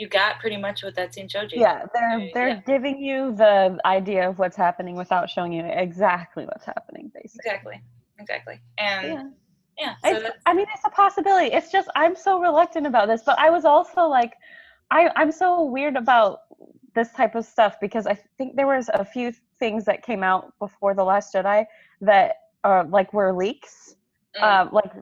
you 0.00 0.08
got 0.08 0.40
pretty 0.40 0.56
much 0.56 0.82
what 0.82 0.94
that 0.96 1.12
scene 1.12 1.28
showed 1.28 1.52
you. 1.52 1.60
Yeah, 1.60 1.84
they're 1.92 2.30
they're 2.32 2.48
yeah. 2.48 2.60
giving 2.66 2.98
you 2.98 3.34
the 3.36 3.78
idea 3.84 4.28
of 4.28 4.38
what's 4.38 4.56
happening 4.56 4.96
without 4.96 5.28
showing 5.28 5.52
you 5.52 5.62
exactly 5.62 6.46
what's 6.46 6.64
happening, 6.64 7.12
basically. 7.14 7.40
Exactly, 7.44 7.82
exactly, 8.18 8.60
and 8.78 9.06
yeah, 9.06 9.24
yeah 9.80 9.94
so 10.04 10.30
I 10.46 10.54
mean, 10.54 10.66
it's 10.74 10.84
a 10.84 10.90
possibility. 10.90 11.54
It's 11.54 11.72
just 11.72 11.88
I'm 11.96 12.14
so 12.14 12.40
reluctant 12.40 12.86
about 12.86 13.08
this, 13.08 13.22
but 13.24 13.38
I 13.38 13.50
was 13.50 13.64
also 13.64 14.06
like, 14.06 14.34
I 14.90 15.10
I'm 15.16 15.32
so 15.32 15.64
weird 15.64 15.96
about 15.96 16.40
this 16.94 17.12
type 17.12 17.34
of 17.34 17.44
stuff 17.44 17.76
because 17.80 18.06
I 18.06 18.18
think 18.36 18.56
there 18.56 18.66
was 18.66 18.90
a 18.92 19.04
few 19.04 19.32
things 19.58 19.84
that 19.84 20.02
came 20.02 20.22
out 20.22 20.52
before 20.58 20.94
the 20.94 21.04
Last 21.04 21.34
Jedi 21.34 21.64
that 22.00 22.36
uh 22.64 22.84
like 22.88 23.12
were 23.12 23.32
leaks. 23.32 23.94
Mm. 24.36 24.42
Uh, 24.42 24.68
like 24.72 24.92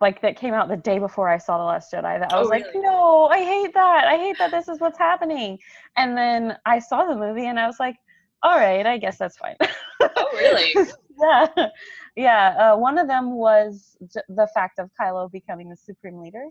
like 0.00 0.22
that 0.22 0.36
came 0.36 0.54
out 0.54 0.68
the 0.68 0.76
day 0.76 0.98
before 0.98 1.28
I 1.28 1.38
saw 1.38 1.58
The 1.58 1.64
Last 1.64 1.92
Jedi 1.92 2.20
that 2.20 2.32
I 2.32 2.38
was 2.38 2.46
oh, 2.46 2.50
like, 2.50 2.64
really? 2.66 2.86
no, 2.86 3.26
I 3.26 3.42
hate 3.42 3.74
that. 3.74 4.04
I 4.06 4.16
hate 4.16 4.38
that 4.38 4.50
this 4.50 4.68
is 4.68 4.80
what's 4.80 4.98
happening. 4.98 5.58
And 5.96 6.16
then 6.16 6.56
I 6.66 6.78
saw 6.78 7.04
the 7.04 7.16
movie 7.16 7.46
and 7.46 7.58
I 7.58 7.66
was 7.66 7.80
like, 7.80 7.96
all 8.42 8.56
right, 8.56 8.86
I 8.86 8.98
guess 8.98 9.18
that's 9.18 9.36
fine. 9.36 9.56
oh, 10.00 10.28
really? 10.34 10.72
yeah. 11.20 11.68
Yeah. 12.18 12.72
Uh, 12.74 12.76
one 12.76 12.98
of 12.98 13.06
them 13.06 13.36
was 13.36 13.96
the 14.00 14.48
fact 14.52 14.80
of 14.80 14.90
Kylo 15.00 15.30
becoming 15.30 15.68
the 15.70 15.76
supreme 15.76 16.18
leader. 16.18 16.46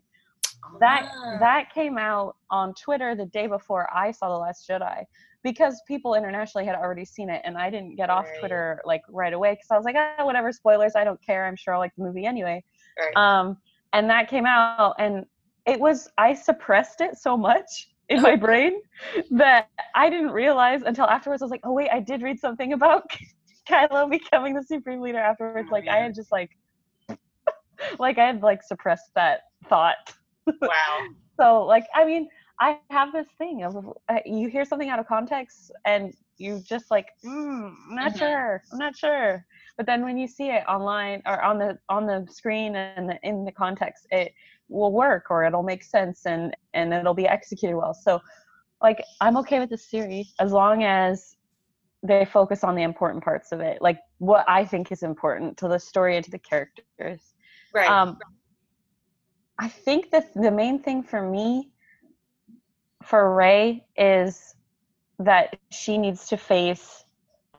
That 0.80 1.10
ah. 1.14 1.38
that 1.40 1.74
came 1.74 1.98
out 1.98 2.38
on 2.50 2.74
Twitter 2.74 3.16
the 3.16 3.26
day 3.26 3.48
before 3.48 3.88
I 3.94 4.12
saw 4.12 4.30
The 4.30 4.38
Last 4.38 4.68
Jedi 4.68 5.04
because 5.44 5.82
people 5.86 6.16
internationally 6.16 6.66
had 6.66 6.76
already 6.76 7.04
seen 7.04 7.30
it 7.30 7.42
and 7.44 7.58
I 7.58 7.70
didn't 7.70 7.96
get 7.96 8.08
right. 8.10 8.16
off 8.18 8.28
Twitter 8.40 8.82
like 8.86 9.02
right 9.10 9.34
away 9.34 9.54
because 9.54 9.68
I 9.70 9.76
was 9.76 9.84
like, 9.84 9.96
ah, 9.98 10.26
whatever, 10.26 10.54
spoilers, 10.54 10.94
I 10.96 11.04
don't 11.04 11.22
care. 11.22 11.46
I'm 11.46 11.58
sure 11.58 11.74
I'll 11.74 11.80
like 11.80 11.96
the 11.98 12.04
movie 12.04 12.26
anyway. 12.26 12.64
Right. 12.98 13.16
Um, 13.16 13.58
and 13.94 14.10
that 14.10 14.30
came 14.30 14.46
out, 14.46 14.96
and 15.00 15.26
it 15.66 15.80
was 15.80 16.10
I 16.18 16.34
suppressed 16.34 17.02
it 17.02 17.18
so 17.18 17.36
much 17.36 17.90
in 18.08 18.22
my 18.22 18.36
brain 18.48 18.82
that 19.32 19.70
I 19.96 20.10
didn't 20.10 20.32
realize 20.32 20.84
until 20.84 21.06
afterwards. 21.06 21.42
I 21.42 21.46
was 21.46 21.52
like, 21.52 21.66
oh 21.66 21.74
wait, 21.74 21.90
I 21.92 22.00
did 22.00 22.22
read 22.22 22.40
something 22.40 22.72
about 22.72 23.10
Kylo 23.70 24.10
becoming 24.10 24.54
the 24.54 24.64
supreme 24.64 25.02
leader 25.02 25.20
afterwards. 25.20 25.70
Like 25.72 25.88
I 25.88 25.98
had 25.98 26.16
just 26.16 26.32
like, 26.32 26.52
like 28.00 28.18
I 28.18 28.26
had 28.26 28.42
like 28.42 28.64
suppressed 28.64 29.12
that 29.16 29.42
thought. 29.70 30.14
Wow. 30.46 31.08
so 31.40 31.66
like 31.66 31.86
I 31.96 32.06
mean, 32.06 32.28
I 32.60 32.80
have 32.90 33.12
this 33.14 33.28
thing 33.38 33.64
of 33.64 33.76
uh, 34.10 34.20
you 34.26 34.50
hear 34.50 34.66
something 34.66 34.90
out 34.90 35.00
of 35.00 35.08
context 35.08 35.72
and 35.86 36.14
you 36.38 36.62
just 36.66 36.92
like, 36.92 37.08
mm, 37.26 37.74
I'm 37.90 37.96
not 37.96 38.12
mm-hmm. 38.12 38.20
sure, 38.20 38.64
I'm 38.72 38.80
not 38.80 38.96
sure 38.96 39.46
but 39.78 39.86
then 39.86 40.04
when 40.04 40.18
you 40.18 40.28
see 40.28 40.50
it 40.50 40.64
online 40.68 41.22
or 41.26 41.42
on 41.42 41.60
the 41.60 41.78
on 41.88 42.06
the 42.06 42.28
screen 42.30 42.76
and 42.76 43.10
the, 43.10 43.20
in 43.24 43.46
the 43.46 43.52
context 43.52 44.08
it 44.12 44.34
will 44.68 44.92
work 44.92 45.28
or 45.30 45.46
it'll 45.46 45.64
make 45.64 45.84
sense 45.84 46.26
and 46.26 46.56
and 46.74 46.94
it'll 46.94 47.14
be 47.14 47.28
executed 47.28 47.78
well 47.78 47.94
so 47.94 48.20
like 48.82 49.02
i'm 49.22 49.38
okay 49.38 49.60
with 49.60 49.70
the 49.70 49.78
series 49.78 50.34
as 50.40 50.52
long 50.52 50.84
as 50.84 51.37
they 52.04 52.26
focus 52.26 52.64
on 52.64 52.76
the 52.76 52.84
important 52.84 53.24
parts 53.24 53.52
of 53.52 53.60
it 53.60 53.82
like 53.82 54.00
what 54.20 54.46
i 54.48 54.64
think 54.64 54.92
is 54.92 55.04
important 55.04 55.58
to 55.58 55.68
the 55.68 55.80
story 55.80 56.16
and 56.16 56.24
to 56.24 56.32
the 56.32 56.40
characters 56.40 57.34
right 57.74 57.90
um 57.90 58.18
i 59.58 59.68
think 59.68 60.12
that 60.12 60.34
the 60.36 60.52
main 60.52 60.80
thing 60.80 61.02
for 61.02 61.22
me 61.22 61.70
for 63.04 63.34
rey 63.36 63.86
is 63.98 64.56
that 65.20 65.58
she 65.72 65.98
needs 65.98 66.28
to 66.28 66.38
face 66.38 67.06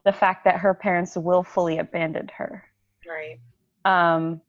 the 0.04 0.12
fact 0.12 0.44
that 0.44 0.56
her 0.56 0.74
parents 0.74 1.16
willfully 1.16 1.78
abandoned 1.78 2.30
her. 2.30 2.64
Right. 3.06 3.38
Um, 3.84 4.40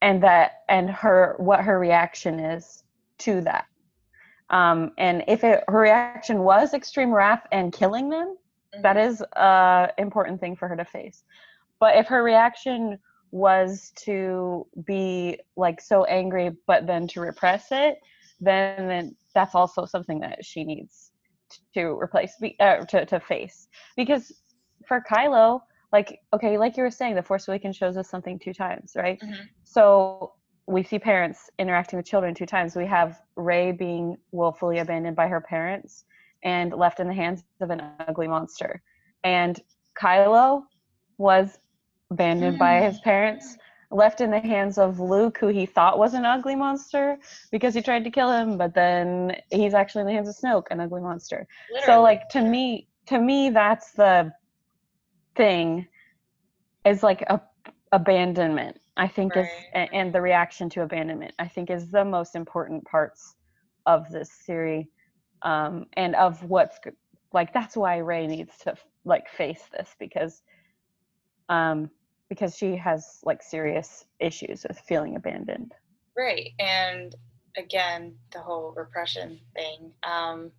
and 0.00 0.22
that 0.22 0.62
and 0.68 0.88
her 0.90 1.34
what 1.38 1.60
her 1.60 1.78
reaction 1.78 2.38
is 2.38 2.84
to 3.18 3.40
that. 3.42 3.66
Um, 4.50 4.92
and 4.96 5.24
if 5.28 5.44
it, 5.44 5.64
her 5.68 5.80
reaction 5.80 6.40
was 6.40 6.72
extreme 6.72 7.12
wrath 7.12 7.46
and 7.52 7.72
killing 7.72 8.08
them, 8.08 8.36
mm-hmm. 8.74 8.82
that 8.82 8.96
is 8.96 9.22
a 9.32 9.88
important 9.98 10.40
thing 10.40 10.56
for 10.56 10.68
her 10.68 10.76
to 10.76 10.84
face. 10.84 11.24
But 11.80 11.96
if 11.96 12.06
her 12.08 12.22
reaction 12.22 12.98
was 13.30 13.92
to 14.04 14.66
be 14.84 15.38
like 15.56 15.80
so 15.80 16.04
angry, 16.04 16.50
but 16.66 16.86
then 16.86 17.06
to 17.08 17.20
repress 17.20 17.68
it, 17.70 17.98
then, 18.40 18.88
then 18.88 19.16
that's 19.34 19.54
also 19.54 19.84
something 19.84 20.20
that 20.20 20.44
she 20.44 20.64
needs 20.64 21.12
to 21.74 21.98
replace, 21.98 22.32
uh, 22.60 22.76
to 22.84 23.06
to 23.06 23.20
face 23.20 23.68
because 23.96 24.32
for 24.86 25.02
Kylo, 25.10 25.60
like 25.92 26.20
okay, 26.32 26.58
like 26.58 26.76
you 26.76 26.82
were 26.82 26.90
saying, 26.90 27.14
the 27.14 27.22
Force 27.22 27.48
Awakens 27.48 27.76
shows 27.76 27.96
us 27.96 28.08
something 28.08 28.38
two 28.38 28.52
times, 28.52 28.92
right? 28.96 29.18
Mm-hmm. 29.20 29.44
So 29.64 30.32
we 30.66 30.82
see 30.82 30.98
parents 30.98 31.50
interacting 31.58 31.96
with 31.96 32.06
children 32.06 32.34
two 32.34 32.46
times. 32.46 32.76
We 32.76 32.86
have 32.86 33.18
Rey 33.36 33.72
being 33.72 34.16
willfully 34.32 34.78
abandoned 34.78 35.16
by 35.16 35.28
her 35.28 35.40
parents 35.40 36.04
and 36.42 36.72
left 36.72 37.00
in 37.00 37.08
the 37.08 37.14
hands 37.14 37.44
of 37.60 37.70
an 37.70 37.82
ugly 38.06 38.28
monster. 38.28 38.82
And 39.24 39.60
Kylo 40.00 40.64
was 41.18 41.58
abandoned 42.10 42.58
by 42.58 42.78
hmm. 42.78 42.84
his 42.84 43.00
parents, 43.00 43.56
left 43.90 44.20
in 44.20 44.30
the 44.30 44.40
hands 44.40 44.78
of 44.78 45.00
Luke, 45.00 45.38
who 45.38 45.48
he 45.48 45.66
thought 45.66 45.98
was 45.98 46.14
an 46.14 46.24
ugly 46.24 46.54
monster 46.54 47.18
because 47.50 47.74
he 47.74 47.82
tried 47.82 48.04
to 48.04 48.10
kill 48.10 48.30
him, 48.30 48.58
but 48.58 48.74
then 48.74 49.36
he's 49.50 49.74
actually 49.74 50.02
in 50.02 50.06
the 50.06 50.12
hands 50.12 50.28
of 50.28 50.36
Snoke, 50.36 50.66
an 50.70 50.80
ugly 50.80 51.00
monster. 51.00 51.46
So 51.84 52.02
like 52.02 52.28
to 52.30 52.42
me 52.42 52.88
to 53.08 53.18
me 53.18 53.50
that's 53.50 53.92
the 53.92 54.30
thing 55.34 55.86
is 56.84 57.02
like 57.02 57.22
a 57.22 57.40
abandonment 57.92 58.78
i 58.98 59.08
think 59.08 59.34
is 59.36 59.46
Right. 59.46 59.88
a- 59.88 59.94
and 59.94 60.12
the 60.12 60.20
reaction 60.20 60.68
to 60.70 60.82
abandonment 60.82 61.32
i 61.38 61.48
think 61.48 61.70
is 61.70 61.90
the 61.90 62.04
most 62.04 62.36
important 62.36 62.84
parts 62.84 63.34
of 63.86 64.10
this 64.10 64.30
series 64.44 64.86
um 65.42 65.86
and 65.94 66.14
of 66.16 66.42
what's 66.44 66.78
like 67.32 67.52
that's 67.52 67.76
why 67.76 67.98
rey 67.98 68.26
needs 68.26 68.56
to 68.58 68.74
like 69.04 69.28
face 69.28 69.62
this 69.72 69.94
because 69.98 70.42
um 71.48 71.90
because 72.28 72.56
she 72.56 72.76
has 72.76 73.20
like 73.24 73.42
serious 73.42 74.04
issues 74.20 74.64
with 74.68 74.78
feeling 74.80 75.16
abandoned 75.16 75.72
Right. 76.18 76.50
And 76.58 77.14
again, 77.56 78.16
the 78.32 78.40
whole 78.40 78.74
repression 78.76 79.38
thing. 79.54 79.92
Um, 80.02 80.50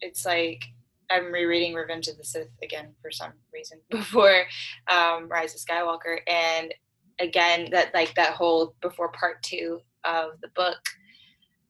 it's 0.00 0.26
like 0.26 0.64
I'm 1.10 1.32
rereading 1.32 1.74
Revenge 1.74 2.08
of 2.08 2.18
the 2.18 2.24
Sith 2.24 2.48
again 2.62 2.92
for 3.00 3.12
some 3.12 3.32
reason 3.54 3.78
before 3.90 4.42
um, 4.90 5.28
Rise 5.28 5.54
of 5.54 5.60
Skywalker, 5.60 6.18
and 6.26 6.74
again 7.20 7.68
that 7.70 7.94
like 7.94 8.14
that 8.16 8.32
whole 8.32 8.74
before 8.82 9.12
part 9.12 9.42
two 9.44 9.80
of 10.04 10.32
the 10.42 10.48
book, 10.56 10.80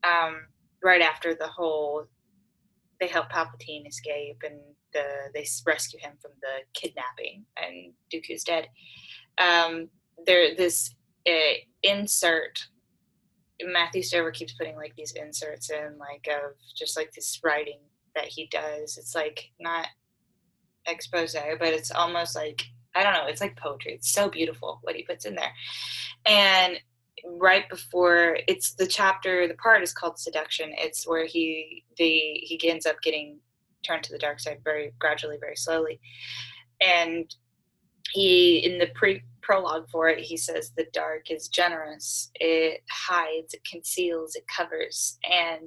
um, 0.02 0.46
right 0.82 1.02
after 1.02 1.34
the 1.34 1.46
whole 1.46 2.06
they 3.00 3.08
help 3.08 3.30
Palpatine 3.30 3.86
escape 3.86 4.42
and 4.44 4.60
the 4.92 5.04
they 5.34 5.46
rescue 5.66 6.00
him 6.00 6.12
from 6.20 6.32
the 6.40 6.60
kidnapping 6.74 7.44
and 7.56 7.92
Dooku's 8.12 8.44
dead. 8.44 8.68
Um, 9.38 9.88
there 10.26 10.54
this 10.56 10.94
uh, 11.28 11.54
insert 11.82 12.66
Matthew 13.62 14.02
Stover 14.02 14.30
keeps 14.30 14.52
putting 14.54 14.76
like 14.76 14.94
these 14.96 15.12
inserts 15.12 15.70
in, 15.70 15.98
like 15.98 16.28
of 16.28 16.52
just 16.76 16.96
like 16.96 17.12
this 17.12 17.40
writing 17.42 17.80
that 18.14 18.26
he 18.26 18.48
does. 18.50 18.98
It's 18.98 19.14
like 19.14 19.50
not 19.58 19.86
expose, 20.86 21.34
but 21.58 21.68
it's 21.68 21.90
almost 21.90 22.36
like 22.36 22.62
I 22.94 23.02
don't 23.02 23.12
know. 23.12 23.26
It's 23.26 23.42
like 23.42 23.56
poetry. 23.56 23.92
It's 23.92 24.12
so 24.12 24.30
beautiful 24.30 24.78
what 24.82 24.96
he 24.96 25.02
puts 25.02 25.26
in 25.26 25.34
there. 25.34 25.52
And 26.24 26.80
right 27.24 27.68
before 27.68 28.38
it's 28.46 28.74
the 28.74 28.86
chapter, 28.86 29.48
the 29.48 29.54
part 29.54 29.82
is 29.82 29.92
called 29.92 30.18
seduction. 30.18 30.70
It's 30.76 31.06
where 31.06 31.26
he 31.26 31.84
the 31.96 32.04
he 32.04 32.60
ends 32.68 32.86
up 32.86 32.96
getting 33.02 33.38
turned 33.86 34.02
to 34.04 34.12
the 34.12 34.18
dark 34.18 34.40
side 34.40 34.58
very 34.64 34.92
gradually, 34.98 35.38
very 35.40 35.56
slowly, 35.56 36.00
and 36.80 37.34
he 38.12 38.58
in 38.58 38.78
the 38.78 38.88
pre 38.94 39.22
prologue 39.42 39.88
for 39.90 40.08
it 40.08 40.18
he 40.18 40.36
says 40.36 40.72
the 40.76 40.86
dark 40.92 41.30
is 41.30 41.48
generous 41.48 42.30
it 42.36 42.80
hides 42.90 43.54
it 43.54 43.60
conceals 43.70 44.34
it 44.34 44.44
covers 44.48 45.18
and 45.30 45.62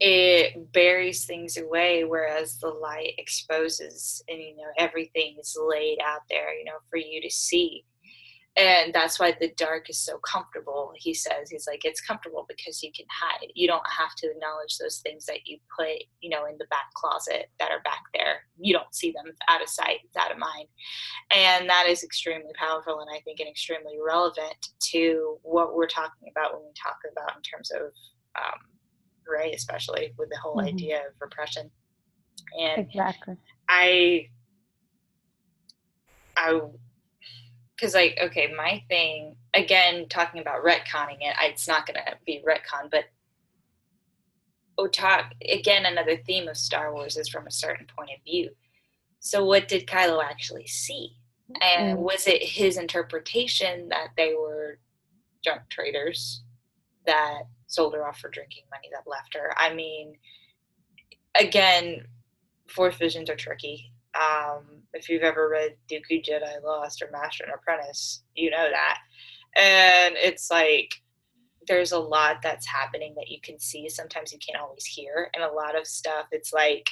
it 0.00 0.72
buries 0.72 1.24
things 1.24 1.56
away 1.56 2.04
whereas 2.04 2.58
the 2.58 2.68
light 2.68 3.14
exposes 3.18 4.22
and 4.28 4.38
you 4.38 4.56
know 4.56 4.70
everything 4.78 5.36
is 5.40 5.56
laid 5.60 5.98
out 6.04 6.20
there 6.30 6.56
you 6.56 6.64
know 6.64 6.78
for 6.88 6.98
you 6.98 7.20
to 7.20 7.30
see 7.30 7.84
and 8.56 8.92
that's 8.92 9.20
why 9.20 9.32
the 9.40 9.52
dark 9.56 9.88
is 9.88 9.98
so 9.98 10.18
comfortable 10.18 10.92
he 10.96 11.14
says. 11.14 11.50
He's 11.50 11.66
like 11.66 11.84
it's 11.84 12.00
comfortable 12.00 12.44
because 12.48 12.82
you 12.82 12.90
can 12.92 13.06
hide. 13.10 13.46
You 13.54 13.68
don't 13.68 13.86
have 13.88 14.14
to 14.16 14.30
acknowledge 14.30 14.78
those 14.78 14.98
things 14.98 15.26
that 15.26 15.46
you 15.46 15.58
put 15.76 16.02
you 16.20 16.30
know 16.30 16.46
in 16.46 16.56
the 16.58 16.66
back 16.66 16.92
closet 16.94 17.50
that 17.60 17.70
are 17.70 17.82
back 17.82 18.02
there. 18.14 18.40
You 18.58 18.72
don't 18.74 18.92
see 18.94 19.12
them 19.12 19.32
out 19.48 19.62
of 19.62 19.68
sight 19.68 19.98
it's 20.04 20.16
out 20.16 20.32
of 20.32 20.38
mind. 20.38 20.66
And 21.32 21.68
that 21.68 21.86
is 21.88 22.02
extremely 22.02 22.52
powerful 22.58 23.00
and 23.00 23.08
i 23.14 23.20
think 23.20 23.38
and 23.40 23.48
extremely 23.48 23.98
relevant 24.04 24.56
to 24.92 25.38
what 25.42 25.74
we're 25.74 25.86
talking 25.86 26.28
about 26.30 26.54
when 26.54 26.62
we 26.62 26.72
talk 26.82 26.98
about 27.12 27.36
in 27.36 27.42
terms 27.42 27.70
of 27.70 27.82
um, 28.36 28.58
rey 29.26 29.52
especially 29.52 30.14
with 30.18 30.30
the 30.30 30.38
whole 30.38 30.56
Mhm. 30.56 30.68
idea 30.68 30.96
of 31.06 31.12
repression. 31.20 31.70
And 32.58 32.78
exactly. 32.80 33.36
I 33.68 34.30
I 36.36 36.60
because 37.78 37.94
like 37.94 38.18
okay, 38.20 38.52
my 38.56 38.82
thing 38.88 39.36
again 39.54 40.08
talking 40.08 40.40
about 40.40 40.64
retconning 40.64 41.18
it, 41.20 41.36
it's 41.42 41.68
not 41.68 41.86
gonna 41.86 42.16
be 42.26 42.42
retcon, 42.46 42.90
but 42.90 43.04
Otak 44.78 45.32
again 45.48 45.86
another 45.86 46.16
theme 46.16 46.48
of 46.48 46.56
Star 46.56 46.92
Wars 46.92 47.16
is 47.16 47.28
from 47.28 47.46
a 47.46 47.52
certain 47.52 47.86
point 47.96 48.10
of 48.16 48.22
view. 48.24 48.50
So 49.20 49.44
what 49.44 49.68
did 49.68 49.86
Kylo 49.86 50.22
actually 50.22 50.66
see? 50.66 51.16
And 51.60 51.98
Mm. 51.98 52.02
was 52.02 52.26
it 52.26 52.42
his 52.42 52.76
interpretation 52.76 53.88
that 53.88 54.10
they 54.16 54.34
were 54.34 54.78
junk 55.42 55.62
traders 55.68 56.42
that 57.06 57.42
sold 57.66 57.94
her 57.94 58.06
off 58.06 58.18
for 58.18 58.28
drinking 58.28 58.64
money 58.70 58.88
that 58.92 59.06
left 59.06 59.34
her? 59.34 59.54
I 59.56 59.72
mean, 59.74 60.18
again, 61.34 62.06
Force 62.68 62.96
visions 62.96 63.30
are 63.30 63.36
tricky. 63.36 63.92
Um, 64.14 64.82
if 64.94 65.08
you've 65.08 65.22
ever 65.22 65.48
read 65.48 65.76
Dooku 65.90 66.24
Jedi 66.24 66.62
Lost 66.64 67.02
or 67.02 67.10
Master 67.12 67.44
and 67.44 67.52
Apprentice, 67.54 68.22
you 68.34 68.50
know 68.50 68.68
that. 68.70 68.98
And 69.56 70.16
it's 70.16 70.50
like 70.50 70.94
there's 71.66 71.92
a 71.92 71.98
lot 71.98 72.38
that's 72.42 72.66
happening 72.66 73.14
that 73.16 73.28
you 73.28 73.40
can 73.40 73.60
see. 73.60 73.88
Sometimes 73.88 74.32
you 74.32 74.38
can't 74.38 74.60
always 74.60 74.84
hear, 74.84 75.30
and 75.34 75.44
a 75.44 75.52
lot 75.52 75.78
of 75.78 75.86
stuff. 75.86 76.26
It's 76.32 76.52
like 76.52 76.88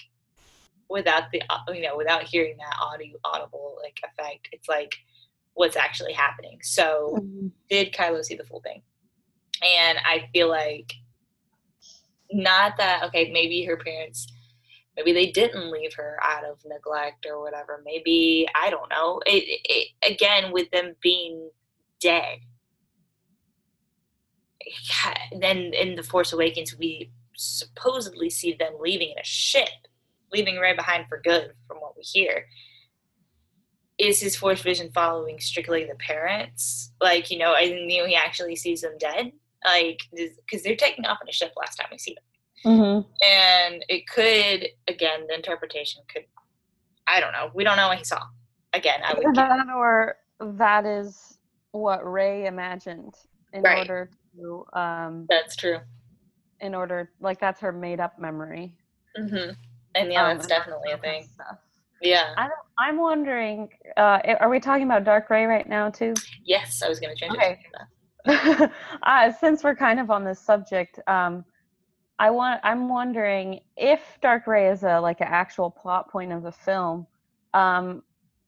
without 0.88 1.24
the 1.32 1.42
you 1.68 1.82
know 1.82 1.96
without 1.96 2.22
hearing 2.22 2.56
that 2.58 2.76
audio 2.80 3.16
audible 3.24 3.78
like 3.82 3.98
effect, 4.04 4.48
it's 4.52 4.68
like 4.68 4.94
what's 5.54 5.76
actually 5.76 6.12
happening. 6.12 6.58
So 6.62 7.18
did 7.70 7.92
Kylo 7.92 8.22
see 8.22 8.36
the 8.36 8.44
full 8.44 8.60
thing? 8.60 8.82
And 9.62 9.98
I 10.04 10.28
feel 10.32 10.48
like 10.48 10.92
not 12.30 12.76
that 12.76 13.04
okay, 13.04 13.30
maybe 13.32 13.64
her 13.64 13.76
parents 13.76 14.26
maybe 14.96 15.12
they 15.12 15.30
didn't 15.30 15.70
leave 15.70 15.94
her 15.94 16.18
out 16.22 16.44
of 16.44 16.58
neglect 16.64 17.26
or 17.28 17.40
whatever. 17.40 17.82
Maybe 17.84 18.46
I 18.54 18.70
don't 18.70 18.88
know. 18.90 19.20
It, 19.26 19.60
it 19.64 20.12
again 20.12 20.52
with 20.52 20.70
them 20.70 20.94
being 21.02 21.50
dead. 22.00 22.38
Then 25.38 25.72
in 25.74 25.94
the 25.94 26.02
Force 26.02 26.32
Awakens, 26.32 26.76
we 26.76 27.10
supposedly 27.36 28.30
see 28.30 28.54
them 28.54 28.72
leaving 28.80 29.10
in 29.10 29.18
a 29.18 29.24
ship, 29.24 29.68
leaving 30.32 30.56
right 30.56 30.76
behind 30.76 31.06
for 31.08 31.20
good, 31.22 31.52
from 31.68 31.78
what 31.78 31.96
we 31.96 32.02
hear. 32.02 32.46
Is 33.98 34.20
his 34.20 34.36
Force 34.36 34.60
vision 34.60 34.90
following 34.92 35.38
strictly 35.40 35.84
the 35.84 35.94
parents? 35.94 36.92
Like, 37.00 37.30
you 37.30 37.38
know, 37.38 37.54
I 37.54 37.66
knew 37.66 38.06
he 38.06 38.16
actually 38.16 38.56
sees 38.56 38.80
them 38.80 38.98
dead. 38.98 39.32
Like, 39.64 40.00
because 40.12 40.62
they're 40.62 40.76
taking 40.76 41.06
off 41.06 41.18
in 41.22 41.28
a 41.28 41.32
ship 41.32 41.52
last 41.56 41.76
time 41.76 41.88
we 41.90 41.98
see 41.98 42.14
them 42.14 42.24
mm-hmm. 42.66 43.00
and 43.24 43.84
it 43.88 44.06
could 44.08 44.68
again 44.88 45.20
the 45.28 45.34
interpretation 45.34 46.02
could 46.12 46.24
i 47.06 47.20
don't 47.20 47.32
know 47.32 47.50
we 47.54 47.64
don't 47.64 47.76
know 47.76 47.88
what 47.88 47.98
he 47.98 48.04
saw 48.04 48.20
again 48.72 49.00
i 49.04 49.14
would 49.14 49.24
that 49.36 49.66
or 49.74 50.16
that 50.40 50.84
is 50.84 51.38
what 51.72 52.00
rey 52.10 52.46
imagined 52.46 53.14
in 53.52 53.62
Right. 53.62 53.78
order 53.78 54.10
to 54.34 54.64
um 54.78 55.26
that's 55.28 55.56
true 55.56 55.78
in 56.60 56.74
order 56.74 57.10
like 57.20 57.38
that's 57.40 57.60
her 57.60 57.72
made 57.72 58.00
up 58.00 58.18
memory 58.18 58.74
hmm 59.16 59.50
and 59.94 60.12
yeah 60.12 60.30
Um, 60.30 60.36
that's 60.36 60.46
definitely 60.46 60.90
a 60.92 60.98
thing 60.98 61.28
stuff. 61.32 61.58
yeah 62.02 62.32
I 62.36 62.42
don't, 62.42 62.52
i'm 62.78 62.98
wondering 62.98 63.68
uh 63.96 64.18
are 64.40 64.50
we 64.50 64.58
talking 64.60 64.84
about 64.84 65.04
dark 65.04 65.30
rey 65.30 65.44
right 65.44 65.68
now 65.68 65.90
too 65.90 66.14
yes 66.44 66.82
i 66.84 66.88
was 66.88 66.98
going 67.00 67.14
to 67.14 67.20
change 67.20 67.34
Okay. 67.36 67.52
it 67.52 67.58
that. 68.26 68.72
uh, 69.04 69.32
since 69.32 69.62
we're 69.62 69.76
kind 69.76 70.00
of 70.00 70.10
on 70.10 70.24
this 70.24 70.40
subject, 70.40 70.98
um, 71.06 71.44
I 72.18 72.30
want 72.30 72.60
I'm 72.64 72.88
wondering 72.88 73.60
if 73.76 74.00
Dark 74.22 74.46
Rey 74.46 74.68
is 74.70 74.82
a 74.82 75.00
like 75.00 75.20
an 75.20 75.28
actual 75.28 75.70
plot 75.70 76.10
point 76.10 76.32
of 76.32 76.42
the 76.42 76.52
film, 76.52 77.06
um, 77.54 78.02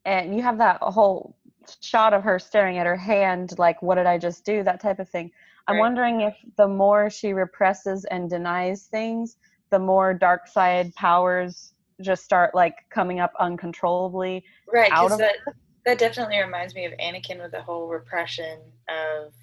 and 0.05 0.35
you 0.35 0.43
have 0.43 0.59
that 0.59 0.79
whole 0.81 1.37
shot 1.81 2.15
of 2.15 2.23
her 2.25 2.39
staring 2.39 2.79
at 2.79 2.87
her 2.87 2.97
hand, 2.97 3.59
like 3.59 3.83
what 3.83 3.97
did 3.97 4.07
I 4.07 4.17
just 4.19 4.45
do? 4.45 4.63
That 4.63 4.81
type 4.81 4.99
of 4.99 5.09
thing. 5.09 5.31
I'm 5.67 5.77
Right. 5.77 5.81
wondering 5.81 6.21
if 6.23 6.35
the 6.57 6.67
more 6.67 7.11
she 7.11 7.35
represses 7.35 8.07
and 8.07 8.31
denies 8.31 8.87
things, 8.87 9.37
the 9.71 9.79
more 9.79 10.15
dark 10.15 10.47
side 10.47 10.95
powers 10.95 11.75
just 12.01 12.25
start 12.25 12.55
like 12.55 12.75
coming 12.91 13.21
up 13.21 13.33
uncontrollably. 13.39 14.45
right 14.73 14.91
because 14.91 15.19
that 15.19 15.37
that 15.85 15.99
definitely 15.99 16.39
reminds 16.39 16.75
me 16.75 16.87
of 16.87 16.93
anakin 16.93 17.43
with 17.43 17.53
the 17.53 17.61
whole 17.61 17.89
repression 17.89 18.61
of 18.89 19.35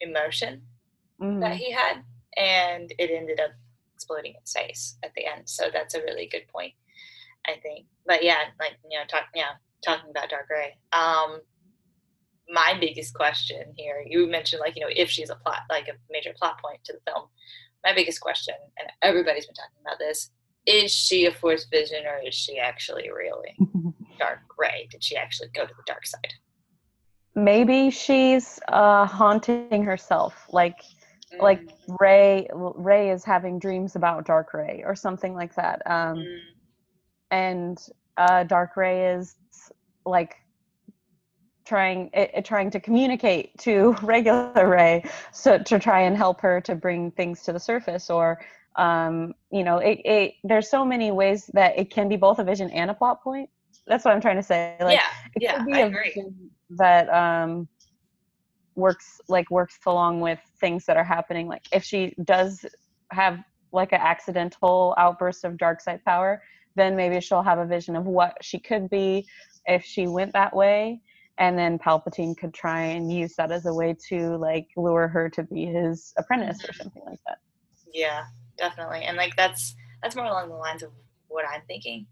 emotion 0.00 0.62
Mhm. 1.20 1.40
that 1.40 1.56
he 1.56 1.70
had 1.70 2.02
and 2.36 2.92
it 2.98 3.10
ended 3.10 3.40
up 3.40 3.50
exploding 3.94 4.32
in 4.32 4.40
his 4.40 4.52
face 4.52 4.98
at 5.02 5.12
the 5.16 5.26
end 5.26 5.42
so 5.44 5.68
that's 5.72 5.94
a 5.94 6.02
really 6.02 6.26
good 6.26 6.46
point 6.48 6.72
i 7.46 7.52
think 7.62 7.86
but 8.06 8.22
yeah 8.24 8.44
like 8.58 8.72
you 8.90 8.98
know 8.98 9.04
talk 9.08 9.24
yeah 9.34 9.52
talking 9.84 10.10
about 10.10 10.30
dark 10.30 10.46
rey 10.50 10.76
um 10.92 11.40
my 12.48 12.76
biggest 12.78 13.14
question 13.14 13.72
here, 13.76 14.04
you 14.06 14.26
mentioned 14.26 14.60
like, 14.60 14.76
you 14.76 14.82
know, 14.82 14.92
if 14.94 15.10
she's 15.10 15.30
a 15.30 15.36
plot, 15.36 15.60
like 15.70 15.88
a 15.88 15.92
major 16.10 16.32
plot 16.36 16.60
point 16.60 16.78
to 16.84 16.92
the 16.92 17.10
film. 17.10 17.26
My 17.84 17.94
biggest 17.94 18.20
question, 18.20 18.54
and 18.78 18.88
everybody's 19.02 19.46
been 19.46 19.54
talking 19.54 19.80
about 19.84 19.98
this, 19.98 20.30
is 20.66 20.92
she 20.92 21.26
a 21.26 21.32
force 21.32 21.66
vision 21.70 22.06
or 22.06 22.26
is 22.26 22.34
she 22.34 22.58
actually 22.58 23.10
really 23.10 23.56
dark 24.18 24.40
Rey? 24.58 24.88
Did 24.90 25.04
she 25.04 25.16
actually 25.16 25.48
go 25.54 25.66
to 25.66 25.74
the 25.74 25.82
dark 25.86 26.06
side? 26.06 26.32
Maybe 27.34 27.90
she's 27.90 28.60
uh, 28.68 29.06
haunting 29.06 29.82
herself, 29.82 30.46
like 30.50 30.80
like 31.38 31.62
Mm, 31.62 31.96
Rey 32.00 32.48
Rey 32.52 33.10
is 33.10 33.24
having 33.24 33.58
dreams 33.58 33.96
about 33.96 34.26
Dark 34.26 34.52
Rey 34.54 34.82
or 34.84 34.94
something 34.94 35.34
like 35.34 35.54
that. 35.54 35.82
Um, 35.86 36.28
mm, 36.28 36.56
and 37.30 37.78
uh, 38.16 38.44
Dark 38.44 38.76
Rey 38.76 39.14
is 39.14 39.36
like 40.06 40.36
trying 41.64 42.10
it, 42.14 42.30
it- 42.34 42.44
trying 42.44 42.70
to 42.70 42.80
communicate 42.80 43.56
to 43.58 43.94
regular 44.02 44.50
Rey 44.68 45.02
so 45.12 45.58
to 45.58 45.78
try 45.78 45.82
and 45.82 45.98
help 46.16 46.22
her 46.22 46.44
to 46.44 46.58
bring 46.58 47.10
things 47.12 47.28
to 47.32 47.40
the 47.40 47.48
surface 47.48 48.10
or 48.10 48.38
um, 48.76 49.34
you 49.50 49.62
know 49.64 49.78
it, 49.78 50.00
it 50.04 50.34
there's 50.44 50.68
so 50.70 50.84
many 50.84 51.10
ways 51.10 51.50
that 51.54 51.78
it 51.78 51.90
can 51.90 52.08
be 52.08 52.16
both 52.16 52.38
a 52.38 52.44
vision 52.44 52.70
and 52.70 52.90
a 52.90 52.94
plot 52.94 53.22
point 53.22 53.48
that's 53.86 54.04
what 54.04 54.14
i'm 54.14 54.20
trying 54.20 54.36
to 54.36 54.42
say 54.42 54.62
like 54.62 54.86
yeah, 54.86 55.08
it 55.34 55.40
yeah, 55.40 55.48
could 55.48 55.64
be 55.64 55.64
I 55.72 55.80
a 55.80 55.88
agree. 55.88 56.14
vision 56.14 56.50
that 56.70 57.08
um 57.10 57.68
works 58.76 59.20
like 59.28 59.50
works 59.50 59.78
along 59.86 60.20
with 60.20 60.38
things 60.60 60.84
that 60.86 60.96
are 60.96 61.04
happening. 61.04 61.48
Like 61.48 61.66
if 61.72 61.84
she 61.84 62.14
does 62.24 62.64
have 63.10 63.38
like 63.72 63.92
an 63.92 64.00
accidental 64.00 64.94
outburst 64.98 65.44
of 65.44 65.56
dark 65.56 65.80
side 65.80 66.04
power 66.04 66.42
then 66.76 66.96
maybe 66.96 67.20
she'll 67.20 67.42
have 67.42 67.58
a 67.58 67.66
vision 67.66 67.96
of 67.96 68.06
what 68.06 68.36
she 68.42 68.58
could 68.58 68.90
be 68.90 69.26
if 69.66 69.84
she 69.84 70.06
went 70.06 70.32
that 70.32 70.54
way. 70.54 71.00
And 71.38 71.58
then 71.58 71.78
palpatine 71.78 72.36
could 72.36 72.54
try 72.54 72.80
and 72.80 73.12
use 73.12 73.34
that 73.36 73.50
as 73.50 73.66
a 73.66 73.74
way 73.74 73.96
to 74.08 74.36
like 74.36 74.68
lure 74.76 75.08
her 75.08 75.28
to 75.30 75.42
be 75.42 75.66
his 75.66 76.12
apprentice 76.16 76.58
or 76.68 76.72
something 76.72 77.02
like 77.06 77.18
that. 77.26 77.38
Yeah, 77.92 78.24
definitely. 78.56 79.02
And 79.02 79.16
like 79.16 79.34
that's 79.36 79.74
that's 80.02 80.14
more 80.14 80.26
along 80.26 80.48
the 80.48 80.54
lines 80.54 80.82
of 80.82 80.90
what 81.28 81.44
I'm 81.48 81.62
thinking 81.66 82.06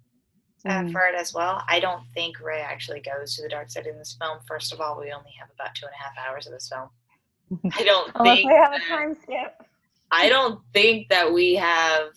uh, 0.66 0.82
Mm. 0.82 0.92
for 0.92 1.02
it 1.06 1.14
as 1.14 1.34
well. 1.34 1.62
I 1.68 1.80
don't 1.80 2.04
think 2.14 2.40
Rey 2.40 2.60
actually 2.60 3.00
goes 3.00 3.36
to 3.36 3.42
the 3.42 3.48
dark 3.48 3.70
side 3.70 3.86
in 3.86 3.98
this 3.98 4.16
film. 4.20 4.38
First 4.46 4.72
of 4.72 4.80
all, 4.80 4.98
we 4.98 5.12
only 5.12 5.32
have 5.38 5.48
about 5.54 5.74
two 5.74 5.86
and 5.86 5.94
a 5.94 6.02
half 6.02 6.12
hours 6.28 6.46
of 6.46 6.52
this 6.52 6.68
film. 6.68 6.88
I 7.74 7.82
don't 7.84 8.10
unless 8.14 8.36
think 8.36 8.48
they 8.50 8.56
have 8.56 8.72
a 8.72 8.78
time 8.88 9.14
skip 9.22 9.60
I 10.10 10.28
don't 10.28 10.60
think 10.72 11.08
that 11.08 11.32
we 11.32 11.54
have 11.54 12.08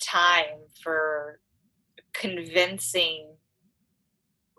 time 0.00 0.58
for 0.82 1.40
convincing 2.12 3.34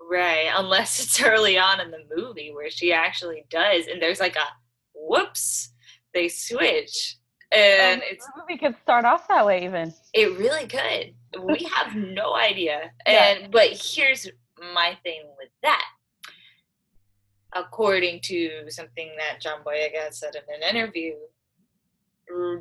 Rey 0.10 0.49
unless 0.56 0.99
it's 1.02 1.22
early 1.22 1.58
on 1.58 1.80
in 1.80 1.91
the 1.91 2.04
movie 2.16 2.52
where 2.54 2.70
she 2.70 2.91
actually 2.93 3.45
does 3.49 3.88
and 3.88 4.02
there's 4.02 4.20
like 4.20 4.36
a 4.36 4.47
whoops 4.93 5.72
they 6.14 6.28
switch 6.28 7.18
and 7.52 8.02
oh, 8.02 8.08
it's 8.10 8.26
the 8.26 8.32
movie 8.39 8.58
could 8.58 8.76
start 8.82 9.06
off 9.06 9.28
that 9.28 9.45
way 9.45 9.64
even 9.66 9.93
it 10.14 10.38
really 10.38 10.68
could. 10.68 11.14
We 11.43 11.64
have 11.74 11.95
no 11.95 12.36
idea. 12.36 12.91
Yeah. 13.08 13.36
And 13.36 13.52
but 13.52 13.70
here's 13.72 14.28
my 14.74 14.97
thing 15.04 15.24
with 15.38 15.49
that. 15.64 15.86
According 17.54 18.22
to 18.26 18.70
something 18.70 19.12
that 19.18 19.41
John 19.41 19.60
Boyega 19.66 20.14
said 20.14 20.36
in 20.36 20.64
an 20.64 20.76
interview, 20.76 21.14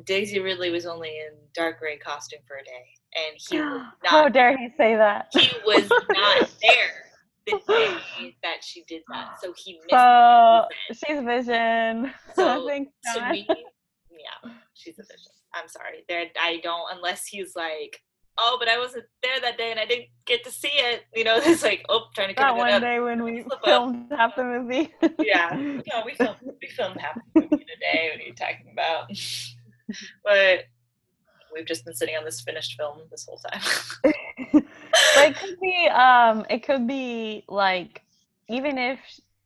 Daisy 0.05 0.39
Ridley 0.39 0.69
was 0.71 0.85
only 0.85 1.09
in 1.09 1.33
dark 1.53 1.79
Rey 1.81 1.97
costume 1.97 2.41
for 2.47 2.57
a 2.57 2.63
day, 2.63 2.87
and 3.15 3.37
he 3.37 3.59
was 3.59 3.81
how 4.03 4.27
dare 4.29 4.57
he 4.57 4.69
say 4.77 4.95
that 4.95 5.27
he 5.31 5.49
was 5.65 5.89
not 6.09 6.49
there 6.61 7.05
the 7.47 7.59
day 7.67 8.35
that 8.43 8.63
she 8.63 8.83
did 8.87 9.01
that, 9.09 9.39
so 9.41 9.53
he 9.55 9.73
missed. 9.75 9.89
so 9.91 10.65
she's 10.93 11.23
vision 11.23 12.13
So 12.35 12.67
John. 13.15 13.31
me, 13.31 13.47
yeah, 13.49 14.51
she's 14.81 14.99
a 14.99 15.03
vision. 15.03 15.31
I'm 15.53 15.67
sorry. 15.67 16.03
There, 16.09 16.25
I 16.39 16.59
don't 16.63 16.87
unless 16.95 17.25
he's 17.25 17.55
like, 17.55 18.01
oh, 18.37 18.57
but 18.59 18.67
I 18.67 18.77
wasn't 18.77 19.05
there 19.21 19.39
that 19.39 19.57
day 19.57 19.71
and 19.71 19.79
I 19.79 19.85
didn't 19.85 20.07
get 20.25 20.43
to 20.45 20.51
see 20.51 20.71
it. 20.71 21.03
You 21.13 21.23
know, 21.23 21.37
it's 21.43 21.63
like, 21.63 21.85
oh, 21.89 22.05
trying 22.15 22.29
to 22.29 22.35
that 22.35 22.47
cover 22.49 22.57
one 22.57 22.71
up. 22.71 22.81
day 22.81 22.99
when 22.99 23.23
we 23.23 23.43
up. 23.43 23.63
filmed 23.63 24.11
half 24.11 24.35
the 24.35 24.43
movie 24.43 24.93
Yeah, 25.19 25.49
no, 25.55 26.03
we 26.05 26.13
filmed 26.15 26.37
we 26.43 26.67
filmed 26.69 26.99
half 26.99 27.15
the 27.35 27.41
movie 27.41 27.65
today. 27.65 28.11
What 28.11 28.21
are 28.21 28.23
you 28.23 28.33
talking 28.33 28.69
about? 28.71 29.09
but 30.23 30.65
we've 31.53 31.65
just 31.65 31.85
been 31.85 31.93
sitting 31.93 32.15
on 32.15 32.23
this 32.23 32.41
finished 32.41 32.77
film 32.77 32.99
this 33.11 33.27
whole 33.27 33.37
time. 33.37 33.61
but 34.53 34.63
it 35.17 35.35
could 35.37 35.59
be 35.61 35.87
um 35.87 36.45
it 36.49 36.63
could 36.63 36.87
be 36.87 37.43
like 37.49 38.01
even 38.49 38.77
if 38.77 38.99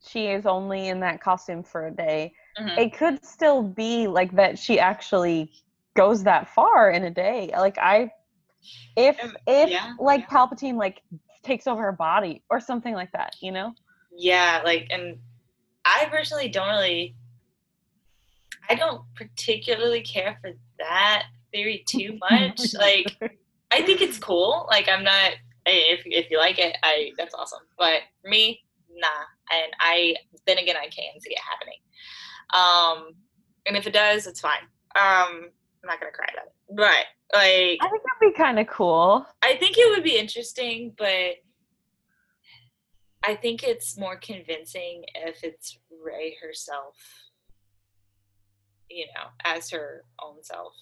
she 0.07 0.27
is 0.27 0.45
only 0.45 0.87
in 0.87 0.99
that 0.99 1.19
costume 1.21 1.63
for 1.63 1.87
a 1.87 1.91
day 1.91 2.31
Mhm. 2.57 2.77
it 2.77 2.93
could 2.97 3.23
still 3.25 3.61
be 3.63 4.07
like 4.07 4.31
that 4.35 4.57
she 4.57 4.79
actually 4.79 5.51
goes 5.95 6.23
that 6.23 6.47
far 6.49 6.91
in 6.91 7.03
a 7.03 7.11
day 7.11 7.51
like 7.57 7.77
i 7.77 8.11
if 8.97 9.17
if 9.47 9.69
yeah, 9.69 9.93
like 9.99 10.21
yeah. 10.21 10.27
palpatine 10.27 10.75
like 10.75 11.01
takes 11.43 11.67
over 11.67 11.81
her 11.81 11.91
body 11.91 12.43
or 12.49 12.59
something 12.59 12.93
like 12.93 13.11
that 13.11 13.35
you 13.41 13.51
know 13.51 13.73
yeah, 14.17 14.61
like, 14.63 14.87
and 14.91 15.17
I 15.83 16.07
personally 16.09 16.47
don't 16.47 16.69
really, 16.69 17.15
I 18.69 18.75
don't 18.75 19.01
particularly 19.15 20.01
care 20.01 20.37
for 20.41 20.51
that 20.79 21.25
theory 21.51 21.83
too 21.87 22.17
much. 22.31 22.73
like, 22.79 23.17
I 23.71 23.81
think 23.81 24.01
it's 24.01 24.17
cool. 24.17 24.67
Like 24.69 24.87
I'm 24.87 25.03
not 25.03 25.33
if 25.65 26.01
if 26.05 26.29
you 26.29 26.37
like 26.37 26.59
it, 26.59 26.77
I 26.83 27.11
that's 27.17 27.33
awesome. 27.33 27.61
But 27.77 28.01
for 28.21 28.29
me, 28.29 28.61
nah. 28.89 29.07
And 29.51 29.73
I 29.79 30.15
then 30.45 30.57
again 30.57 30.77
I 30.77 30.85
can 30.85 31.19
see 31.19 31.31
it 31.31 31.39
happening. 31.39 31.79
Um 32.53 33.13
and 33.65 33.75
if 33.75 33.87
it 33.87 33.93
does, 33.93 34.27
it's 34.27 34.41
fine. 34.41 34.61
Um 34.95 35.49
I'm 35.83 35.87
not 35.87 35.99
gonna 35.99 36.11
cry 36.11 36.27
about 36.33 36.47
it. 36.47 36.53
But 36.69 37.05
like 37.33 37.79
i 37.81 37.89
think 37.89 38.03
that'd 38.03 38.33
be 38.33 38.37
kind 38.37 38.59
of 38.59 38.67
cool 38.67 39.25
I 39.41 39.55
think 39.57 39.77
it 39.77 39.89
would 39.89 40.03
be 40.03 40.17
interesting, 40.17 40.93
but 40.97 41.35
I 43.23 43.35
think 43.35 43.63
it's 43.63 43.97
more 43.97 44.17
convincing 44.17 45.03
if 45.15 45.43
it's 45.43 45.79
Rey 46.03 46.37
herself, 46.41 46.95
you 48.89 49.05
know, 49.07 49.29
as 49.43 49.71
her 49.71 50.03
own 50.23 50.43
self, 50.43 50.73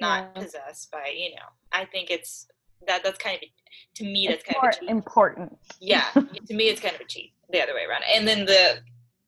not 0.00 0.30
Yeah. 0.34 0.42
possessed 0.42 0.90
by, 0.90 1.08
you 1.14 1.34
know. 1.34 1.42
I 1.72 1.84
think 1.84 2.10
it's 2.10 2.48
that 2.86 3.02
that's 3.02 3.18
kind 3.18 3.36
of 3.36 3.48
to 3.96 4.04
me 4.04 4.28
that's 4.28 4.42
it's 4.42 4.48
kind 4.48 4.64
of 4.64 4.74
a 4.74 4.80
cheat. 4.80 4.88
important 4.88 5.58
yeah, 5.80 6.08
to 6.14 6.54
me 6.54 6.68
it's 6.68 6.80
kind 6.80 6.94
of 6.94 7.00
a 7.02 7.04
cheat 7.04 7.32
the 7.50 7.62
other 7.62 7.74
way 7.74 7.84
around. 7.84 8.04
And 8.10 8.26
then 8.26 8.46
the 8.46 8.78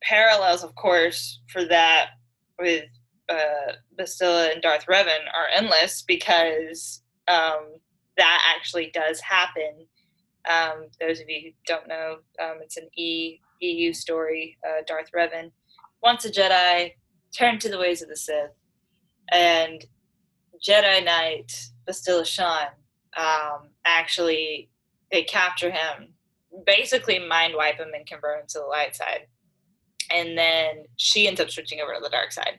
parallels, 0.03 0.65
of 0.65 0.75
course, 0.75 1.41
for 1.49 1.65
that 1.67 2.11
with 2.59 2.85
uh, 3.29 3.73
Bastila 3.99 4.53
and 4.53 4.63
Darth 4.63 4.87
Revan 4.87 5.27
are 5.35 5.49
endless 5.55 6.03
because 6.03 7.03
um, 7.29 7.75
that 8.17 8.55
actually 8.57 8.91
does 8.93 9.21
happen. 9.21 9.87
Um, 10.49 10.87
those 11.01 11.21
of 11.21 11.29
you 11.29 11.41
who 11.43 11.51
don't 11.67 11.89
know, 11.89 12.17
um, 12.43 12.59
it's 12.63 12.77
an 12.77 12.89
e, 12.97 13.41
EU 13.61 13.93
story. 13.93 14.59
Uh, 14.67 14.83
Darth 14.87 15.11
Revan, 15.17 15.51
once 16.03 16.25
a 16.25 16.31
Jedi, 16.31 16.95
turned 17.37 17.61
to 17.61 17.69
the 17.69 17.79
ways 17.79 18.03
of 18.03 18.09
the 18.09 18.17
Sith, 18.17 18.51
and 19.31 19.85
Jedi 20.67 21.05
Knight 21.05 21.53
Bastila 21.89 22.27
Shan 22.27 22.69
um, 23.17 23.69
actually 23.85 24.69
they 25.11 25.25
capture 25.25 25.71
him, 25.71 26.15
basically 26.67 27.19
mind 27.19 27.55
wipe 27.57 27.79
him 27.79 27.91
and 27.95 28.07
convert 28.07 28.41
him 28.41 28.47
to 28.49 28.59
the 28.61 28.65
light 28.65 28.95
side, 28.95 29.27
and 30.13 30.37
then 30.37 30.85
she 30.97 31.27
ends 31.27 31.41
up 31.41 31.51
switching 31.51 31.81
over 31.81 31.95
to 31.95 32.01
the 32.01 32.09
dark 32.09 32.33
side, 32.33 32.59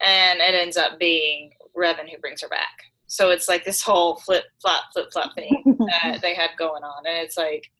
and 0.00 0.40
it 0.40 0.54
ends 0.54 0.76
up 0.76 0.98
being 0.98 1.52
Revan 1.76 2.08
who 2.08 2.18
brings 2.18 2.42
her 2.42 2.48
back. 2.48 2.84
So 3.06 3.30
it's 3.30 3.48
like 3.48 3.64
this 3.64 3.82
whole 3.82 4.16
flip 4.16 4.44
flop 4.60 4.84
flip 4.92 5.12
flop 5.12 5.34
thing 5.34 5.62
that 6.02 6.20
they 6.20 6.34
had 6.34 6.50
going 6.58 6.82
on, 6.82 7.06
and 7.06 7.18
it's 7.18 7.36
like, 7.36 7.70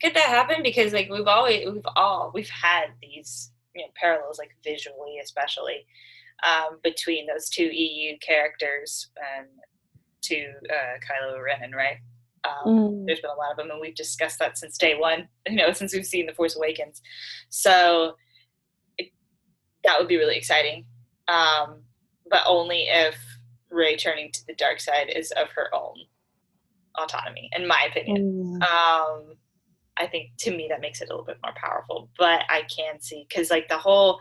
could 0.00 0.14
that 0.14 0.28
happen? 0.28 0.62
Because 0.62 0.92
like 0.92 1.08
we've 1.10 1.26
always 1.26 1.68
we've 1.70 1.86
all 1.96 2.30
we've 2.34 2.50
had 2.50 2.86
these 3.00 3.50
you 3.74 3.82
know 3.82 3.90
parallels 3.94 4.38
like 4.38 4.50
visually 4.62 5.18
especially 5.22 5.86
um, 6.42 6.78
between 6.82 7.26
those 7.26 7.48
two 7.48 7.70
EU 7.72 8.16
characters 8.18 9.10
and 9.38 9.48
to 10.22 10.44
uh, 10.70 10.98
Kylo 11.00 11.42
Ren, 11.42 11.72
right? 11.72 11.98
Um, 12.44 12.66
Mm. 12.66 13.06
There's 13.06 13.20
been 13.20 13.30
a 13.30 13.34
lot 13.34 13.50
of 13.52 13.56
them, 13.56 13.70
and 13.70 13.80
we've 13.80 13.94
discussed 13.94 14.38
that 14.40 14.58
since 14.58 14.76
day 14.78 14.94
one. 14.96 15.28
You 15.48 15.56
know, 15.56 15.72
since 15.72 15.92
we've 15.94 16.06
seen 16.06 16.26
The 16.26 16.34
Force 16.34 16.56
Awakens, 16.56 17.00
so 17.50 18.16
it, 18.98 19.10
that 19.84 19.98
would 19.98 20.08
be 20.08 20.16
really 20.16 20.36
exciting. 20.36 20.84
Um, 21.28 21.82
but 22.30 22.42
only 22.46 22.86
if 22.88 23.16
Rey 23.70 23.96
turning 23.96 24.30
to 24.32 24.46
the 24.46 24.54
dark 24.54 24.80
side 24.80 25.10
is 25.14 25.30
of 25.32 25.48
her 25.56 25.72
own 25.74 25.94
autonomy, 26.98 27.48
in 27.56 27.66
my 27.66 27.86
opinion. 27.90 28.60
Mm. 28.60 28.62
Um, 28.62 29.34
I 29.96 30.06
think 30.06 30.30
to 30.38 30.50
me 30.50 30.66
that 30.68 30.80
makes 30.80 31.00
it 31.00 31.08
a 31.08 31.12
little 31.12 31.24
bit 31.24 31.38
more 31.44 31.54
powerful. 31.56 32.08
But 32.18 32.42
I 32.48 32.62
can 32.74 33.00
see 33.00 33.26
because 33.28 33.50
like 33.50 33.68
the 33.68 33.78
whole. 33.78 34.20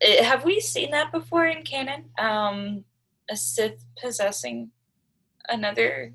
eh, 0.00 0.22
have 0.22 0.44
we 0.44 0.60
seen 0.60 0.90
that 0.92 1.10
before 1.12 1.46
in 1.46 1.62
canon? 1.62 2.04
Um, 2.18 2.84
a 3.30 3.36
Sith 3.36 3.84
possessing 4.00 4.70
another 5.48 6.14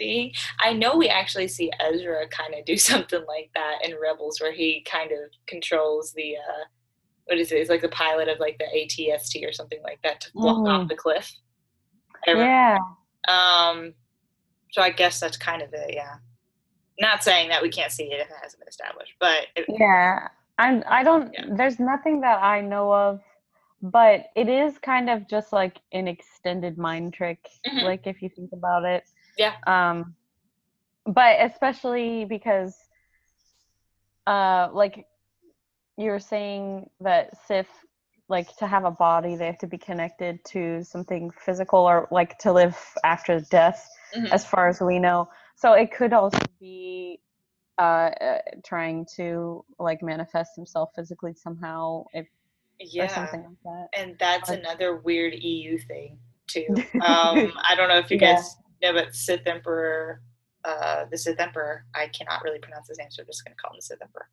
being. 0.00 0.32
I 0.58 0.72
know 0.72 0.96
we 0.96 1.08
actually 1.08 1.46
see 1.46 1.70
Ezra 1.78 2.26
kind 2.28 2.54
of 2.54 2.64
do 2.64 2.76
something 2.90 3.24
like 3.28 3.50
that 3.54 3.84
in 3.84 3.94
Rebels, 4.02 4.40
where 4.40 4.50
he 4.52 4.84
kind 4.90 5.12
of 5.12 5.18
controls 5.46 6.12
the 6.14 6.34
uh, 6.36 6.64
what 7.26 7.38
is 7.38 7.52
it? 7.52 7.56
It's 7.58 7.70
like 7.70 7.82
the 7.82 7.88
pilot 7.90 8.28
of 8.28 8.40
like 8.40 8.58
the 8.58 8.64
ATST 8.64 9.46
or 9.48 9.52
something 9.52 9.80
like 9.84 10.00
that 10.02 10.20
to 10.22 10.30
walk 10.34 10.66
off 10.66 10.82
Mhm. 10.86 10.88
the 10.88 10.96
cliff. 10.96 11.30
Yeah. 12.26 12.76
um, 13.28 13.94
so 14.72 14.82
I 14.82 14.90
guess 14.90 15.20
that's 15.20 15.36
kind 15.36 15.62
of 15.62 15.72
it, 15.72 15.94
yeah. 15.94 16.16
Not 16.98 17.22
saying 17.24 17.48
that 17.50 17.62
we 17.62 17.70
can't 17.70 17.90
see 17.92 18.04
it 18.04 18.20
if 18.20 18.28
it 18.28 18.36
hasn't 18.42 18.60
been 18.60 18.68
established, 18.68 19.14
but 19.20 19.46
it, 19.56 19.66
Yeah. 19.68 20.28
I'm 20.58 20.82
I 20.88 21.02
don't 21.04 21.32
Yeah. 21.32 21.46
there's 21.52 21.78
nothing 21.78 22.20
that 22.22 22.42
I 22.42 22.60
know 22.60 22.92
of, 22.92 23.20
but 23.82 24.26
it 24.36 24.48
is 24.48 24.76
kind 24.78 25.08
of 25.08 25.26
just 25.28 25.52
like 25.52 25.78
an 25.92 26.08
extended 26.08 26.76
mind 26.78 27.14
trick, 27.14 27.48
Mhm. 27.66 27.84
like 27.84 28.06
if 28.06 28.20
you 28.22 28.28
think 28.28 28.50
about 28.52 28.84
it. 28.84 29.04
Yeah. 29.42 29.54
Um 29.66 30.14
but 31.06 31.32
especially 31.48 32.26
because 32.26 32.74
uh 34.26 34.68
like 34.72 35.06
you 35.96 36.10
were 36.10 36.20
saying 36.20 36.88
that 37.00 37.24
Sith 37.46 37.68
like 38.28 38.54
to 38.58 38.66
have 38.66 38.84
a 38.84 38.90
body 38.90 39.34
they 39.36 39.46
have 39.46 39.58
to 39.58 39.66
be 39.66 39.78
connected 39.78 40.44
to 40.52 40.84
something 40.84 41.30
physical 41.46 41.80
or 41.80 42.06
like 42.10 42.38
to 42.38 42.52
live 42.52 42.76
after 43.04 43.40
death 43.50 43.80
Mhm. 44.14 44.30
as 44.32 44.44
far 44.44 44.68
as 44.68 44.80
we 44.80 44.98
know 44.98 45.28
so 45.56 45.72
it 45.72 45.88
could 45.96 46.12
also 46.12 46.38
be 46.60 47.20
uh, 47.78 48.10
uh 48.28 48.38
trying 48.64 49.06
to 49.16 49.64
like 49.78 50.02
manifest 50.02 50.50
himself 50.56 50.90
physically 50.96 51.32
somehow 51.46 52.04
if 52.12 52.26
or 52.98 53.08
something 53.08 53.42
like 53.42 53.62
that 53.64 53.86
And 54.00 54.16
that's 54.18 54.48
Like- 54.50 54.60
another 54.60 54.96
weird 54.96 55.34
EU 55.34 55.78
thing 55.90 56.18
too. 56.46 56.66
Um, 57.10 57.52
I 57.68 57.74
don't 57.76 57.88
know 57.88 57.98
if 58.04 58.10
you 58.10 58.18
Yeah. 58.20 58.34
guys 58.34 58.56
know, 58.88 58.94
but 58.94 59.14
Sith 59.14 59.46
Emperor, 59.46 60.22
uh, 60.64 61.04
the 61.10 61.18
Sith 61.18 61.40
Emperor, 61.40 61.84
I 61.94 62.08
cannot 62.08 62.42
really 62.42 62.58
pronounce 62.58 62.88
his 62.88 62.98
name, 62.98 63.08
so 63.10 63.22
I'm 63.22 63.26
just 63.26 63.44
going 63.44 63.54
to 63.54 63.60
call 63.60 63.72
him 63.72 63.78
the 63.78 63.82
Sith 63.82 64.02
Emperor. 64.02 64.28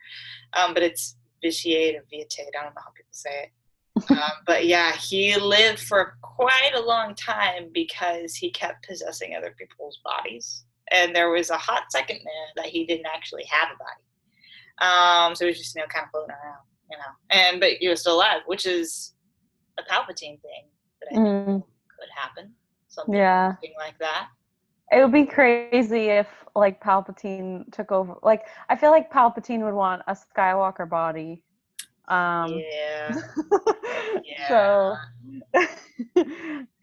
Um, 0.53 0.73
but 0.73 0.83
it's 0.83 1.17
Vitiate 1.41 1.95
or 1.95 2.05
Vitiate. 2.09 2.49
I 2.59 2.63
don't 2.63 2.75
know 2.75 2.81
how 2.83 2.91
people 2.91 3.09
say 3.11 3.43
it. 3.43 3.51
um, 4.11 4.31
but 4.45 4.65
yeah, 4.67 4.91
he 4.95 5.35
lived 5.37 5.79
for 5.79 6.17
quite 6.21 6.73
a 6.75 6.79
long 6.81 7.15
time 7.15 7.69
because 7.73 8.35
he 8.35 8.51
kept 8.51 8.87
possessing 8.87 9.35
other 9.35 9.55
people's 9.57 9.99
bodies. 10.03 10.65
And 10.91 11.15
there 11.15 11.31
was 11.31 11.49
a 11.49 11.57
hot 11.57 11.83
second 11.89 12.19
there 12.23 12.63
that 12.63 12.67
he 12.67 12.85
didn't 12.85 13.07
actually 13.07 13.43
have 13.49 13.69
a 13.73 13.77
body. 13.77 14.03
Um, 14.79 15.35
so 15.35 15.45
he 15.45 15.49
was 15.49 15.57
just, 15.57 15.75
you 15.75 15.81
know, 15.81 15.87
kind 15.87 16.05
of 16.05 16.11
floating 16.11 16.31
around, 16.31 16.63
you 16.91 16.97
know. 16.97 17.03
And 17.31 17.59
but 17.59 17.71
he 17.79 17.87
was 17.87 18.01
still 18.01 18.15
alive, 18.15 18.41
which 18.45 18.65
is 18.65 19.15
a 19.79 19.83
Palpatine 19.83 20.39
thing 20.41 20.65
that 21.01 21.07
I 21.11 21.15
think 21.15 21.25
Mm, 21.25 21.63
could 21.63 22.09
happen. 22.15 22.53
Something 22.87 23.15
yeah 23.15 23.53
something 23.53 23.73
like 23.77 23.97
that. 23.99 24.27
It 24.91 25.01
would 25.01 25.11
be 25.11 25.25
crazy 25.25 26.07
if 26.09 26.27
like 26.55 26.81
palpatine 26.81 27.69
took 27.71 27.91
over 27.91 28.15
like 28.23 28.43
i 28.69 28.75
feel 28.75 28.89
like 28.91 29.11
palpatine 29.11 29.63
would 29.63 29.73
want 29.73 30.01
a 30.07 30.15
skywalker 30.15 30.89
body 30.89 31.43
um 32.07 32.53
yeah. 32.71 33.11
so 34.47 34.95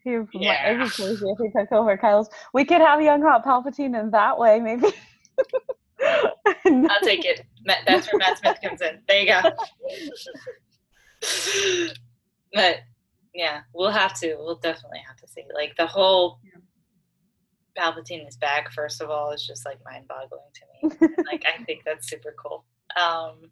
he 0.03 0.17
would, 0.17 0.27
Yeah. 0.33 0.69
it'd 0.71 0.83
be 0.83 0.89
crazy 0.89 1.25
if 1.25 1.37
he 1.41 1.59
took 1.59 1.71
over 1.71 1.97
kylo's 1.97 2.29
we 2.53 2.63
could 2.63 2.81
have 2.81 3.01
young 3.01 3.21
hot 3.21 3.43
palpatine 3.43 3.99
in 3.99 4.11
that 4.11 4.37
way 4.37 4.59
maybe 4.59 4.87
I'll 6.65 6.99
take 7.01 7.25
it. 7.25 7.45
That's 7.65 8.07
where 8.11 8.19
Matt 8.19 8.37
Smith 8.37 8.57
comes 8.61 8.81
in. 8.81 8.99
There 9.07 9.21
you 9.21 9.27
go. 9.27 9.41
but 12.53 12.79
yeah, 13.33 13.61
we'll 13.73 13.91
have 13.91 14.13
to. 14.19 14.35
We'll 14.37 14.55
definitely 14.57 15.01
have 15.07 15.17
to 15.17 15.27
see. 15.27 15.43
Like 15.53 15.75
the 15.77 15.87
whole 15.87 16.39
Palpatine 17.77 18.27
is 18.27 18.37
back. 18.37 18.71
First 18.71 19.01
of 19.01 19.09
all, 19.09 19.31
is 19.31 19.45
just 19.45 19.65
like 19.65 19.79
mind-boggling 19.83 20.41
to 20.53 20.97
me. 21.07 21.07
Like 21.29 21.43
I 21.45 21.63
think 21.63 21.83
that's 21.85 22.09
super 22.09 22.33
cool. 22.41 22.63
Um, 22.99 23.49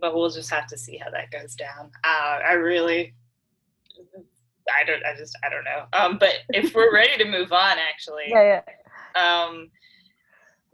but 0.00 0.14
we'll 0.14 0.30
just 0.30 0.50
have 0.50 0.66
to 0.68 0.78
see 0.78 0.96
how 0.98 1.10
that 1.10 1.30
goes 1.30 1.54
down. 1.54 1.90
Uh, 2.04 2.38
I 2.46 2.52
really, 2.52 3.14
I 4.72 4.84
don't. 4.84 5.02
I 5.04 5.16
just. 5.16 5.36
I 5.44 5.48
don't 5.48 5.64
know. 5.64 5.86
Um, 5.92 6.18
but 6.18 6.34
if 6.50 6.74
we're 6.74 6.92
ready 6.94 7.16
to 7.22 7.28
move 7.28 7.52
on, 7.52 7.76
actually, 7.78 8.24
yeah 8.28 8.62
yeah 9.16 9.42
um, 9.44 9.70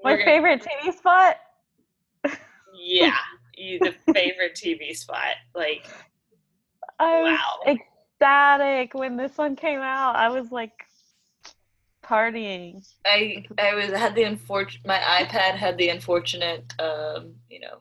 my 0.02 0.12
gonna- 0.12 0.24
favorite 0.24 0.62
tv 0.84 0.92
spot 0.96 1.36
Yeah, 2.74 3.14
you, 3.56 3.78
the 3.78 3.94
favorite 4.12 4.54
TV 4.60 4.96
spot. 4.96 5.34
Like, 5.54 5.86
I 6.98 7.22
was 7.22 7.38
Wow. 7.66 7.74
ecstatic 8.20 8.94
when 8.94 9.16
this 9.16 9.36
one 9.38 9.54
came 9.56 9.80
out. 9.80 10.16
I 10.16 10.28
was 10.30 10.50
like 10.50 10.72
partying. 12.02 12.86
I 13.06 13.44
I 13.58 13.74
was 13.74 13.90
had 13.90 14.14
the 14.14 14.24
unfortunate. 14.24 14.86
My 14.86 14.98
iPad 14.98 15.54
had 15.54 15.78
the 15.78 15.88
unfortunate, 15.88 16.72
um, 16.78 17.34
you 17.48 17.60
know, 17.60 17.78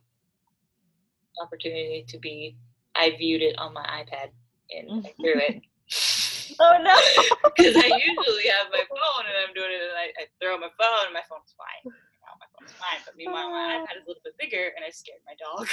opportunity 1.42 2.06
to 2.08 2.18
be. 2.20 2.58
I 2.96 3.16
viewed 3.18 3.42
it 3.42 3.58
on 3.58 3.74
my 3.74 3.86
iPad 3.86 4.30
and 4.72 5.06
I 5.06 5.14
threw 5.22 5.40
it. 5.40 5.62
Oh 6.60 6.78
no! 6.82 6.96
Because 7.56 7.76
I 7.76 7.88
usually 7.88 8.48
have 8.48 8.68
my 8.72 8.84
phone 8.90 9.26
and 9.28 9.36
I'm 9.48 9.54
doing 9.54 9.72
it 9.72 9.82
and 9.82 9.98
I, 9.98 10.24
I 10.24 10.26
throw 10.42 10.58
my 10.58 10.70
phone 10.80 11.06
and 11.06 11.14
my 11.14 11.24
phone's 11.30 11.54
fine. 11.58 11.84
You 11.84 11.92
know, 11.92 12.36
my 12.40 12.48
phone's 12.58 12.72
fine. 12.74 13.00
But 13.06 13.16
meanwhile, 13.18 13.50
my 13.50 13.80
iPad 13.80 13.98
is 13.98 14.06
a 14.06 14.08
little 14.08 14.22
bit 14.24 14.38
bigger 14.40 14.72
and 14.76 14.86
I 14.86 14.90
scared 14.90 15.20
my 15.26 15.36
dog. 15.40 15.68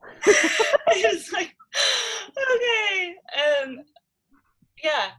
I 0.86 1.12
was 1.12 1.32
like, 1.32 1.54
okay. 2.30 3.14
And 3.36 3.84
yeah, 4.82 5.10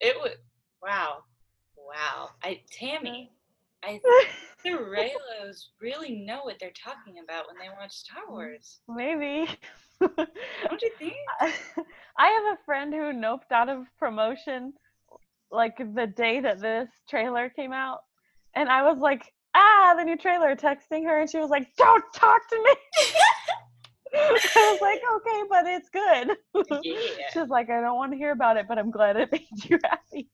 it 0.00 0.16
would, 0.20 0.38
wow. 0.82 1.24
Wow. 1.92 2.30
I, 2.42 2.60
Tammy, 2.70 3.30
I 3.82 3.98
think 3.98 4.28
the 4.64 4.70
Reylos 4.70 5.66
really 5.80 6.24
know 6.24 6.40
what 6.42 6.58
they're 6.58 6.70
talking 6.70 7.16
about 7.22 7.46
when 7.48 7.56
they 7.58 7.68
watch 7.78 7.92
Star 7.92 8.22
Wars. 8.28 8.80
Maybe. 8.88 9.48
Don't 10.00 10.82
you 10.82 10.90
think? 10.98 11.14
I 12.18 12.26
have 12.28 12.58
a 12.58 12.64
friend 12.64 12.92
who 12.92 13.12
noped 13.12 13.52
out 13.52 13.68
of 13.68 13.84
promotion 13.98 14.72
like 15.50 15.76
the 15.76 16.06
day 16.06 16.40
that 16.40 16.60
this 16.60 16.88
trailer 17.08 17.50
came 17.50 17.72
out. 17.72 18.00
And 18.54 18.68
I 18.68 18.82
was 18.82 18.98
like, 18.98 19.32
ah, 19.54 19.94
the 19.96 20.04
new 20.04 20.16
trailer, 20.16 20.56
texting 20.56 21.04
her, 21.04 21.20
and 21.20 21.30
she 21.30 21.38
was 21.38 21.50
like, 21.50 21.68
don't 21.76 22.04
talk 22.14 22.48
to 22.48 22.56
me. 22.56 22.74
I 24.14 24.30
was 24.72 24.80
like, 24.80 25.00
okay, 25.16 25.42
but 25.48 25.66
it's 25.66 25.88
good. 25.88 26.36
Yeah. 26.84 27.28
She's 27.32 27.48
like, 27.48 27.70
I 27.70 27.80
don't 27.80 27.96
want 27.96 28.12
to 28.12 28.18
hear 28.18 28.32
about 28.32 28.56
it, 28.58 28.66
but 28.68 28.78
I'm 28.78 28.90
glad 28.90 29.16
it 29.16 29.32
made 29.32 29.64
you 29.64 29.78
happy. 29.84 30.28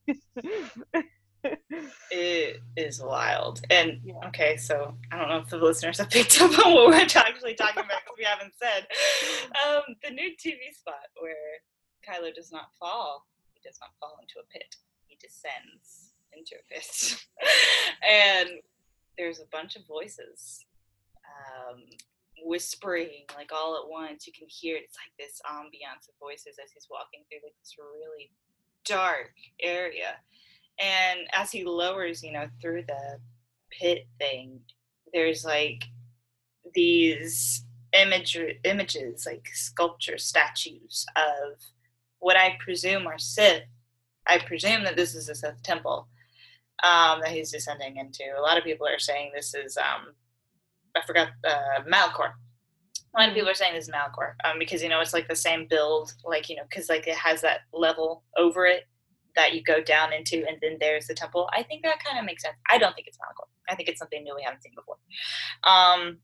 Is 2.88 3.02
wild. 3.02 3.60
And 3.68 4.00
Yeah. 4.02 4.14
okay, 4.28 4.56
so 4.56 4.96
I 5.12 5.18
don't 5.18 5.28
know 5.28 5.36
if 5.36 5.48
the 5.50 5.58
listeners 5.58 5.98
have 5.98 6.08
picked 6.08 6.40
up 6.40 6.58
on 6.64 6.72
what 6.72 6.86
we're 6.86 6.94
actually 6.94 7.54
talking 7.54 7.84
about 7.84 8.00
because 8.02 8.16
we 8.16 8.24
haven't 8.24 8.54
said. 8.58 8.86
Um, 9.68 9.82
the 10.02 10.10
new 10.10 10.30
TV 10.36 10.72
spot 10.72 11.12
where 11.20 11.60
Kylo 12.02 12.34
does 12.34 12.50
not 12.50 12.70
fall. 12.80 13.26
He 13.52 13.60
does 13.62 13.78
not 13.78 13.90
fall 14.00 14.16
into 14.22 14.40
a 14.40 14.46
pit. 14.50 14.76
He 15.06 15.18
descends 15.20 16.14
into 16.32 16.54
a 16.56 16.64
pit. 16.72 17.26
and 18.02 18.48
there's 19.18 19.40
a 19.40 19.46
bunch 19.52 19.76
of 19.76 19.86
voices 19.86 20.64
um, 21.28 21.82
whispering 22.42 23.26
like 23.36 23.52
all 23.52 23.76
at 23.76 23.90
once. 23.90 24.26
You 24.26 24.32
can 24.32 24.48
hear 24.48 24.76
it. 24.76 24.84
It's 24.84 24.96
like 24.96 25.12
this 25.18 25.42
ambiance 25.44 26.08
of 26.08 26.14
voices 26.18 26.56
as 26.64 26.72
he's 26.72 26.88
walking 26.90 27.20
through 27.28 27.40
like 27.44 27.58
this 27.60 27.76
really 27.78 28.30
dark 28.86 29.34
area 29.60 30.16
and 30.80 31.20
as 31.32 31.50
he 31.50 31.64
lowers 31.64 32.22
you 32.22 32.32
know 32.32 32.46
through 32.60 32.82
the 32.86 33.18
pit 33.70 34.06
thing 34.18 34.60
there's 35.12 35.44
like 35.44 35.84
these 36.74 37.64
image 37.92 38.38
images 38.64 39.26
like 39.26 39.46
sculpture 39.52 40.18
statues 40.18 41.06
of 41.16 41.58
what 42.18 42.36
i 42.36 42.56
presume 42.60 43.06
are 43.06 43.18
sith. 43.18 43.62
I 44.26 44.38
presume 44.38 44.84
that 44.84 44.96
this 44.96 45.14
is 45.14 45.28
a 45.30 45.34
sith 45.34 45.62
temple 45.62 46.06
um, 46.84 47.20
that 47.22 47.30
he's 47.30 47.50
descending 47.50 47.96
into. 47.96 48.24
A 48.38 48.42
lot 48.42 48.58
of 48.58 48.62
people 48.64 48.86
are 48.86 48.98
saying 48.98 49.32
this 49.34 49.54
is 49.54 49.76
um, 49.76 50.12
i 50.96 51.00
forgot 51.06 51.28
uh, 51.46 51.82
Malachor 51.88 52.32
a 53.14 53.20
lot 53.20 53.28
of 53.28 53.34
people 53.34 53.48
are 53.50 53.54
saying 53.54 53.74
this 53.74 53.88
is 53.88 53.90
Malachor 53.90 54.34
um, 54.44 54.58
because 54.58 54.82
you 54.82 54.88
know 54.88 55.00
it's 55.00 55.14
like 55.14 55.28
the 55.28 55.36
same 55.36 55.66
build 55.68 56.12
like 56.24 56.48
you 56.48 56.56
know 56.56 56.62
because 56.68 56.88
like 56.88 57.06
it 57.06 57.16
has 57.16 57.40
that 57.40 57.60
level 57.72 58.24
over 58.36 58.66
it 58.66 58.87
that 59.38 59.54
you 59.54 59.62
go 59.62 59.80
down 59.80 60.12
into, 60.12 60.44
and 60.48 60.58
then 60.60 60.78
there's 60.80 61.06
the 61.06 61.14
temple. 61.14 61.48
I 61.52 61.62
think 61.62 61.84
that 61.84 62.02
kind 62.04 62.18
of 62.18 62.24
makes 62.26 62.42
sense. 62.42 62.56
I 62.68 62.76
don't 62.76 62.92
think 62.96 63.06
it's 63.06 63.16
Malachor. 63.18 63.46
I 63.68 63.76
think 63.76 63.88
it's 63.88 64.00
something 64.00 64.24
new 64.24 64.34
we 64.34 64.42
haven't 64.42 64.64
seen 64.64 64.72
before. 64.74 64.96
Um, 65.62 66.18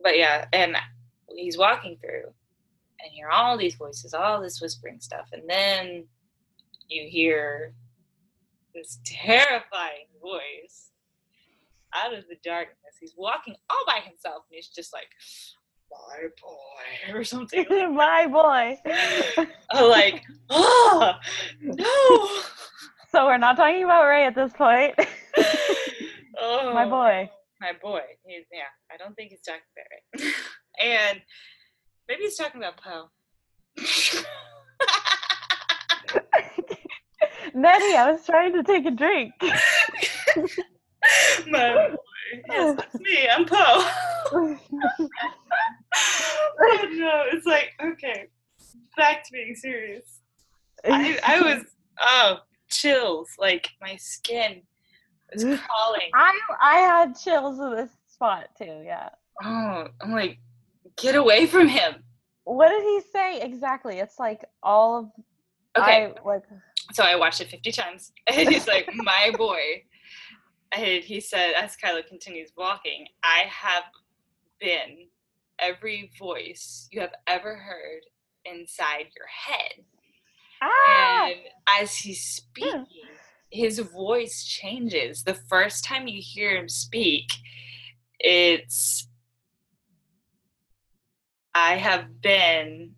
but 0.00 0.16
yeah, 0.16 0.46
and 0.52 0.76
he's 1.34 1.58
walking 1.58 1.98
through, 2.00 2.26
and 3.00 3.10
hear 3.12 3.28
all 3.28 3.58
these 3.58 3.74
voices, 3.74 4.14
all 4.14 4.40
this 4.40 4.60
whispering 4.60 5.00
stuff, 5.00 5.26
and 5.32 5.42
then 5.48 6.06
you 6.88 7.08
hear 7.08 7.74
this 8.72 9.00
terrifying 9.04 10.06
voice 10.20 10.90
out 11.92 12.14
of 12.14 12.24
the 12.28 12.36
darkness. 12.44 12.96
He's 13.00 13.14
walking 13.16 13.56
all 13.68 13.84
by 13.84 13.98
himself, 13.98 14.44
and 14.48 14.54
he's 14.54 14.68
just 14.68 14.92
like, 14.92 15.08
"My 15.92 16.28
boy," 16.40 17.14
or 17.18 17.24
something. 17.24 17.66
My 17.94 18.26
boy. 18.26 18.78
I'm 19.70 19.90
like, 19.90 20.22
oh 20.50 21.12
no. 21.60 21.86
so 23.10 23.26
we're 23.26 23.38
not 23.38 23.56
talking 23.56 23.84
about 23.84 24.06
Rey 24.06 24.26
at 24.26 24.34
this 24.34 24.52
point. 24.52 24.94
Oh, 26.40 26.72
My 26.74 26.84
boy. 26.84 27.30
My 27.60 27.72
boy. 27.80 28.00
He's 28.26 28.44
yeah. 28.52 28.62
I 28.92 28.96
don't 28.96 29.14
think 29.14 29.30
he's 29.30 29.42
talking 29.42 29.60
about 29.76 30.24
rey 30.24 30.32
and 30.80 31.20
maybe 32.08 32.22
he's 32.22 32.36
talking 32.36 32.60
about 32.60 32.76
Poe. 32.76 33.08
Nettie, 37.54 37.96
I 37.96 38.12
was 38.12 38.24
trying 38.24 38.52
to 38.54 38.62
take 38.62 38.86
a 38.86 38.90
drink. 38.90 39.32
My 41.48 41.74
boy. 41.74 41.96
Yes, 42.48 42.76
that's 42.76 42.94
me. 42.94 43.28
I'm 43.28 43.44
Poe. 43.44 44.58
Oh, 45.94 46.88
no, 46.92 47.24
it's 47.32 47.46
like 47.46 47.70
okay. 47.82 48.28
Back 48.96 49.24
to 49.24 49.32
being 49.32 49.54
serious. 49.54 50.20
I, 50.84 51.18
I 51.24 51.40
was 51.40 51.64
oh 52.00 52.38
chills. 52.70 53.28
Like 53.38 53.68
my 53.80 53.96
skin 53.96 54.62
was 55.32 55.42
crawling. 55.44 56.10
I 56.14 56.38
I 56.60 56.74
had 56.76 57.18
chills 57.18 57.58
in 57.58 57.76
this 57.76 57.90
spot 58.08 58.48
too. 58.56 58.82
Yeah. 58.84 59.08
Oh, 59.42 59.88
I'm 60.00 60.12
like, 60.12 60.38
get 60.96 61.14
away 61.14 61.46
from 61.46 61.68
him. 61.68 61.94
What 62.44 62.68
did 62.68 62.82
he 62.82 63.00
say 63.12 63.40
exactly? 63.40 63.98
It's 63.98 64.18
like 64.18 64.44
all 64.62 64.98
of 64.98 65.10
Okay. 65.76 66.06
I, 66.06 66.28
like 66.28 66.42
So 66.92 67.02
I 67.02 67.16
watched 67.16 67.40
it 67.40 67.48
50 67.48 67.72
times, 67.72 68.12
and 68.26 68.48
he's 68.48 68.66
like, 68.66 68.88
my 68.94 69.32
boy. 69.38 69.84
And 70.74 71.04
he 71.04 71.20
said, 71.20 71.52
as 71.52 71.76
Kylo 71.76 72.06
continues 72.06 72.52
walking, 72.56 73.06
I 73.22 73.44
have 73.48 73.84
been 74.58 75.08
every 75.62 76.10
voice 76.18 76.88
you 76.90 77.00
have 77.00 77.14
ever 77.26 77.56
heard 77.56 78.02
inside 78.44 79.06
your 79.16 79.26
head. 79.28 79.84
ah, 80.60 81.26
And 81.26 81.36
as 81.80 81.96
he's 81.96 82.22
speaking, 82.24 82.84
his 83.50 83.78
voice 83.78 84.44
changes. 84.44 85.22
The 85.22 85.34
first 85.34 85.84
time 85.84 86.08
you 86.08 86.20
hear 86.22 86.56
him 86.56 86.68
speak, 86.68 87.26
it's 88.18 89.08
I 91.54 91.76
have 91.76 92.20
been 92.22 92.92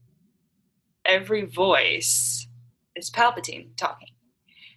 every 1.04 1.44
voice 1.44 2.46
is 2.96 3.10
Palpatine 3.10 3.76
talking. 3.76 4.08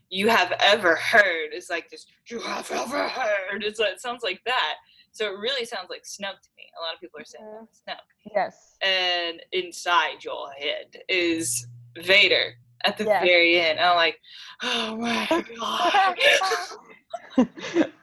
You 0.09 0.29
have 0.29 0.53
ever 0.59 0.95
heard 0.95 1.53
is 1.53 1.69
like 1.69 1.89
this. 1.89 2.05
You 2.29 2.39
have 2.39 2.71
ever 2.71 3.07
heard. 3.07 3.63
It's 3.63 3.79
it 3.79 3.99
sounds 4.01 4.23
like 4.23 4.41
that. 4.45 4.75
So 5.17 5.25
it 5.25 5.39
really 5.39 5.65
sounds 5.65 5.89
like 5.89 6.03
Snoke 6.03 6.39
to 6.43 6.49
me. 6.55 6.69
A 6.79 6.81
lot 6.85 6.93
of 6.93 6.99
people 7.01 7.19
are 7.19 7.25
saying 7.25 7.43
Mhm. 7.43 7.67
Snoke. 7.73 8.31
yes. 8.35 8.77
And 8.83 9.41
inside 9.51 10.23
your 10.23 10.51
head 10.51 10.95
is 11.09 11.65
Vader 11.97 12.53
at 12.85 12.99
the 12.99 13.05
Yes. 13.05 13.23
very 13.23 13.59
end. 13.59 13.79
I'm 13.79 13.95
like, 13.95 14.19
oh 14.61 14.95
my 14.95 15.25
god. 15.57 16.17
it 17.37 17.49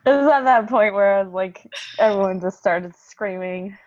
was 0.05 0.33
at 0.33 0.43
that 0.43 0.69
point 0.69 0.93
where 0.95 1.15
I 1.15 1.23
was 1.23 1.33
like, 1.33 1.65
everyone 2.01 2.41
just 2.41 2.59
started 2.59 2.97
screaming, 2.97 3.79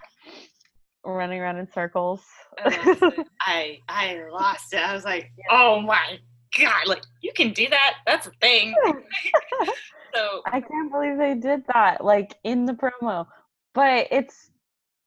running 1.04 1.42
around 1.42 1.58
in 1.58 1.70
circles. 1.74 2.24
It. 2.66 3.28
I 3.42 3.80
I 3.90 4.22
lost 4.32 4.74
it. 4.74 4.80
I 4.80 4.94
was 4.94 5.04
like, 5.04 5.34
oh 5.52 5.82
my 5.82 6.18
god, 6.60 6.88
like 6.88 7.04
you 7.22 7.32
can 7.34 7.54
do 7.54 7.68
that. 7.70 7.96
That's 8.06 8.28
a 8.28 8.32
thing. 8.42 8.76
so 10.14 10.42
I 10.46 10.62
can't 10.62 10.92
believe 10.92 11.18
they 11.18 11.36
did 11.36 11.64
that, 11.74 12.04
like 12.04 12.36
in 12.44 12.66
the 12.66 12.74
promo. 12.74 13.28
But 13.74 14.08
it's 14.12 14.52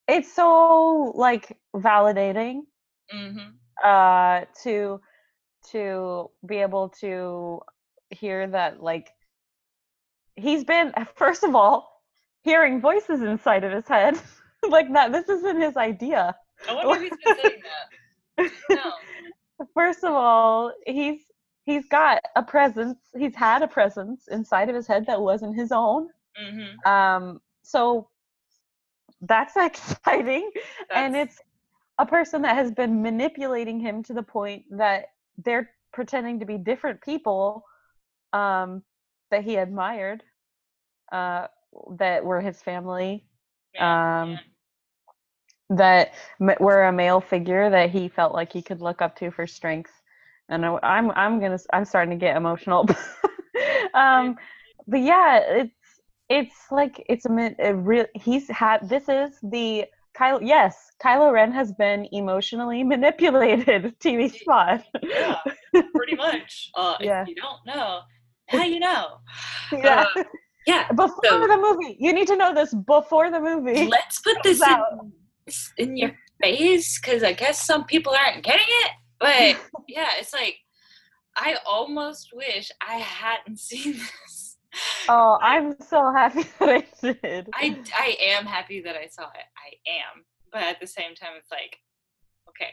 it's 0.09 0.33
so 0.33 1.13
like 1.15 1.57
validating 1.75 2.63
mhm. 3.15 3.53
uh 3.85 4.45
to 4.63 5.01
to 5.71 6.31
be 6.47 6.57
able 6.57 6.89
to 7.01 7.61
hear 8.11 8.47
that 8.49 8.83
like 8.83 9.09
he's 10.37 10.65
been 10.65 10.93
first 11.15 11.45
of 11.45 11.55
all 11.55 12.03
hearing 12.43 12.81
voices 12.81 13.21
inside 13.21 13.63
of 13.63 13.73
his 13.73 13.87
head 13.87 14.19
like 14.69 14.93
that 14.93 15.13
this 15.13 15.29
isn't 15.29 15.61
his 15.61 15.77
idea 15.77 16.35
I 16.69 16.75
wonder 16.75 17.09
who's 17.09 17.19
been 17.25 17.37
saying 17.43 17.63
that. 18.39 18.51
No. 18.71 18.93
first 19.75 20.03
of 20.03 20.13
all 20.13 20.73
he's 20.87 21.21
he's 21.71 21.89
got 21.89 22.23
a 22.37 22.43
presence 22.43 22.99
he's 23.19 23.37
had 23.37 23.63
a 23.63 23.69
presence 23.69 24.29
inside 24.31 24.71
of 24.71 24.77
his 24.77 24.89
head 24.89 25.07
that 25.07 25.23
wasn't 25.23 25.57
his 25.57 25.73
own 25.73 26.09
Mhm. 26.39 26.83
um 26.87 27.41
so 27.63 28.09
that's 29.23 29.57
exciting 29.69 30.51
and 30.95 31.17
it's 31.17 31.41
a 31.99 32.07
person 32.07 32.43
that 32.43 32.57
has 32.57 32.73
been 32.73 33.03
manipulating 33.03 33.81
him 33.81 34.03
to 34.05 34.15
the 34.15 34.23
point 34.23 34.65
that 34.71 35.07
they're 35.45 35.71
pretending 35.93 36.41
to 36.41 36.47
be 36.47 36.59
different 36.59 37.03
people 37.03 37.65
um 38.33 38.83
that 39.31 39.43
he 39.45 39.57
admired 39.57 40.23
uh 41.13 41.47
that 41.99 42.25
were 42.25 42.41
his 42.41 42.63
family 42.63 43.25
Yeah, 43.73 43.81
um, 43.81 44.31
yeah. 44.31 44.43
that 45.71 46.13
m- 46.41 46.57
were 46.61 46.85
a 46.85 46.93
male 46.93 47.21
figure 47.21 47.71
that 47.71 47.91
he 47.91 48.09
felt 48.09 48.35
like 48.35 48.53
he 48.53 48.63
could 48.63 48.81
look 48.81 49.03
up 49.03 49.17
to 49.17 49.31
for 49.31 49.47
strength 49.47 50.00
and 50.51 50.65
I- 50.67 50.79
i'm 50.83 51.11
i'm 51.13 51.41
gonna 51.41 51.59
i'm 51.73 51.85
starting 51.85 52.11
to 52.11 52.17
get 52.27 52.37
emotional 52.37 52.87
um 53.95 54.37
but 54.87 55.01
yeah 55.01 55.39
it's 55.39 55.73
it's 56.29 56.57
like 56.71 57.05
it's 57.09 57.27
a, 57.27 57.55
a 57.59 57.75
real 57.75 58.07
he's 58.15 58.49
had 58.49 58.89
this 58.89 59.09
is 59.09 59.39
the 59.43 59.85
Kylo 60.17 60.41
yes 60.43 60.75
Kylo 61.03 61.33
Ren 61.33 61.53
has 61.53 61.73
been 61.73 62.07
emotionally 62.13 62.83
manipulated 62.95 63.95
TV 64.05 64.31
spot 64.33 64.83
Yeah, 65.03 65.39
pretty 65.95 66.17
much. 66.17 66.71
Uh, 66.75 66.97
Yeah. 67.01 67.23
If 67.23 67.29
you 67.29 67.35
don't 67.37 67.65
know, 67.65 68.01
how 68.49 68.65
you 68.65 68.81
know? 68.81 69.05
yeah 69.73 70.05
Uh, 70.17 70.25
yeah. 70.67 70.89
before 70.93 71.23
so- 71.25 71.47
the 71.47 71.57
movie 71.57 71.97
you 71.99 72.13
need 72.13 72.27
to 72.27 72.37
know 72.37 72.53
this 72.55 72.75
before 72.75 73.31
the 73.31 73.41
movie 73.41 73.87
Let's 73.87 74.21
put 74.21 74.37
this 74.43 74.61
in, 74.63 75.13
in 75.79 75.97
your 75.97 76.13
face 76.43 77.01
because 77.01 77.23
I 77.23 77.33
guess 77.33 77.65
some 77.65 77.85
people 77.85 78.13
aren't 78.13 78.45
getting 78.45 78.67
it. 78.85 78.91
But 79.21 79.61
yeah, 79.89 80.09
it's 80.19 80.33
like 80.33 80.57
I 81.37 81.57
almost 81.67 82.31
wish 82.35 82.71
I 82.81 82.95
hadn't 82.95 83.59
seen 83.69 83.93
this. 83.95 84.57
oh 85.09 85.39
I'm 85.43 85.75
so 85.81 86.13
happy 86.13 86.43
that 86.59 86.85
I 87.03 87.09
did 87.13 87.49
I 87.55 87.77
I 87.97 88.17
am 88.37 88.47
happy 88.47 88.81
that 88.83 88.97
I 88.97 89.07
saw 89.07 89.25
it. 89.25 89.47
I 89.57 89.91
am, 89.91 90.25
but 90.53 90.63
at 90.63 90.81
the 90.81 90.87
same 90.87 91.15
time, 91.15 91.31
it's 91.39 91.51
like, 91.51 91.77
okay, 92.49 92.73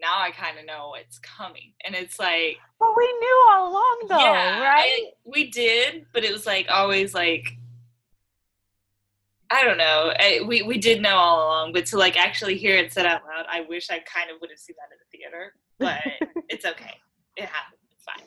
now 0.00 0.18
I 0.20 0.30
kind 0.30 0.58
of 0.58 0.64
know 0.66 0.88
what's 0.90 1.18
coming, 1.18 1.72
and 1.84 1.94
it's 1.94 2.18
like, 2.18 2.56
but 2.80 2.96
we 2.96 3.04
knew 3.04 3.46
all 3.50 3.70
along 3.70 3.98
though 4.08 4.18
yeah, 4.18 4.60
right 4.62 5.00
I- 5.06 5.12
we 5.24 5.50
did, 5.50 6.06
but 6.14 6.24
it 6.24 6.32
was 6.32 6.46
like 6.46 6.66
always 6.70 7.14
like. 7.14 7.48
I 9.50 9.64
don't 9.64 9.78
know. 9.78 10.12
I, 10.18 10.40
we 10.46 10.62
we 10.62 10.78
did 10.78 11.00
know 11.00 11.16
all 11.16 11.46
along, 11.46 11.72
but 11.72 11.86
to 11.86 11.98
like 11.98 12.18
actually 12.18 12.56
hear 12.56 12.76
it 12.76 12.92
said 12.92 13.06
out 13.06 13.22
loud, 13.24 13.46
I 13.50 13.62
wish 13.62 13.88
I 13.90 13.98
kind 14.00 14.30
of 14.30 14.40
would 14.40 14.50
have 14.50 14.58
seen 14.58 14.76
that 14.78 14.92
in 14.92 14.98
the 14.98 15.18
theater. 15.18 15.54
But 15.78 16.44
it's 16.48 16.66
okay. 16.66 16.94
It 17.36 17.46
happened. 17.46 17.80
It's 17.90 18.04
fine. 18.04 18.26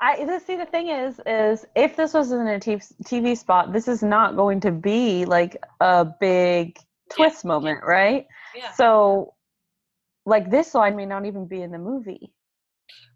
I 0.00 0.38
see 0.38 0.56
the 0.56 0.66
thing 0.66 0.88
is 0.88 1.20
is 1.26 1.66
if 1.74 1.96
this 1.96 2.14
was 2.14 2.30
in 2.30 2.46
a 2.46 2.60
TV, 2.60 3.36
spot, 3.36 3.72
this 3.72 3.88
is 3.88 4.02
not 4.02 4.36
going 4.36 4.60
to 4.60 4.70
be 4.70 5.24
like 5.24 5.56
a 5.80 6.04
big 6.04 6.78
twist 7.10 7.44
moment, 7.44 7.80
right? 7.84 8.26
Yeah. 8.54 8.72
So 8.72 9.34
like 10.26 10.50
this 10.50 10.74
line 10.74 10.96
may 10.96 11.06
not 11.06 11.24
even 11.26 11.46
be 11.46 11.62
in 11.62 11.70
the 11.70 11.78
movie. 11.78 12.32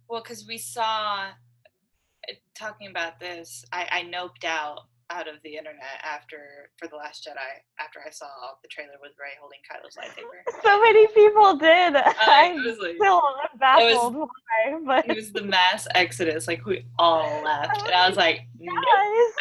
Well, 0.09 0.23
because 0.23 0.47
we 0.47 0.59
saw 0.59 1.27
uh, 1.27 2.33
talking 2.55 2.89
about 2.89 3.21
this, 3.21 3.65
I, 3.73 3.87
I 3.91 4.03
noped 4.03 4.45
out 4.45 4.81
out 5.11 5.27
of 5.29 5.35
the 5.43 5.57
internet 5.57 6.01
after 6.05 6.71
for 6.79 6.87
the 6.89 6.97
Last 6.97 7.27
Jedi 7.27 7.35
after 7.81 7.99
I 8.07 8.11
saw 8.11 8.27
the 8.63 8.69
trailer 8.69 8.93
with 9.03 9.13
Rey 9.19 9.31
holding 9.41 9.59
Kylo's 9.69 9.97
lightsaber. 9.97 10.63
So 10.63 10.81
many 10.81 11.07
people 11.09 11.57
did. 11.57 11.97
I 11.97 12.53
I'm 12.55 12.65
was 12.65 12.79
like- 12.79 12.97
still 12.97 13.23
baffled 13.59 14.15
why, 14.15 14.79
but 14.87 15.09
It 15.11 15.17
was 15.17 15.33
the 15.33 15.43
mass 15.43 15.87
exodus, 15.95 16.47
like 16.47 16.65
we 16.65 16.85
all 16.99 17.43
left, 17.45 17.83
and 17.85 17.95
I 17.95 18.09
was 18.09 18.17
like, 18.17 18.43
nope, 18.59 18.75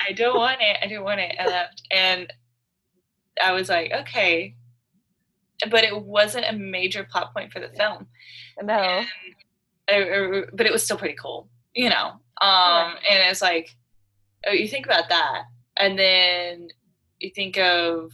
I 0.08 0.12
don't 0.14 0.38
want 0.38 0.58
it. 0.62 0.78
I 0.82 0.88
don't 0.88 1.04
want 1.04 1.20
it. 1.20 1.36
I 1.40 1.46
left, 1.46 1.84
and 1.92 2.32
I 3.44 3.52
was 3.54 3.70
like, 3.70 3.92
okay, 3.94 4.56
but 5.70 5.84
it 5.84 6.04
wasn't 6.04 6.46
a 6.50 6.54
major 6.54 7.04
plot 7.10 7.34
point 7.34 7.52
for 7.52 7.60
the 7.60 7.70
film. 7.70 8.08
no. 8.64 9.04
and, 9.88 10.04
uh, 10.38 10.42
but 10.54 10.66
it 10.66 10.72
was 10.72 10.84
still 10.84 10.98
pretty 10.98 11.16
cool, 11.16 11.48
you 11.76 11.90
know. 11.90 12.14
Um, 12.42 12.94
and 13.10 13.30
it's 13.30 13.42
like, 13.42 13.76
oh, 14.48 14.52
you 14.52 14.68
think 14.68 14.86
about 14.86 15.10
that, 15.10 15.44
and 15.80 15.98
then 15.98 16.68
you 17.20 17.32
think 17.34 17.58
of 17.58 18.12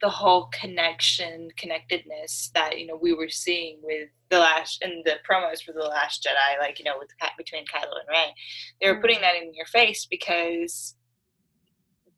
the 0.00 0.08
whole 0.08 0.48
connection, 0.52 1.48
connectedness 1.56 2.50
that 2.54 2.78
you 2.78 2.86
know 2.86 2.98
we 3.00 3.12
were 3.12 3.28
seeing 3.28 3.78
with 3.82 4.08
the 4.30 4.38
last 4.38 4.82
and 4.82 5.04
the 5.04 5.16
promos 5.28 5.62
for 5.62 5.72
the 5.72 5.80
Last 5.80 6.26
Jedi, 6.26 6.58
like 6.60 6.78
you 6.78 6.84
know, 6.84 6.98
with 6.98 7.10
between 7.36 7.64
Kylo 7.66 7.82
and 8.00 8.08
Rey, 8.10 8.34
they 8.80 8.90
were 8.90 9.00
putting 9.00 9.18
mm. 9.18 9.22
that 9.22 9.36
in 9.36 9.54
your 9.54 9.66
face 9.66 10.06
because 10.10 10.96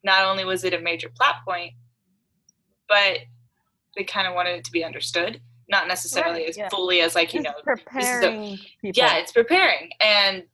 not 0.02 0.24
only 0.24 0.44
was 0.44 0.64
it 0.64 0.72
a 0.72 0.80
major 0.80 1.10
plot 1.14 1.36
point, 1.46 1.72
but 2.88 3.18
they 3.96 4.04
kind 4.04 4.26
of 4.26 4.34
wanted 4.34 4.56
it 4.56 4.64
to 4.64 4.72
be 4.72 4.84
understood, 4.84 5.40
not 5.68 5.88
necessarily 5.88 6.40
Right, 6.40 6.48
as 6.50 6.56
yeah. 6.56 6.68
fully 6.68 7.00
as 7.00 7.14
like 7.14 7.34
you 7.34 7.40
It's 7.40 7.48
know 7.48 7.74
this 7.74 7.78
is 7.78 7.80
a- 7.80 7.84
preparing 7.84 8.58
people. 8.80 8.92
yeah, 8.94 9.16
it's 9.16 9.32
preparing, 9.32 9.90
and 10.00 10.44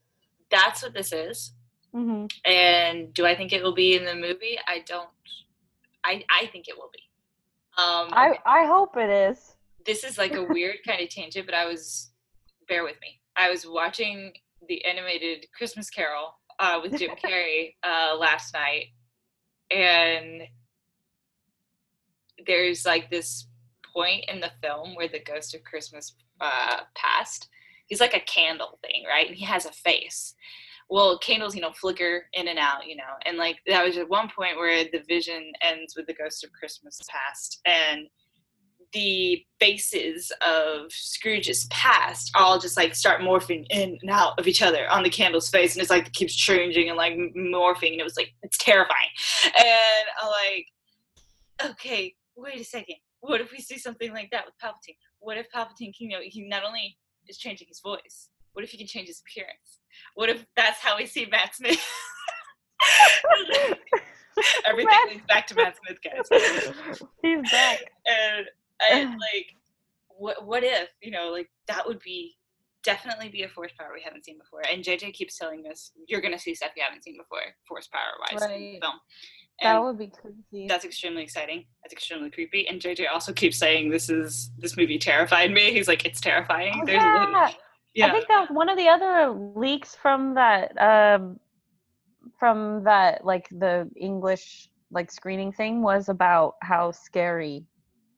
that's 0.51 0.83
what 0.83 0.95
this 0.95 1.13
is. 1.13 1.53
Mm-hmm. 1.95 2.27
And 2.51 3.13
do 3.15 3.27
I 3.27 3.35
think 3.35 3.53
it 3.53 3.63
will 3.63 3.75
be 3.75 3.97
in 3.97 4.05
the 4.05 4.15
movie? 4.15 4.59
I 4.67 4.83
don't. 4.87 5.09
I 6.05 6.25
I 6.31 6.47
think 6.47 6.69
it 6.69 6.77
will 6.77 6.91
be. 6.93 7.03
Um, 7.77 8.09
I 8.13 8.39
I 8.47 8.67
hope 8.67 8.97
it 8.97 9.11
is. 9.11 9.55
this 9.87 10.05
is 10.05 10.19
like 10.19 10.35
a 10.35 10.45
weird 10.49 10.77
kind 10.87 11.03
of 11.03 11.09
tangent, 11.09 11.47
but 11.47 11.55
I 11.55 11.67
was 11.67 12.11
bear 12.69 12.85
with 12.85 12.97
me. 13.01 13.21
I 13.37 13.51
was 13.51 13.67
watching 13.67 14.33
the 14.69 14.85
animated 14.85 15.47
Christmas 15.57 15.91
Carol 15.91 16.35
uh, 16.59 16.79
with 16.83 16.99
Jim 16.99 17.11
Carrey 17.25 17.75
uh, 17.83 18.17
last 18.17 18.55
night, 18.55 18.87
and 19.71 20.43
there's 22.47 22.87
like 22.87 23.11
this 23.11 23.47
point 23.93 24.25
in 24.29 24.41
the 24.41 24.53
film 24.63 24.95
where 24.95 25.09
the 25.09 25.21
ghost 25.23 25.55
of 25.55 25.65
Christmas 25.65 26.15
uh, 26.41 26.81
past. 26.95 27.49
He's 27.87 28.01
like 28.01 28.15
a 28.15 28.21
candle 28.21 28.79
thing, 28.83 29.05
right? 29.09 29.27
And 29.27 29.37
he 29.37 29.45
has 29.45 29.67
a 29.67 29.73
face. 29.73 30.35
Well, 30.91 31.19
candles, 31.19 31.55
you 31.55 31.61
know, 31.61 31.71
flicker 31.73 32.25
in 32.33 32.49
and 32.49 32.59
out, 32.59 32.87
you 32.87 32.97
know, 32.97 33.05
and 33.25 33.39
like 33.39 33.59
that 33.69 33.85
was 33.85 33.97
at 33.97 34.09
one 34.09 34.29
point 34.37 34.57
where 34.57 34.85
the 34.85 35.03
vision 35.09 35.53
ends 35.63 35.95
with 35.97 36.07
the 36.09 36.15
ghost 36.15 36.43
of 36.43 36.51
Christmas 36.53 36.99
past, 37.09 37.61
and 37.65 38.09
the 38.93 39.41
faces 39.61 40.33
of 40.45 40.91
Scrooge's 40.91 41.67
past 41.71 42.33
all 42.35 42.59
just 42.59 42.77
like 42.77 42.97
start 42.97 43.21
morphing 43.21 43.65
in 43.71 43.97
and 44.03 44.11
out 44.11 44.37
of 44.37 44.49
each 44.49 44.63
other 44.63 44.89
on 44.91 45.05
the 45.05 45.11
candle's 45.11 45.49
face, 45.49 45.75
and 45.75 45.81
it's 45.81 45.91
like 45.91 46.09
it 46.09 46.13
keeps 46.13 46.35
changing 46.35 46.89
and 46.89 46.97
like 46.97 47.13
morphing, 47.37 47.93
and 47.93 48.01
it 48.01 48.05
was 48.05 48.17
like 48.17 48.35
it's 48.43 48.59
terrifying. 48.59 49.11
And 49.45 50.07
I'm 50.21 50.29
like, 50.29 51.71
okay, 51.73 52.15
wait 52.37 52.61
a 52.61 52.65
second. 52.65 52.97
What 53.21 53.41
if 53.41 53.53
we 53.53 53.59
see 53.59 53.79
something 53.79 54.13
like 54.13 54.31
that 54.33 54.45
with 54.45 54.55
Palpatine? 54.61 54.97
What 55.21 55.37
if 55.37 55.47
Palpatine, 55.55 55.93
you 56.01 56.09
know, 56.09 56.19
he 56.21 56.49
not 56.49 56.65
only 56.65 56.97
is 57.29 57.39
changing 57.39 57.69
his 57.69 57.81
voice, 57.81 58.29
what 58.53 58.65
if 58.65 58.71
he 58.71 58.79
can 58.79 58.87
change 58.87 59.09
his 59.09 59.21
appearance? 59.21 59.79
What 60.15 60.29
if 60.29 60.45
that's 60.57 60.81
how 60.81 60.97
we 60.97 61.07
see 61.07 61.27
Matt 61.27 61.55
Smith? 61.55 61.81
Everything 64.67 64.87
Matt- 65.05 65.13
leads 65.13 65.27
back 65.27 65.47
to 65.49 65.55
Matt 65.55 65.77
Smith, 65.85 65.99
guys 66.03 67.01
He's 67.23 67.51
back. 67.51 67.81
and 68.07 68.47
I 68.81 69.05
like 69.05 69.47
what 70.09 70.47
what 70.47 70.63
if 70.65 70.89
you 71.03 71.11
know 71.11 71.31
like 71.31 71.51
that 71.67 71.87
would 71.87 72.01
be 72.01 72.37
definitely 72.83 73.29
be 73.29 73.43
a 73.43 73.49
force 73.49 73.73
power 73.79 73.91
we 73.95 74.01
haven't 74.03 74.25
seen 74.25 74.39
before 74.39 74.63
and 74.71 74.83
jj 74.83 75.13
keeps 75.13 75.37
telling 75.37 75.65
us 75.71 75.93
you're 76.09 76.21
gonna 76.23 76.39
see 76.39 76.55
stuff 76.55 76.71
you 76.77 76.83
haven't 76.83 77.03
seen 77.05 77.17
before 77.19 77.41
force 77.69 77.87
power 77.89 78.01
wise 78.21 78.43
in 78.43 78.49
the 78.49 78.55
Right. 78.55 78.81
film 78.81 78.95
That 79.63 79.83
would 79.83 79.99
be 79.99 80.07
creepy. 80.09 80.67
that's 80.69 80.85
extremely 80.87 81.23
exciting 81.23 81.67
that's 81.83 81.93
extremely 81.93 82.31
creepy 82.31 82.67
and 82.69 82.81
jj 82.81 83.05
also 83.13 83.33
keeps 83.35 83.59
saying 83.59 83.91
this 83.91 84.09
is 84.09 84.51
this 84.59 84.77
movie 84.79 84.99
terrified 84.99 85.51
me 85.53 85.73
he's 85.73 85.89
like 85.89 86.07
it's 86.07 86.21
terrifying 86.21 86.73
Oh, 86.83 86.87
There's 86.87 87.03
a 87.03 87.07
little- 87.07 87.31
yeah. 87.33 87.51
Yeah 87.95 88.07
I 88.07 88.13
think 88.13 88.29
that 88.29 88.41
was 88.41 88.49
one 88.51 88.69
of 88.69 88.77
the 88.77 88.89
other 88.89 89.31
leaks 89.57 89.95
from 89.95 90.35
that 90.35 90.73
um 90.81 91.39
from 92.39 92.85
that 92.85 93.25
like 93.25 93.49
the 93.51 93.91
English 93.97 94.69
like 94.91 95.11
screening 95.11 95.53
thing 95.53 95.83
was 95.83 96.09
about 96.09 96.55
how 96.63 96.91
scary 96.91 97.65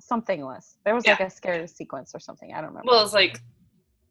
something 0.01 0.43
was. 0.43 0.77
There 0.85 0.95
was 0.95 1.07
like 1.07 1.21
a 1.21 1.31
scary 1.31 1.69
sequence 1.69 2.13
or 2.15 2.19
something. 2.21 2.51
I 2.53 2.57
don't 2.57 2.71
remember. 2.71 2.91
well 2.91 3.05
it's 3.05 3.13
like 3.15 3.39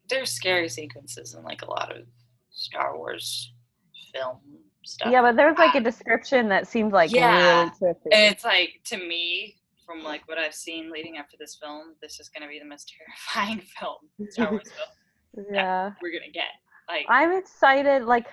there's 0.08 0.30
scary 0.32 0.68
sequences 0.68 1.34
in 1.34 1.42
like 1.44 1.62
a 1.62 1.70
lot 1.70 1.94
of 1.96 2.04
star 2.50 2.96
wars 2.96 3.52
film 4.12 4.38
stuff 4.84 5.10
yeah, 5.12 5.22
but 5.22 5.36
there 5.36 5.48
was 5.48 5.58
like 5.58 5.74
a 5.74 5.80
description 5.80 6.48
that 6.48 6.66
seemed 6.68 6.92
like 6.92 7.10
Yeah. 7.12 7.60
really 7.60 7.70
trippy. 7.70 8.12
And 8.12 8.32
it's 8.32 8.44
like 8.44 8.80
to 8.86 8.96
me, 8.96 9.56
from 9.86 10.02
like 10.02 10.26
what 10.28 10.38
I've 10.38 10.54
seen 10.54 10.90
leading 10.90 11.18
up 11.18 11.28
to 11.30 11.36
this 11.38 11.56
film, 11.62 11.94
this 12.02 12.18
is 12.20 12.28
gonna 12.28 12.48
be 12.48 12.58
the 12.58 12.64
most 12.64 12.92
terrifying 13.36 13.60
film 13.78 13.96
Star 14.30 14.50
Wars 14.50 14.70
film 14.70 14.88
yeah. 15.50 15.92
we're 16.02 16.12
gonna 16.12 16.30
get. 16.32 16.44
Like 16.88 17.06
I'm 17.08 17.32
excited. 17.32 18.02
Like, 18.04 18.26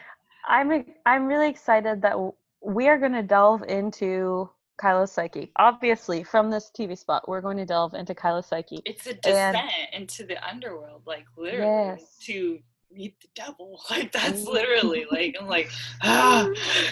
I'm 0.47 0.85
I'm 1.05 1.25
really 1.27 1.49
excited 1.49 2.01
that 2.01 2.15
we 2.61 2.87
are 2.87 2.97
to 3.13 3.23
delve 3.23 3.63
into 3.63 4.49
Kylo's 4.81 5.11
psyche. 5.11 5.51
Obviously, 5.57 6.23
from 6.23 6.49
this 6.49 6.71
TV 6.77 6.97
spot, 6.97 7.27
we're 7.27 7.41
going 7.41 7.57
to 7.57 7.65
delve 7.65 7.93
into 7.93 8.13
Kylo's 8.13 8.47
psyche. 8.47 8.81
it's 8.85 9.05
a 9.07 9.11
And- 9.11 9.21
descent 9.21 9.71
into 9.93 10.25
the 10.25 10.43
underworld, 10.47 11.03
like 11.05 11.25
literally 11.37 11.65
Yes. 11.99 12.17
to 12.23 12.59
meet 12.91 13.19
the 13.21 13.27
devil. 13.35 13.81
Like 13.89 14.11
that's 14.11 14.41
Mhm. 14.45 14.53
literally 14.53 15.05
like 15.11 15.35
I'm 15.39 15.47
like 15.47 15.69
ah, 16.01 16.47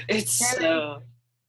it's 0.07 0.31
Scary. 0.31 0.61
so 0.63 1.01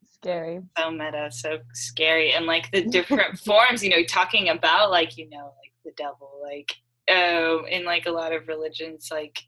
Scary. 0.07 0.61
so 0.77 0.91
meta, 0.91 1.29
so 1.31 1.59
scary, 1.75 2.33
and 2.33 2.47
like 2.47 2.71
the 2.73 2.83
different 2.91 3.39
forms, 3.39 3.85
you 3.85 3.91
know, 3.91 4.03
talking 4.05 4.49
about 4.49 4.91
like 4.91 5.17
you 5.17 5.29
know 5.29 5.53
like 5.63 5.73
the 5.85 5.93
devil, 5.93 6.41
like 6.43 6.73
um, 7.11 7.65
in 7.71 7.85
like 7.85 8.07
a 8.07 8.11
lot 8.11 8.33
of 8.33 8.49
religions, 8.49 9.09
like 9.11 9.39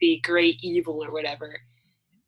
the 0.00 0.20
great 0.24 0.56
evil 0.62 1.02
or 1.04 1.12
whatever. 1.12 1.60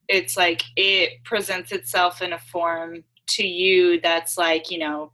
It's 0.08 0.36
like 0.36 0.62
it 0.76 1.24
presents 1.24 1.72
itself 1.72 2.22
in 2.22 2.32
a 2.32 2.38
form 2.38 3.04
to 3.28 3.46
you 3.46 4.00
that's 4.00 4.36
like 4.36 4.70
you 4.70 4.78
know, 4.78 5.12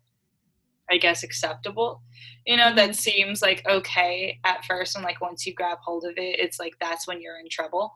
I 0.91 0.97
guess 0.99 1.22
acceptable. 1.22 2.03
You 2.49 2.57
know, 2.57 2.74
that 2.76 2.96
seems 2.96 3.42
like 3.42 3.62
okay 3.68 4.40
at 4.42 4.64
first, 4.64 4.96
and 4.96 5.05
like 5.05 5.20
once 5.20 5.44
you 5.46 5.53
grab 5.53 5.76
hold 5.84 6.05
of 6.07 6.12
it, 6.16 6.40
it's 6.40 6.59
like 6.59 6.72
that's 6.80 7.07
when 7.07 7.20
you're 7.20 7.38
in 7.38 7.51
trouble. 7.51 7.92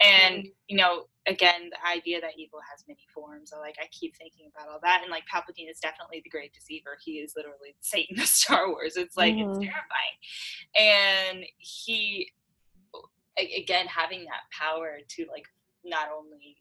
And 0.00 0.46
you 0.68 0.76
know, 0.76 1.06
again, 1.26 1.70
the 1.72 1.90
idea 1.90 2.20
that 2.20 2.38
evil 2.38 2.60
has 2.70 2.84
many 2.86 3.00
forms. 3.12 3.52
I 3.52 3.58
like 3.58 3.74
I 3.82 3.86
keep 3.90 4.14
thinking 4.16 4.48
about 4.54 4.70
all 4.72 4.78
that, 4.84 5.00
and 5.02 5.10
like 5.10 5.24
Palpatine 5.26 5.68
is 5.68 5.80
definitely 5.80 6.20
the 6.22 6.30
great 6.30 6.54
deceiver. 6.54 6.96
He 7.04 7.14
is 7.14 7.32
literally 7.36 7.74
Satan 7.80 8.20
of 8.20 8.26
Star 8.28 8.68
Wars. 8.70 8.96
It's 8.96 9.16
like 9.16 9.34
it's 9.38 9.58
Mhm. 9.58 9.72
terrifying, 10.78 11.34
and 11.34 11.44
he 11.58 12.30
again 13.58 13.86
having 13.88 14.24
that 14.26 14.46
power 14.56 14.98
to 15.08 15.26
like 15.32 15.46
not 15.84 16.10
only 16.16 16.56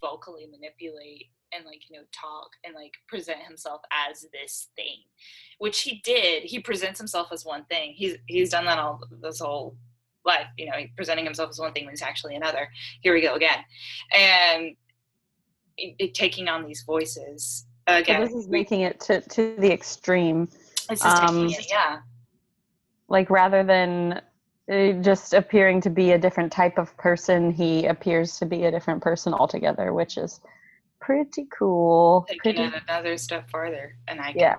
vocally 0.00 0.46
manipulate 0.46 1.26
and 1.54 1.64
like 1.64 1.82
you 1.88 1.96
know 1.96 2.04
talk 2.12 2.50
and 2.64 2.74
like 2.74 2.92
present 3.08 3.38
himself 3.46 3.82
as 4.08 4.26
this 4.32 4.68
thing 4.76 4.98
which 5.62 5.82
he 5.82 6.00
did. 6.02 6.42
He 6.42 6.58
presents 6.58 6.98
himself 6.98 7.28
as 7.30 7.44
one 7.44 7.64
thing. 7.66 7.92
He's 7.94 8.16
he's 8.26 8.50
done 8.50 8.64
that 8.64 8.80
all 8.80 9.00
this 9.20 9.38
whole 9.38 9.76
life 10.24 10.46
you 10.58 10.66
know 10.66 10.72
presenting 10.96 11.24
himself 11.24 11.50
as 11.50 11.60
one 11.60 11.72
thing 11.72 11.84
when 11.84 11.92
he's 11.92 12.02
actually 12.02 12.34
another. 12.34 12.68
Here 13.02 13.14
we 13.14 13.22
go 13.22 13.34
again. 13.34 13.58
And 14.12 14.74
it, 15.78 15.94
it 16.00 16.14
taking 16.14 16.48
on 16.48 16.66
these 16.66 16.82
voices 16.82 17.66
So 17.88 17.96
again. 17.96 18.20
this 18.20 18.32
is 18.32 18.48
making 18.48 18.80
it 18.80 18.98
to, 19.02 19.20
to 19.20 19.54
the 19.58 19.72
extreme. 19.72 20.48
this 20.88 21.04
is 21.04 21.14
taking 21.14 21.28
um, 21.28 21.46
it, 21.46 21.66
yeah. 21.70 22.00
Like 23.08 23.30
rather 23.30 23.62
than 23.62 24.20
uh, 24.68 24.92
just 25.00 25.32
appearing 25.32 25.80
to 25.82 25.90
be 25.90 26.10
a 26.10 26.18
different 26.18 26.50
type 26.50 26.76
of 26.76 26.96
person, 26.96 27.52
he 27.52 27.86
appears 27.86 28.36
to 28.40 28.46
be 28.46 28.64
a 28.64 28.70
different 28.72 29.00
person 29.00 29.32
altogether, 29.32 29.92
which 29.92 30.16
is 30.16 30.40
pretty 31.02 31.46
cool. 31.58 32.24
taking 32.28 32.40
Pretty, 32.40 32.62
it 32.62 32.82
another 32.88 33.16
step 33.18 33.50
farther 33.50 33.96
and 34.08 34.20
i 34.20 34.32
can, 34.32 34.40
yeah. 34.40 34.56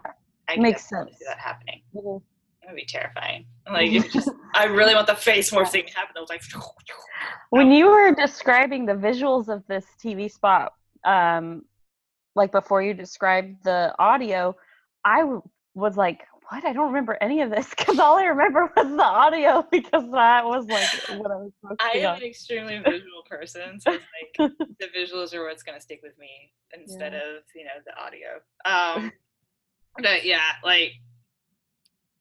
I 0.49 0.53
can 0.53 0.63
makes 0.63 0.83
definitely 0.83 1.13
see 1.13 1.25
that 1.27 1.39
happening 1.39 1.81
Mhm. 1.95 2.21
it 2.61 2.67
would 2.67 2.75
be 2.75 2.85
terrifying 2.85 3.45
like 3.71 3.91
just 4.17 4.29
i 4.53 4.65
really 4.65 4.93
want 4.93 5.07
the 5.07 5.15
face 5.15 5.51
morph 5.51 5.69
thing 5.69 5.85
to 5.87 5.93
happen 5.95 6.13
i 6.17 6.19
was 6.19 6.29
like 6.29 6.43
When 7.49 7.71
you 7.71 7.85
were 7.87 8.13
describing 8.15 8.85
the 8.85 8.93
visuals 8.93 9.47
of 9.47 9.63
this 9.67 9.85
TV 10.03 10.29
spot, 10.29 10.73
um, 11.05 11.63
like 12.35 12.51
before 12.51 12.81
you 12.81 12.93
described 12.95 13.63
the 13.63 13.93
audio, 13.99 14.55
I 15.05 15.19
w- 15.19 15.43
was 15.75 15.95
like, 15.95 16.21
"What? 16.49 16.65
I 16.65 16.73
don't 16.73 16.87
remember 16.87 17.17
any 17.21 17.41
of 17.41 17.49
this 17.49 17.69
because 17.69 17.99
all 17.99 18.17
I 18.17 18.25
remember 18.25 18.71
was 18.75 18.95
the 18.95 19.03
audio 19.03 19.65
because 19.71 20.09
that 20.11 20.45
was 20.45 20.67
like 20.67 20.89
what 21.09 21.31
I 21.31 21.35
was 21.35 21.51
I 21.79 21.97
am 21.97 22.09
on." 22.11 22.15
an 22.17 22.23
extremely 22.23 22.77
visual 22.79 23.23
person, 23.29 23.79
so 23.79 23.91
it's 23.91 24.05
like 24.39 24.51
the 24.79 24.87
visuals 24.87 25.33
are 25.33 25.43
what's 25.45 25.63
gonna 25.63 25.81
stick 25.81 26.01
with 26.03 26.17
me 26.17 26.51
instead 26.73 27.13
of 27.13 27.43
you 27.55 27.65
know 27.65 27.71
the 27.85 27.95
audio. 28.01 28.39
Um, 28.65 29.11
but 30.01 30.25
yeah, 30.25 30.53
like 30.63 30.93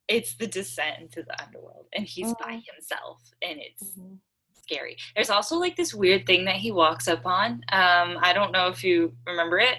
it's 0.08 0.34
the 0.34 0.46
descent 0.46 0.98
into 1.00 1.22
the 1.22 1.42
underworld, 1.42 1.86
and 1.94 2.04
he's 2.06 2.34
by 2.34 2.54
Mhm. 2.56 2.64
himself, 2.74 3.22
and 3.40 3.58
it's 3.60 3.96
Mhm. 3.98 4.18
scary. 4.52 4.96
There's 5.14 5.30
also 5.30 5.56
like 5.56 5.76
this 5.76 5.94
weird 5.94 6.26
thing 6.26 6.44
that 6.46 6.56
he 6.56 6.70
walks 6.72 7.08
up 7.08 7.24
on. 7.26 7.62
Um, 7.70 8.18
I 8.20 8.32
don't 8.34 8.52
know 8.52 8.68
if 8.68 8.84
you 8.84 9.16
remember 9.26 9.58
it. 9.58 9.78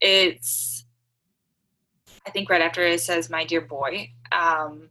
It's 0.00 0.84
I 2.26 2.30
think 2.30 2.48
right 2.50 2.62
after 2.62 2.82
it 2.82 3.00
says 3.00 3.30
"My 3.30 3.44
dear 3.44 3.60
boy." 3.60 4.10
Um, 4.30 4.90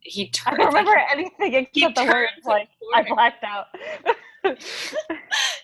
he 0.00 0.24
I 0.46 0.50
turns. 0.50 0.58
don't 0.58 0.66
remember 0.68 0.96
anything 1.12 1.54
except 1.54 1.96
the 1.96 2.04
words. 2.04 2.32
Like 2.44 2.68
I 2.94 3.02
blacked 3.08 3.44
out. 3.44 3.66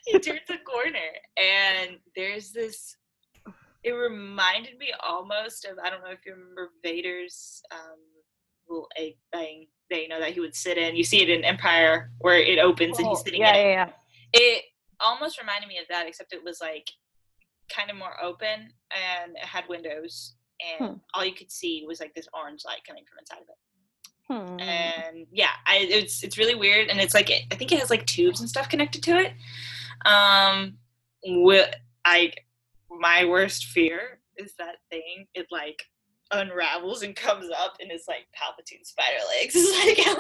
he 0.07 0.19
turns 0.19 0.41
a 0.51 0.59
corner 0.59 0.99
and 1.41 1.97
there's 2.17 2.51
this 2.53 2.97
it 3.83 3.93
reminded 3.93 4.77
me 4.79 4.89
almost 5.03 5.65
of 5.65 5.79
i 5.83 5.89
don't 5.89 6.03
know 6.03 6.11
if 6.11 6.19
you 6.27 6.33
remember 6.33 6.71
vader's 6.83 7.63
um 7.73 7.97
little 8.69 8.89
egg 8.99 9.15
thing 9.33 9.67
that 9.91 10.03
you 10.03 10.09
know 10.09 10.19
that 10.21 10.33
he 10.33 10.41
would 10.41 10.55
sit 10.55 10.77
in 10.77 10.97
you 10.97 11.05
see 11.05 11.23
it 11.23 11.31
in 11.31 11.45
empire 11.45 12.11
where 12.19 12.39
it 12.39 12.59
opens 12.59 12.99
and 12.99 13.07
he's 13.07 13.19
Oh, 13.21 13.23
sitting 13.25 13.41
yeah, 13.41 13.55
in 13.55 13.67
it 13.67 13.71
yeah, 13.71 13.87
yeah. 14.35 14.41
it 14.41 14.65
almost 15.01 15.41
reminded 15.41 15.69
me 15.69 15.79
of 15.79 15.87
that 15.89 16.07
except 16.09 16.33
it 16.35 16.43
was 16.45 16.59
like 16.61 16.91
kind 17.75 17.91
of 17.91 17.97
more 17.97 18.23
open 18.23 18.69
and 18.91 19.33
it 19.37 19.45
had 19.45 19.65
windows 19.69 20.35
and 20.81 20.89
Hmm. 20.91 20.97
all 21.15 21.25
you 21.25 21.35
could 21.35 21.51
see 21.53 21.85
was 21.87 22.01
like 22.01 22.15
this 22.15 22.29
orange 22.33 22.63
light 22.65 22.81
coming 22.87 23.05
from 23.09 23.19
inside 23.19 23.43
of 23.43 23.49
it 23.49 23.59
Hmm. 24.27 24.59
and 24.61 25.27
yeah 25.33 25.51
I, 25.67 25.79
it's 25.91 26.23
it's 26.25 26.39
really 26.39 26.55
weird 26.55 26.89
and 26.89 26.99
it's 26.99 27.13
like 27.15 27.31
i 27.31 27.55
think 27.55 27.73
it 27.73 27.79
has 27.79 27.91
like 27.91 28.07
tubes 28.07 28.41
and 28.41 28.49
stuff 28.49 28.69
connected 28.71 29.03
to 29.05 29.19
it 29.19 29.33
um 30.07 30.79
will 31.27 31.67
I 32.07 32.33
my 32.91 33.25
worst 33.25 33.67
fear 33.67 34.21
is 34.37 34.55
that 34.59 34.77
thing 34.91 35.27
it 35.35 35.47
like 35.51 35.85
unravels 36.31 37.03
and 37.03 37.15
comes 37.15 37.49
up 37.51 37.75
and 37.81 37.91
it's 37.91 38.09
like 38.09 38.27
Palpatine 38.35 38.85
spider 38.85 39.19
legs. 39.39 39.55
It's 39.57 39.97
like 39.97 40.07
out 40.09 40.19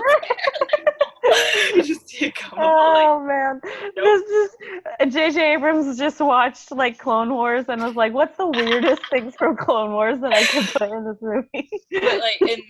you 1.74 1.82
just 1.82 2.09
see 2.09 2.26
it 2.26 2.35
come 2.35 2.59
Oh 2.61 3.18
like, 3.20 3.28
man, 3.28 3.61
this 3.97 4.22
is 4.22 5.14
J.J. 5.14 5.55
Abrams 5.55 5.99
just 5.99 6.20
watched 6.20 6.70
like 6.72 6.99
Clone 6.99 7.30
Wars 7.32 7.66
and 7.68 7.82
was 7.82 7.97
like, 7.97 8.12
"What's 8.12 8.37
the 8.37 8.47
weirdest 8.47 9.03
things 9.11 9.35
from 9.37 9.57
Clone 9.57 9.93
Wars 9.93 10.20
that 10.20 10.32
I 10.32 10.45
could 10.45 10.66
put 10.66 10.91
in 10.91 11.05
this 11.05 11.18
movie?" 11.20 11.70
but 11.91 12.20
like 12.20 12.41
in 12.51 12.62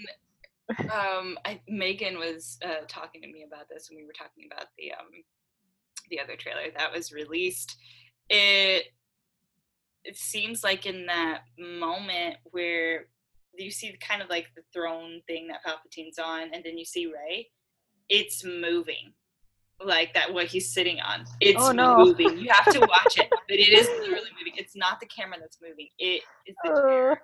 um 0.68 1.38
I, 1.44 1.60
megan 1.68 2.18
was 2.18 2.58
uh, 2.64 2.86
talking 2.88 3.20
to 3.22 3.28
me 3.28 3.44
about 3.46 3.68
this 3.68 3.88
when 3.90 3.98
we 3.98 4.06
were 4.06 4.14
talking 4.16 4.48
about 4.50 4.68
the 4.78 4.92
um 4.92 5.22
the 6.10 6.20
other 6.20 6.36
trailer 6.36 6.70
that 6.76 6.92
was 6.92 7.12
released 7.12 7.76
it 8.30 8.84
it 10.04 10.16
seems 10.16 10.62
like 10.62 10.86
in 10.86 11.06
that 11.06 11.42
moment 11.58 12.36
where 12.44 13.06
you 13.56 13.70
see 13.70 13.96
kind 14.00 14.22
of 14.22 14.28
like 14.28 14.46
the 14.56 14.62
throne 14.72 15.20
thing 15.26 15.48
that 15.48 15.62
palpatine's 15.64 16.18
on 16.18 16.50
and 16.52 16.64
then 16.64 16.76
you 16.78 16.84
see 16.84 17.06
rey 17.06 17.46
it's 18.08 18.44
moving 18.44 19.12
like 19.84 20.14
that 20.14 20.32
what 20.32 20.46
he's 20.46 20.72
sitting 20.72 21.00
on 21.00 21.24
it's 21.40 21.60
Oh, 21.62 21.72
no. 21.72 21.98
moving 21.98 22.38
you 22.38 22.48
have 22.50 22.72
to 22.72 22.80
watch 22.80 23.18
it 23.18 23.28
but 23.30 23.40
it 23.58 23.70
is 23.72 23.86
literally 24.00 24.30
moving 24.38 24.54
it's 24.56 24.76
not 24.76 25.00
the 25.00 25.06
camera 25.06 25.36
that's 25.40 25.58
moving 25.62 25.88
it 25.98 26.22
is 26.46 26.54
the 26.64 26.70
chair 26.70 27.12
Uh, 27.12 27.14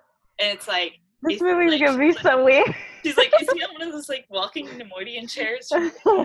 and 0.41 0.57
it's 0.59 0.67
like 0.69 0.95
this 1.23 1.41
movie's 1.41 1.73
like- 1.73 1.81
gonna 1.85 1.99
be 1.99 2.13
so 2.15 2.43
weird. 2.43 2.75
She's 3.05 3.15
like, 3.19 3.31
is 3.43 3.49
he 3.53 3.63
on 3.63 3.75
one 3.75 3.83
of 3.83 3.93
those 3.93 4.09
like 4.09 4.25
walking 4.31 4.67
Neimoidian 4.69 5.29
chairs? 5.31 5.69
Like, 5.75 5.93
no, 6.05 6.25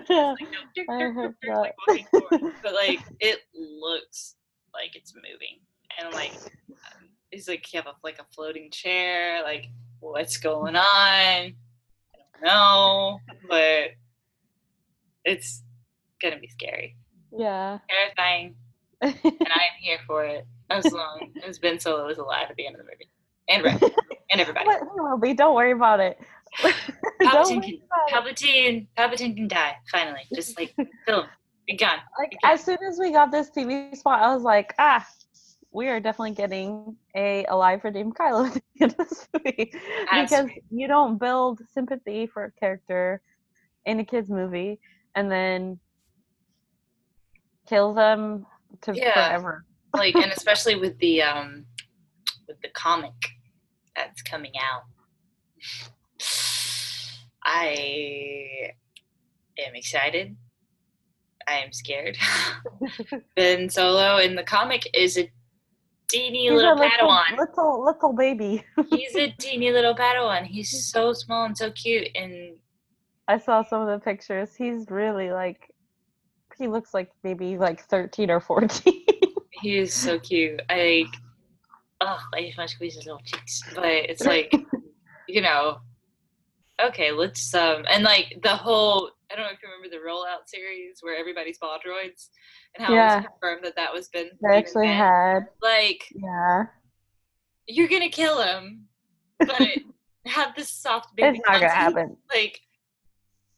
dick, 0.73 0.85
I 0.89 0.99
dick, 0.99 1.13
hope 1.13 1.33
dick, 1.41 1.51
dick, 1.51 1.55
like 1.57 1.73
walking 1.85 2.05
forward. 2.11 2.53
But 2.63 2.73
like, 2.75 2.99
it 3.19 3.39
looks 3.53 4.35
like 4.73 4.95
it's 4.95 5.13
moving, 5.15 5.59
and 6.01 6.13
like, 6.13 6.31
um, 6.69 7.09
he's 7.29 7.49
like, 7.49 7.73
you 7.73 7.77
have 7.81 7.87
a 7.87 7.95
like 8.05 8.19
a 8.19 8.25
floating 8.33 8.71
chair. 8.71 9.43
Like, 9.43 9.65
what's 9.99 10.37
going 10.37 10.77
on? 10.77 10.81
I 10.85 11.53
don't 12.41 12.43
know, 12.45 13.19
but 13.49 13.89
it's 15.25 15.63
gonna 16.21 16.39
be 16.39 16.47
scary, 16.47 16.95
yeah. 17.31 17.79
terrifying, 17.89 18.55
and 19.01 19.13
I 19.21 19.33
am 19.33 19.75
here 19.81 19.99
for 20.07 20.23
it. 20.23 20.45
As 20.69 20.91
long 20.91 21.31
as 21.45 21.59
Ben 21.59 21.79
Solo 21.79 22.07
is 22.07 22.17
alive 22.17 22.47
at 22.49 22.55
the 22.55 22.65
end 22.65 22.75
of 22.75 22.81
the 22.81 22.91
movie, 22.91 23.09
and 23.49 23.63
Rey, 23.63 23.91
and 24.31 24.41
everybody. 24.41 24.65
But 24.65 24.79
he 24.79 25.01
will 25.01 25.17
be. 25.17 25.33
Don't 25.33 25.55
worry 25.55 25.71
about 25.71 25.99
it. 25.99 26.19
Palpatine 27.21 27.63
can. 27.63 27.79
Palpatine, 28.09 28.87
Palpatine 28.97 29.35
can 29.35 29.47
die 29.47 29.75
finally. 29.91 30.21
Just 30.33 30.57
like 30.57 30.73
him, 31.07 31.23
be 31.67 31.75
gone. 31.75 31.99
Like 32.17 32.37
as 32.43 32.63
soon 32.63 32.77
as 32.87 32.97
we 32.99 33.11
got 33.11 33.31
this 33.31 33.49
TV 33.49 33.95
spot, 33.95 34.21
I 34.21 34.33
was 34.33 34.43
like, 34.43 34.73
ah, 34.79 35.05
we 35.71 35.87
are 35.87 35.99
definitely 35.99 36.31
getting 36.31 36.95
a 37.15 37.45
alive 37.45 37.83
redeemed 37.83 38.15
Kylo 38.15 38.47
at 38.47 38.53
the 38.53 38.61
end 38.81 38.95
of 38.97 39.09
this 39.09 39.27
movie 39.33 39.65
to 39.65 40.21
because 40.21 40.49
you 40.71 40.87
don't 40.87 41.19
build 41.19 41.61
sympathy 41.73 42.27
for 42.27 42.45
a 42.45 42.51
character 42.59 43.21
in 43.85 43.99
a 43.99 44.05
kids 44.05 44.29
movie 44.29 44.79
and 45.15 45.31
then 45.31 45.79
kill 47.67 47.93
them 47.93 48.45
to 48.81 48.93
Yeah. 48.95 49.13
forever. 49.13 49.65
Like, 49.95 50.15
and 50.15 50.31
especially 50.37 50.75
with 50.75 50.97
the 50.99 51.21
um, 51.23 51.65
with 52.47 52.61
the 52.61 52.69
comic 52.69 53.13
that's 53.95 54.21
coming 54.21 54.51
out, 54.59 54.83
I 57.43 58.71
am 59.57 59.75
excited. 59.75 60.35
I 61.47 61.59
am 61.59 61.71
scared. 61.71 62.17
ben 63.35 63.69
Solo 63.69 64.17
in 64.17 64.35
the 64.35 64.43
comic 64.43 64.89
is 64.95 65.17
a 65.17 65.31
teeny 66.09 66.49
little 66.49 66.75
little, 66.75 66.89
Padawan. 67.07 67.37
little 67.37 67.85
little 67.85 68.13
baby. 68.13 68.63
He's 68.89 69.15
a 69.15 69.29
teeny 69.39 69.71
little 69.71 69.95
Padawan. 69.95 70.45
He's 70.45 70.87
so 70.91 71.13
small 71.13 71.45
and 71.45 71.57
so 71.57 71.71
cute, 71.71 72.07
and 72.15 72.55
I 73.27 73.37
saw 73.39 73.63
some 73.63 73.81
of 73.81 73.87
the 73.87 74.03
pictures. 74.03 74.55
He's 74.55 74.89
really 74.89 75.31
like 75.31 75.71
he 76.57 76.67
looks 76.67 76.93
like 76.93 77.11
maybe 77.23 77.57
like 77.57 77.81
13 77.81 78.29
or 78.29 78.39
14. 78.39 79.05
he 79.51 79.77
is 79.77 79.93
so 79.93 80.19
cute. 80.19 80.61
I 80.69 81.05
like, 81.05 81.15
oh, 82.01 82.19
I 82.33 82.43
just 82.43 82.57
want 82.57 82.69
to 82.69 82.75
squeeze 82.75 82.95
his 82.95 83.05
little 83.05 83.21
cheeks, 83.25 83.61
but 83.73 83.85
it's 83.85 84.23
like, 84.25 84.53
you 85.27 85.41
know, 85.41 85.79
okay, 86.81 87.11
let's 87.11 87.53
um, 87.53 87.85
and 87.89 88.03
like 88.03 88.39
the 88.43 88.55
whole. 88.55 89.11
I 89.31 89.35
don't 89.35 89.45
know 89.45 89.51
if 89.51 89.59
you 89.63 89.69
remember 89.69 89.89
the 89.89 90.07
rollout 90.07 90.47
series 90.47 90.99
where 91.01 91.17
everybody's 91.17 91.57
ball 91.57 91.79
droids 91.83 92.29
and 92.75 92.85
how 92.85 92.93
it 92.93 92.97
was 92.97 93.25
confirmed 93.25 93.65
that 93.65 93.75
that 93.75 93.91
was 93.91 94.07
been 94.09 94.29
they 94.39 94.55
actually 94.55 94.85
had 94.85 95.47
like 95.63 96.05
yeah. 96.13 96.65
you're 97.65 97.87
gonna 97.87 98.07
kill 98.07 98.39
him, 98.39 98.85
but 99.39 99.67
have 100.27 100.55
this 100.55 100.69
soft 100.69 101.15
baby. 101.15 101.39
It's 101.39 101.47
not 101.47 101.59
gonna 101.59 101.69
happen. 101.69 102.17
Like 102.29 102.61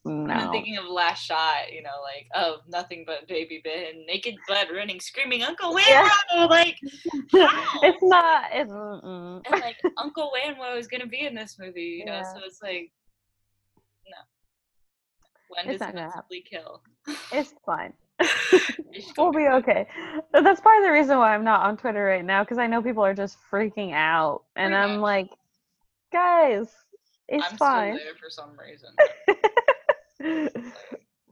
I'm 0.08 0.52
thinking 0.52 0.78
of 0.78 0.86
last 0.86 1.24
shot, 1.26 1.72
you 1.72 1.82
know, 1.84 1.90
like 2.04 2.28
of 2.36 2.60
nothing 2.68 3.04
but 3.06 3.28
baby 3.28 3.62
Ben, 3.64 4.06
naked 4.06 4.36
butt 4.48 4.68
running, 4.74 5.00
screaming, 5.00 5.44
Uncle 5.44 5.76
Wanwo, 5.78 6.50
like 6.50 6.78
how? 7.34 7.80
it's 7.84 8.04
not. 8.04 8.44
It's, 8.54 8.72
mm-mm. 8.72 9.42
and 9.52 9.62
like 9.62 9.78
Uncle 9.98 10.32
Wanwo 10.36 10.78
is 10.78 10.88
gonna 10.88 11.08
be 11.08 11.26
in 11.26 11.36
this 11.36 11.58
movie, 11.60 11.98
you 12.00 12.06
know, 12.06 12.14
Yeah. 12.14 12.34
so 12.34 12.40
it's 12.46 12.62
like 12.62 12.92
no. 14.08 14.18
When 15.50 15.70
It's 15.70 15.80
does 15.86 16.14
simply 16.14 16.42
kill? 16.50 16.82
It's 17.32 17.54
fine. 17.66 17.94
We'll 19.18 19.32
be 19.32 19.48
okay. 19.48 19.88
That's 20.34 20.60
part 20.62 20.80
of 20.80 20.84
the 20.86 20.92
reason 20.92 21.18
why 21.20 21.36
I'm 21.36 21.44
not 21.44 21.62
on 21.62 21.78
Twitter 21.78 22.04
right 22.04 22.26
now 22.26 22.44
because 22.44 22.58
I 22.58 22.66
know 22.66 22.82
people 22.82 23.06
are 23.06 23.14
just 23.14 23.38
freaking 23.52 23.94
out, 23.94 24.44
and 24.56 24.72
Pretty 24.74 24.84
I'm 24.84 25.00
much. 25.00 25.02
like, 25.02 25.30
guys, 26.12 26.68
it's 27.28 27.46
I'm 27.52 27.58
fine. 27.58 27.96
still 27.96 28.06
there 28.06 28.16
for 28.20 28.30
some 28.30 28.58
reason. 28.58 28.90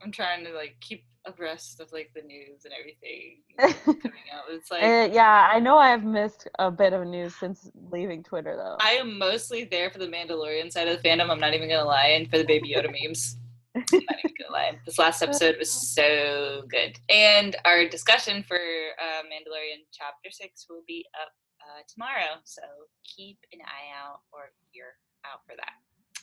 I'm 0.04 0.12
trying 0.12 0.46
to 0.46 0.52
like 0.52 0.76
keep 0.82 1.06
abreast 1.26 1.80
of 1.80 1.92
like 1.92 2.12
the 2.16 2.22
news 2.22 2.66
and 2.66 2.74
everything 2.80 3.42
coming 3.86 4.30
out. 4.34 4.44
It's 4.50 4.70
like 4.70 4.84
Uh, 4.84 5.10
yeah, 5.12 5.50
I 5.52 5.60
know 5.60 5.78
I've 5.78 6.04
missed 6.04 6.48
a 6.60 6.70
bit 6.70 6.94
of 6.94 7.08
news 7.08 7.36
since 7.36 7.70
leaving 7.92 8.24
Twitter 8.24 8.56
though. 8.56 8.78
I 8.80 8.92
am 8.92 9.18
mostly 9.18 9.66
there 9.66 9.90
for 9.90 9.98
the 9.98 10.08
Mandalorian 10.08 10.72
side 10.72 10.88
of 10.88 11.02
the 11.02 11.08
fandom. 11.08 11.30
I'm 11.30 11.40
not 11.40 11.54
even 11.54 11.70
gonna 11.70 11.86
lie, 11.86 12.10
and 12.10 12.30
for 12.30 12.38
the 12.38 12.44
Baby 12.44 12.74
Yoda 12.76 12.92
memes. 12.92 13.38
I'm 13.76 13.84
not 13.92 14.20
even 14.24 14.36
gonna 14.40 14.54
lie. 14.54 14.80
This 14.86 15.00
last 15.00 15.22
episode 15.22 15.56
was 15.58 15.72
so 15.72 16.64
good, 16.70 16.98
and 17.10 17.56
our 17.66 17.88
discussion 17.90 18.44
for 18.48 18.58
uh, 18.58 19.24
Mandalorian 19.24 19.84
Chapter 19.92 20.30
Six 20.32 20.68
will 20.70 20.84
be 20.88 21.06
up 21.20 21.34
uh, 21.62 21.82
tomorrow. 21.92 22.40
So 22.44 22.62
keep 23.04 23.40
an 23.52 23.60
eye 23.66 23.92
out 23.98 24.22
or 24.32 24.54
ear 24.76 24.96
out 25.26 25.42
for 25.46 25.56
that. 25.58 25.76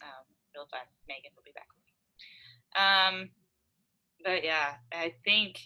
Um, 0.02 0.24
real 0.54 0.66
fun. 0.70 0.86
Megan 1.08 1.32
will 1.36 1.44
be 1.44 1.52
back. 1.54 1.68
Um, 2.76 3.30
but 4.24 4.44
yeah, 4.44 4.74
I 4.92 5.14
think 5.24 5.56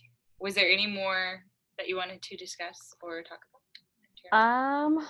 was 0.40 0.54
there 0.54 0.68
any 0.68 0.86
more 0.86 1.44
that 1.78 1.88
you 1.88 1.96
wanted 1.96 2.22
to 2.22 2.36
discuss 2.36 2.94
or 3.02 3.22
talk 3.22 3.40
about? 4.32 4.38
Um, 4.38 5.06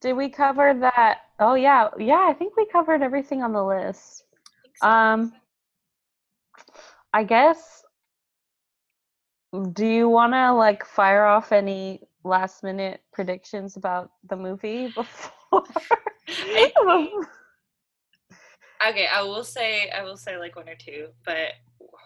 did 0.00 0.14
we 0.14 0.28
cover 0.28 0.74
that? 0.74 1.20
Oh 1.38 1.54
yeah, 1.54 1.88
yeah. 1.98 2.26
I 2.28 2.32
think 2.32 2.56
we 2.56 2.66
covered 2.66 3.02
everything 3.02 3.42
on 3.42 3.52
the 3.52 3.64
list. 3.64 4.24
Um, 4.82 5.32
I 7.12 7.24
guess. 7.24 7.82
Do 9.72 9.86
you 9.86 10.08
want 10.08 10.32
to 10.32 10.52
like 10.52 10.84
fire 10.84 11.24
off 11.24 11.52
any 11.52 12.02
last 12.24 12.62
minute 12.62 13.00
predictions 13.12 13.76
about 13.76 14.10
the 14.28 14.36
movie 14.36 14.88
before? 14.94 15.64
Okay, 18.88 19.06
I 19.12 19.22
will 19.22 19.44
say 19.44 19.90
I 19.90 20.02
will 20.02 20.16
say 20.16 20.38
like 20.38 20.56
one 20.56 20.68
or 20.68 20.74
two, 20.74 21.08
but 21.24 21.52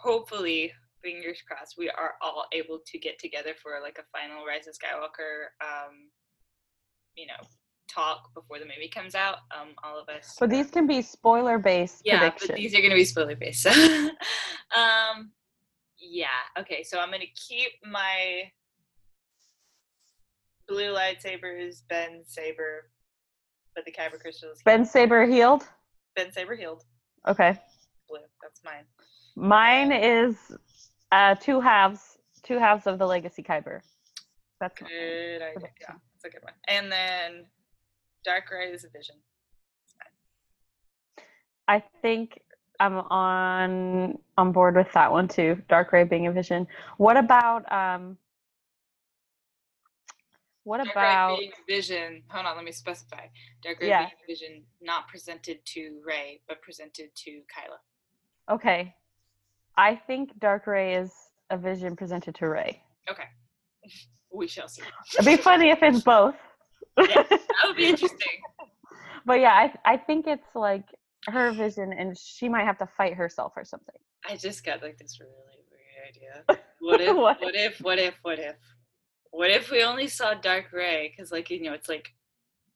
hopefully, 0.02 0.72
fingers 1.02 1.42
crossed, 1.46 1.76
we 1.78 1.88
are 1.90 2.14
all 2.22 2.46
able 2.52 2.80
to 2.86 2.98
get 2.98 3.18
together 3.18 3.54
for 3.62 3.72
like 3.82 3.98
a 3.98 4.04
final 4.16 4.44
Rise 4.46 4.66
of 4.66 4.74
Skywalker, 4.74 5.50
um, 5.62 6.10
you 7.14 7.26
know, 7.26 7.46
talk 7.88 8.32
before 8.34 8.58
the 8.58 8.64
movie 8.64 8.88
comes 8.88 9.14
out. 9.14 9.38
Um, 9.58 9.68
all 9.82 9.98
of 9.98 10.08
us. 10.08 10.36
but 10.38 10.50
these 10.50 10.70
can 10.70 10.86
be 10.86 11.02
spoiler 11.02 11.58
based 11.58 12.02
yeah, 12.04 12.18
predictions. 12.18 12.48
but 12.48 12.56
these 12.56 12.74
are 12.74 12.82
gonna 12.82 12.94
be 12.94 13.04
spoiler 13.04 13.36
based. 13.36 13.62
So, 13.62 13.70
um, 14.76 15.32
yeah. 15.98 16.26
Okay, 16.58 16.82
so 16.82 16.98
I'm 16.98 17.10
gonna 17.10 17.24
keep 17.34 17.72
my 17.84 18.50
blue 20.68 20.94
lightsabers, 20.94 21.82
Ben 21.88 22.22
Saber, 22.24 22.90
but 23.74 23.84
the 23.84 23.92
Kyber 23.92 24.20
crystals. 24.20 24.58
ben 24.64 24.84
Saber 24.84 25.26
healed. 25.26 25.66
Ben 26.16 26.32
Saber 26.32 26.56
healed. 26.56 26.84
Okay. 27.26 27.58
Blue. 28.08 28.18
That's 28.42 28.62
mine. 28.64 28.84
Mine 29.36 29.92
is 29.92 30.36
uh, 31.12 31.34
two 31.36 31.60
halves, 31.60 32.18
two 32.42 32.58
halves 32.58 32.86
of 32.86 32.98
the 32.98 33.06
Legacy 33.06 33.42
Kyber. 33.42 33.80
That's. 34.60 34.78
Good 34.78 35.42
idea. 35.42 35.68
Yeah, 35.80 35.94
that's 36.14 36.24
a 36.24 36.30
good 36.30 36.42
one. 36.42 36.54
And 36.68 36.90
then 36.90 37.46
Dark 38.24 38.50
Rey 38.50 38.66
is 38.72 38.84
a 38.84 38.88
vision. 38.88 39.16
I 41.68 41.82
think 42.02 42.40
I'm 42.80 42.96
on 42.96 44.18
on 44.36 44.52
board 44.52 44.74
with 44.74 44.92
that 44.94 45.12
one 45.12 45.28
too. 45.28 45.62
Dark 45.68 45.92
Rey 45.92 46.04
being 46.04 46.26
a 46.26 46.32
vision. 46.32 46.66
What 46.96 47.16
about 47.16 47.70
um? 47.72 48.16
What 50.64 50.80
about 50.86 51.38
vision? 51.68 52.22
Hold 52.30 52.46
on, 52.46 52.56
let 52.56 52.64
me 52.64 52.72
specify. 52.72 53.26
Dark 53.62 53.80
Rey 53.80 53.88
Yeah. 53.88 54.08
vision, 54.26 54.62
not 54.80 55.08
presented 55.08 55.64
to 55.74 56.00
Rey, 56.04 56.42
but 56.48 56.60
presented 56.62 57.14
to 57.16 57.30
Kylo. 57.54 57.78
okay? 58.54 58.94
I 59.76 59.96
think 59.96 60.38
Dark 60.38 60.66
Rey 60.66 60.94
is 60.96 61.12
a 61.48 61.56
vision 61.56 61.96
presented 61.96 62.34
to 62.36 62.48
Rey. 62.48 62.82
Okay, 63.10 63.24
we 64.32 64.46
shall 64.46 64.68
see. 64.68 64.82
It'd 65.14 65.24
be 65.26 65.36
funny 65.36 65.70
if 65.70 65.82
it's 65.82 66.02
both. 66.02 66.34
Yeah, 66.98 67.22
that 67.22 67.40
would 67.66 67.76
be 67.76 67.86
interesting. 67.94 68.40
but 69.24 69.40
yeah, 69.40 69.52
I 69.52 69.92
I 69.94 69.96
think 69.96 70.26
it's 70.26 70.54
like 70.54 70.84
her 71.26 71.52
vision, 71.52 71.92
and 71.92 72.16
she 72.18 72.48
might 72.48 72.64
have 72.64 72.78
to 72.78 72.86
fight 72.86 73.14
herself 73.14 73.52
or 73.56 73.64
something. 73.64 73.94
I 74.28 74.36
just 74.36 74.64
got 74.64 74.82
like 74.82 74.98
this 74.98 75.18
really 75.20 75.32
weird 75.70 76.08
idea. 76.08 76.62
What 76.80 77.00
if? 77.00 77.16
What? 77.16 77.40
what? 77.40 77.54
if? 77.54 77.78
What 77.80 77.98
if? 77.98 78.14
What 78.22 78.38
if? 78.38 78.56
What 79.30 79.50
if 79.50 79.70
we 79.70 79.82
only 79.82 80.08
saw 80.08 80.34
Dark 80.34 80.72
Rey? 80.72 81.12
Because 81.14 81.30
like 81.32 81.50
you 81.50 81.62
know, 81.62 81.72
it's 81.72 81.88
like 81.88 82.12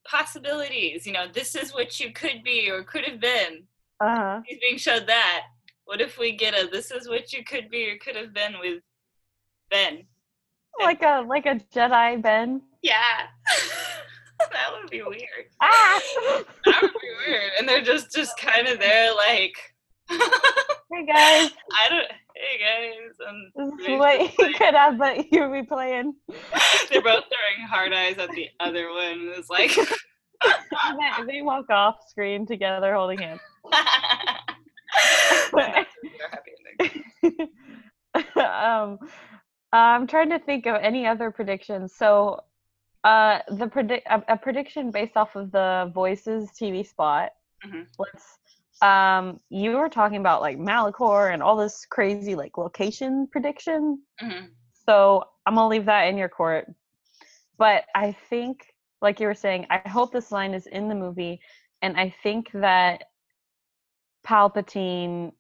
possibilities. 0.05 1.07
You 1.07 1.13
know, 1.13 1.27
this 1.33 1.55
is 1.55 1.75
what 1.75 1.99
you 2.01 2.13
could 2.13 2.43
be 2.45 2.71
or 2.71 2.83
could 2.85 3.05
have 3.05 3.21
been. 3.21 3.65
Uh 4.01 4.17
huh. 4.17 4.41
He's 4.47 4.61
being 4.61 4.79
showed 4.79 5.07
that. 5.07 5.43
What 5.85 6.01
if 6.01 6.19
we 6.19 6.37
get 6.37 6.55
a 6.55 6.69
this 6.69 6.91
is 6.91 7.09
what 7.09 7.33
you 7.33 7.45
could 7.45 7.71
be 7.71 7.91
or 7.91 7.99
could 7.99 8.17
have 8.17 8.33
been 8.33 8.55
with 8.61 8.83
Ben? 9.71 10.05
Like 10.81 11.03
a 11.03 11.25
like 11.27 11.47
a 11.47 11.57
Jedi 11.75 12.23
Ben. 12.23 12.63
Yeah. 12.83 13.27
that 14.39 14.71
would 14.73 14.91
be 14.91 15.03
weird. 15.03 15.47
Ah! 15.61 16.01
That 16.65 16.83
would 16.83 16.93
be 16.93 17.27
weird. 17.27 17.53
And 17.59 17.69
they're 17.69 17.83
just 17.83 18.15
just 18.15 18.39
kind 18.39 18.67
of 18.67 18.79
there 18.79 19.15
like 19.15 19.55
hey 20.11 21.07
guys, 21.07 21.51
I 21.73 21.89
don't 21.89 22.07
hey 22.35 22.59
guys 22.59 23.17
and 23.27 23.73
this 23.79 23.89
is 23.89 23.99
what 23.99 24.21
you 24.21 24.55
could 24.55 24.75
have, 24.75 24.99
but 24.99 25.33
you'll 25.33 25.53
be 25.53 25.63
playing. 25.63 26.15
they're 26.91 27.03
both 27.03 27.25
throwing 27.25 27.69
hard 27.69 27.93
eyes 27.93 28.19
at 28.19 28.31
the 28.31 28.49
other 28.61 28.91
one. 28.91 29.33
It's 29.37 29.51
like 29.51 29.71
they, 31.27 31.43
walk 31.43 31.71
off 31.71 31.97
screen 32.09 32.47
together 32.47 32.95
holding 32.95 33.19
hands. 33.19 33.41
They're 35.53 35.87
happy 36.31 36.53
ending. 37.25 37.49
um, 38.37 38.99
I'm 39.73 40.07
trying 40.07 40.31
to 40.31 40.39
think 40.39 40.67
of 40.67 40.77
any 40.83 41.07
other 41.07 41.31
predictions. 41.31 41.95
So, 41.95 42.41
uh, 43.05 43.41
the 43.49 43.67
predict 43.67 44.07
a, 44.09 44.23
a 44.29 44.37
prediction 44.37 44.91
based 44.91 45.17
off 45.17 45.35
of 45.37 45.51
the 45.51 45.91
Voices 45.95 46.51
TV 46.51 46.87
spot. 46.87 47.33
Mhm. 47.67 47.87
Let's. 47.99 48.39
Um, 48.83 49.41
you 49.49 49.77
were 49.77 49.89
talking 49.89 50.19
about 50.19 50.41
like 50.41 50.59
Malachor 50.59 51.33
and 51.33 51.43
all 51.43 51.57
this 51.57 51.87
crazy 51.87 52.35
like 52.35 52.59
location 52.59 53.29
prediction. 53.31 54.03
Mhm. 54.21 54.51
So 54.87 55.25
I'm 55.47 55.55
gonna 55.55 55.69
leave 55.69 55.87
that 55.87 56.09
in 56.09 56.19
your 56.19 56.29
court. 56.29 56.67
But 57.57 57.85
I 57.95 58.13
think, 58.13 58.67
like 59.01 59.21
you 59.21 59.27
were 59.27 59.35
saying, 59.35 59.67
I 59.71 59.89
hope 59.89 60.13
this 60.13 60.33
line 60.33 60.55
is 60.55 60.67
in 60.67 60.89
the 60.89 60.95
movie, 60.95 61.41
and 61.83 61.97
I 61.99 62.11
think 62.23 62.51
that 62.53 63.05
Palpatine 64.27 65.33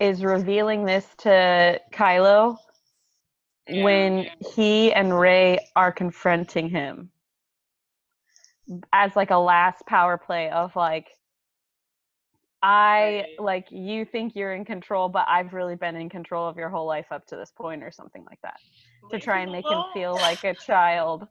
is 0.00 0.24
revealing 0.24 0.84
this 0.84 1.06
to 1.18 1.80
Kylo 1.92 2.56
Yeah, 3.68 3.82
when 3.84 4.18
yeah. 4.18 4.30
he 4.54 4.92
and 4.92 5.16
Rey 5.16 5.58
are 5.76 5.92
confronting 5.92 6.68
him 6.68 7.10
as 8.92 9.14
like 9.14 9.30
a 9.30 9.36
last 9.36 9.86
power 9.86 10.16
play 10.16 10.50
of 10.50 10.74
like 10.74 11.08
I 12.62 13.26
like 13.38 13.66
you 13.70 14.04
think 14.04 14.36
you're 14.36 14.52
in 14.54 14.64
control, 14.64 15.08
but 15.08 15.26
I've 15.28 15.52
really 15.52 15.74
been 15.74 15.96
in 15.96 16.08
control 16.08 16.48
of 16.48 16.56
your 16.56 16.68
whole 16.68 16.86
life 16.86 17.06
up 17.10 17.26
to 17.26 17.36
this 17.36 17.50
point, 17.50 17.82
or 17.82 17.90
something 17.90 18.24
like 18.24 18.38
that, 18.42 18.58
to 19.10 19.18
try 19.18 19.40
and 19.40 19.50
make 19.50 19.68
him 19.68 19.82
feel 19.92 20.14
like 20.14 20.44
a 20.44 20.54
child. 20.54 21.22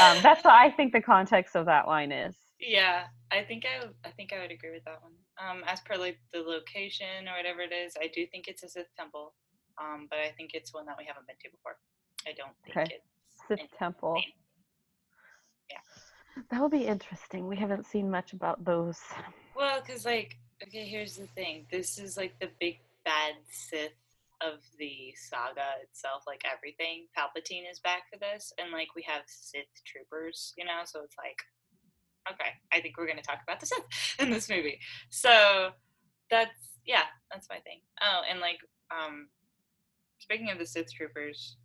Um, 0.00 0.18
that's 0.22 0.44
what 0.44 0.54
I 0.54 0.70
think 0.70 0.92
the 0.92 1.00
context 1.00 1.56
of 1.56 1.66
that 1.66 1.86
line 1.86 2.12
is. 2.12 2.36
Yeah, 2.60 3.04
I 3.30 3.44
think 3.44 3.64
I 3.66 3.80
would- 3.84 3.94
I 4.04 4.10
think 4.10 4.32
I 4.32 4.40
would 4.40 4.50
agree 4.50 4.70
with 4.72 4.84
that 4.84 5.02
one. 5.02 5.12
Um, 5.38 5.64
as 5.66 5.80
per 5.80 5.96
like 5.96 6.18
the 6.32 6.40
location 6.40 7.28
or 7.28 7.36
whatever 7.36 7.60
it 7.60 7.72
is, 7.72 7.96
I 8.00 8.08
do 8.08 8.26
think 8.26 8.48
it's 8.48 8.62
a 8.62 8.68
Sith 8.68 8.94
temple. 8.96 9.34
Um, 9.78 10.06
but 10.08 10.18
I 10.20 10.30
think 10.32 10.52
it's 10.54 10.72
one 10.72 10.86
that 10.86 10.96
we 10.98 11.04
haven't 11.04 11.26
been 11.26 11.36
to 11.42 11.50
before. 11.50 11.76
I 12.26 12.32
don't 12.32 12.54
think 12.64 12.76
Okay. 12.76 12.94
it's 12.96 13.46
Sith 13.48 13.78
Temple. 13.78 14.22
Yeah. 15.68 15.78
That 16.50 16.60
will 16.60 16.68
be 16.68 16.86
interesting. 16.86 17.48
We 17.48 17.56
haven't 17.56 17.84
seen 17.86 18.10
much 18.10 18.32
about 18.32 18.64
those. 18.64 19.00
Well, 19.56 19.80
because 19.80 20.04
like, 20.04 20.38
okay, 20.66 20.84
here's 20.84 21.16
the 21.16 21.26
thing. 21.28 21.66
This 21.70 21.98
is 21.98 22.16
like 22.16 22.38
the 22.40 22.48
big 22.60 22.78
bad 23.04 23.34
Sith 23.50 23.92
of 24.40 24.60
the 24.78 25.14
saga 25.16 25.82
itself. 25.82 26.24
Like 26.26 26.42
everything, 26.50 27.06
Palpatine 27.16 27.70
is 27.70 27.80
back 27.80 28.02
for 28.12 28.18
this, 28.18 28.52
and 28.58 28.72
like 28.72 28.88
we 28.96 29.02
have 29.06 29.22
Sith 29.26 29.64
troopers, 29.84 30.54
you 30.56 30.64
know. 30.64 30.82
So 30.84 31.02
it's 31.02 31.16
like, 31.18 31.38
okay, 32.32 32.50
I 32.72 32.80
think 32.80 32.96
we're 32.96 33.06
gonna 33.06 33.22
talk 33.22 33.40
about 33.42 33.60
the 33.60 33.66
Sith 33.66 33.84
in 34.18 34.30
this 34.30 34.48
movie. 34.48 34.78
So 35.10 35.70
that's 36.30 36.78
yeah, 36.86 37.04
that's 37.30 37.48
my 37.48 37.58
thing. 37.60 37.80
Oh, 38.02 38.22
and 38.28 38.40
like, 38.40 38.58
um, 38.90 39.28
speaking 40.18 40.50
of 40.50 40.58
the 40.58 40.66
Sith 40.66 40.92
troopers. 40.92 41.56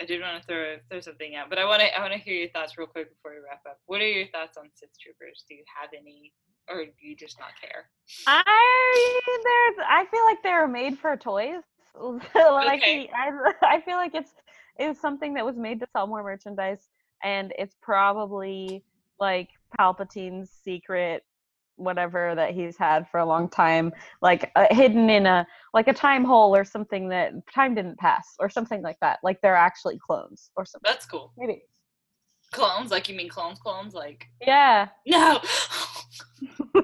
I 0.00 0.06
did 0.06 0.22
want 0.22 0.40
to 0.40 0.46
throw 0.46 0.76
throw 0.88 1.00
something 1.00 1.36
out, 1.36 1.50
but 1.50 1.58
I 1.58 1.66
want 1.66 1.82
to 1.82 1.92
I 1.92 2.00
want 2.00 2.14
to 2.14 2.18
hear 2.18 2.32
your 2.32 2.48
thoughts 2.56 2.78
real 2.78 2.86
quick 2.86 3.12
before 3.12 3.32
we 3.32 3.44
wrap 3.44 3.60
up. 3.68 3.80
What 3.84 4.00
are 4.00 4.08
your 4.08 4.28
thoughts 4.28 4.56
on 4.56 4.70
Sith 4.72 4.96
troopers? 4.98 5.44
Do 5.46 5.54
you 5.54 5.64
have 5.76 5.90
any, 5.92 6.32
or 6.70 6.84
do 6.84 6.90
you 7.00 7.16
just 7.16 7.38
not 7.38 7.50
care? 7.60 7.90
I 8.26 9.20
there's 9.26 9.86
I 9.88 10.04
feel 10.10 10.24
like 10.24 10.42
they're 10.42 10.68
made 10.68 10.98
for 10.98 11.16
toys. 11.16 11.62
like 12.34 12.80
Okay. 12.80 13.10
I 13.14 13.52
I 13.62 13.80
feel 13.80 13.96
like 13.96 14.14
it's 14.14 14.32
it's 14.78 15.00
something 15.00 15.34
that 15.34 15.44
was 15.44 15.56
made 15.56 15.80
to 15.80 15.86
sell 15.92 16.06
more 16.06 16.22
merchandise 16.22 16.88
and 17.22 17.52
it's 17.58 17.74
probably 17.82 18.82
like 19.18 19.48
Palpatine's 19.78 20.50
secret 20.64 21.22
whatever 21.76 22.34
that 22.34 22.52
he's 22.52 22.76
had 22.76 23.08
for 23.08 23.20
a 23.20 23.24
long 23.24 23.48
time 23.48 23.90
like 24.20 24.50
uh, 24.54 24.66
hidden 24.70 25.08
in 25.08 25.24
a 25.26 25.46
like 25.72 25.88
a 25.88 25.92
time 25.94 26.24
hole 26.24 26.54
or 26.54 26.62
something 26.64 27.08
that 27.08 27.32
time 27.54 27.74
didn't 27.74 27.96
pass 27.98 28.34
or 28.38 28.50
something 28.50 28.82
like 28.82 28.98
that 29.00 29.18
like 29.22 29.40
they're 29.40 29.56
actually 29.56 29.98
clones 29.98 30.50
or 30.56 30.64
something 30.66 30.86
That's 30.90 31.06
cool. 31.06 31.32
maybe 31.38 31.62
Clones, 32.52 32.90
like 32.90 33.08
you 33.08 33.14
mean 33.14 33.28
clones, 33.28 33.60
clones, 33.60 33.94
like 33.94 34.26
yeah 34.44 34.88
no, 35.06 35.40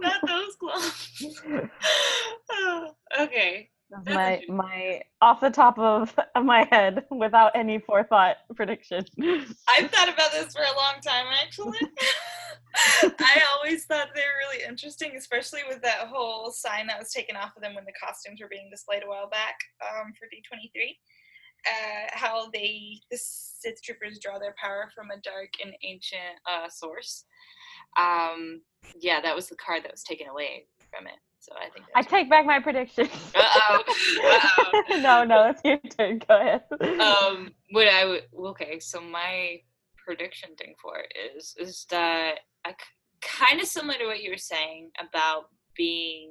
not 0.00 0.20
those 0.26 0.56
clones. 0.56 1.12
okay, 3.20 3.68
That's 3.90 4.06
my 4.06 4.42
my 4.48 5.02
off 5.20 5.40
the 5.40 5.50
top 5.50 5.78
of, 5.78 6.14
of 6.34 6.44
my 6.44 6.66
head 6.70 7.04
without 7.10 7.52
any 7.54 7.78
forethought 7.78 8.36
prediction. 8.54 9.04
I've 9.20 9.90
thought 9.90 10.08
about 10.08 10.32
this 10.32 10.54
for 10.54 10.62
a 10.62 10.76
long 10.76 11.00
time, 11.04 11.26
actually. 11.42 11.78
I 12.74 13.42
always 13.54 13.84
thought 13.84 14.08
they 14.14 14.20
were 14.20 14.48
really 14.48 14.64
interesting, 14.66 15.12
especially 15.16 15.60
with 15.68 15.82
that 15.82 16.08
whole 16.08 16.50
sign 16.50 16.86
that 16.86 16.98
was 16.98 17.12
taken 17.12 17.36
off 17.36 17.56
of 17.56 17.62
them 17.62 17.74
when 17.74 17.84
the 17.84 17.92
costumes 18.02 18.40
were 18.40 18.48
being 18.48 18.68
displayed 18.70 19.02
a 19.04 19.08
while 19.08 19.28
back 19.28 19.56
um, 19.82 20.12
for 20.18 20.26
D23. 20.26 20.96
Uh, 21.64 22.08
how 22.10 22.50
they, 22.52 22.98
the 23.10 23.16
Sith 23.16 23.80
troopers, 23.82 24.18
draw 24.18 24.38
their 24.38 24.54
power 24.60 24.90
from 24.94 25.10
a 25.10 25.20
dark 25.20 25.50
and 25.62 25.72
ancient 25.84 26.34
uh, 26.50 26.68
source. 26.68 27.24
Um, 27.98 28.62
yeah, 29.00 29.20
that 29.20 29.34
was 29.34 29.48
the 29.48 29.56
card 29.56 29.84
that 29.84 29.92
was 29.92 30.02
taken 30.02 30.28
away 30.28 30.66
from 30.90 31.06
it. 31.06 31.14
So 31.40 31.52
I 31.60 31.70
think. 31.70 31.86
I 31.96 32.02
take 32.02 32.30
back 32.30 32.46
my 32.46 32.60
prediction. 32.60 33.08
Uh-oh. 33.34 33.82
Uh-oh. 34.24 34.82
no, 35.00 35.24
no, 35.24 35.50
it's 35.50 35.60
your 35.64 35.78
turn. 35.78 36.20
Go 36.28 36.38
ahead. 36.40 36.62
um 37.00 37.52
what 37.70 37.88
i 37.88 38.04
would 38.04 38.22
okay 38.38 38.78
so 38.78 39.00
my 39.00 39.60
prediction 39.96 40.50
thing 40.56 40.74
for 40.80 40.98
it 40.98 41.12
is 41.36 41.54
is 41.58 41.86
that 41.90 42.40
i 42.64 42.74
kind 43.20 43.60
of 43.60 43.66
similar 43.66 43.98
to 43.98 44.06
what 44.06 44.22
you 44.22 44.30
were 44.30 44.36
saying 44.36 44.90
about 44.98 45.46
being 45.76 46.30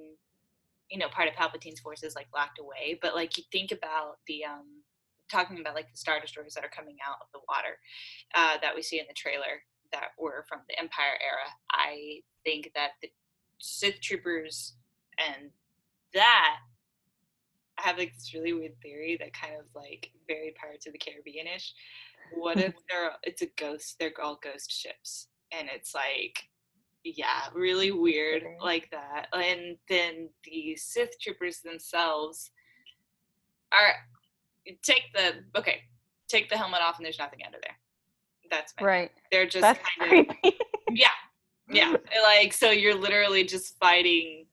you 0.89 0.97
know 0.99 1.07
part 1.09 1.27
of 1.27 1.33
palpatine's 1.33 1.79
forces 1.79 2.15
like 2.15 2.27
locked 2.35 2.59
away 2.59 2.97
but 3.01 3.15
like 3.15 3.37
you 3.37 3.43
think 3.51 3.71
about 3.71 4.17
the 4.27 4.43
um 4.45 4.83
talking 5.31 5.59
about 5.59 5.73
like 5.73 5.89
the 5.91 5.97
star 5.97 6.19
destroyers 6.19 6.53
that 6.53 6.63
are 6.65 6.69
coming 6.75 6.97
out 7.07 7.15
of 7.21 7.27
the 7.33 7.39
water 7.47 7.77
uh, 8.35 8.57
that 8.61 8.75
we 8.75 8.81
see 8.81 8.99
in 8.99 9.05
the 9.07 9.13
trailer 9.13 9.63
that 9.91 10.09
were 10.17 10.45
from 10.47 10.59
the 10.67 10.79
empire 10.79 11.17
era 11.21 11.49
i 11.71 12.19
think 12.43 12.71
that 12.75 12.91
the 13.01 13.09
sith 13.59 13.99
troopers 14.01 14.73
and 15.17 15.51
that 16.13 16.57
I 17.77 17.87
have 17.87 17.97
like 17.97 18.13
this 18.13 18.33
really 18.33 18.53
weird 18.53 18.79
theory 18.81 19.17
that 19.19 19.33
kind 19.33 19.53
of 19.59 19.65
like 19.75 20.11
very 20.27 20.53
Pirates 20.59 20.85
of 20.85 20.93
the 20.93 20.99
Caribbean-ish. 20.99 21.73
What 22.35 22.57
if 22.57 22.73
they're 22.89 23.11
it's 23.23 23.41
a 23.41 23.47
ghost? 23.57 23.97
They're 23.99 24.11
all 24.21 24.39
ghost 24.41 24.71
ships, 24.71 25.27
and 25.51 25.67
it's 25.73 25.95
like, 25.95 26.43
yeah, 27.03 27.49
really 27.53 27.91
weird 27.91 28.43
like 28.61 28.89
that. 28.91 29.27
And 29.33 29.77
then 29.89 30.29
the 30.43 30.75
Sith 30.75 31.19
troopers 31.19 31.61
themselves 31.61 32.51
are 33.71 33.95
take 34.83 35.13
the 35.13 35.43
okay, 35.57 35.81
take 36.27 36.49
the 36.49 36.57
helmet 36.57 36.81
off, 36.81 36.97
and 36.97 37.05
there's 37.05 37.19
nothing 37.19 37.39
under 37.45 37.59
there. 37.61 37.77
That's 38.51 38.73
Right. 38.79 39.09
They're 39.31 39.47
just 39.47 39.61
That's 39.61 39.79
kind 39.97 40.29
of 40.29 40.35
yeah 40.91 41.07
yeah 41.69 41.95
like 42.23 42.53
so 42.53 42.69
you're 42.69 42.95
literally 42.95 43.43
just 43.45 43.77
fighting 43.79 44.45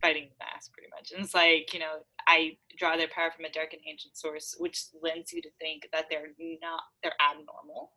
fighting 0.00 0.28
the 0.30 0.44
mask 0.44 0.72
pretty 0.72 0.88
much 0.90 1.12
and 1.12 1.22
it's 1.22 1.34
like 1.34 1.72
you 1.74 1.78
know 1.80 1.98
i 2.26 2.56
draw 2.78 2.96
their 2.96 3.08
power 3.08 3.30
from 3.30 3.44
a 3.44 3.50
dark 3.50 3.72
and 3.72 3.82
ancient 3.88 4.16
source, 4.16 4.56
which 4.58 4.84
lends 5.02 5.32
you 5.32 5.42
to 5.42 5.50
think 5.60 5.88
that 5.92 6.06
they're 6.10 6.28
not 6.60 6.80
they're 7.02 7.12
abnormal. 7.20 7.92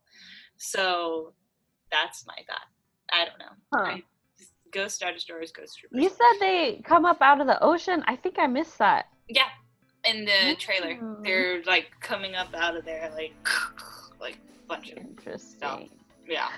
So 0.57 1.33
that's 1.91 2.25
my 2.27 2.35
thought. 2.47 2.67
I 3.11 3.25
don't 3.25 3.39
know. 3.39 3.55
Huh. 3.73 3.83
I, 3.97 4.03
Ghost 4.71 4.95
Star 4.95 5.11
Destroyers, 5.13 5.51
Ghost 5.51 5.79
Troopers. 5.79 6.03
You 6.03 6.09
said 6.09 6.39
they 6.39 6.81
come 6.83 7.05
up 7.05 7.21
out 7.21 7.39
of 7.41 7.47
the 7.47 7.61
ocean. 7.63 8.03
I 8.07 8.15
think 8.15 8.35
I 8.37 8.47
missed 8.47 8.77
that. 8.79 9.07
Yeah, 9.29 9.49
in 10.03 10.25
the 10.25 10.55
trailer, 10.59 10.95
Mm. 10.95 11.23
they're 11.23 11.63
like 11.63 11.87
coming 12.01 12.35
up 12.35 12.53
out 12.53 12.75
of 12.75 12.85
there, 12.85 13.11
like 13.15 13.33
like 14.25 14.39
bunch 14.67 14.91
of 14.91 14.97
Interesting. 14.97 15.89
yeah. 16.27 16.49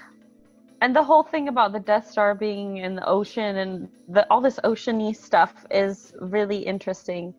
And 0.82 0.96
the 0.96 1.04
whole 1.04 1.24
thing 1.24 1.48
about 1.50 1.74
the 1.74 1.80
Death 1.80 2.08
Star 2.10 2.34
being 2.36 2.78
in 2.78 2.96
the 2.96 3.06
ocean 3.08 3.58
and 3.58 3.90
the 4.08 4.26
all 4.30 4.42
this 4.42 4.60
oceany 4.64 5.16
stuff 5.16 5.66
is 5.72 6.14
really 6.22 6.58
interesting. 6.58 7.34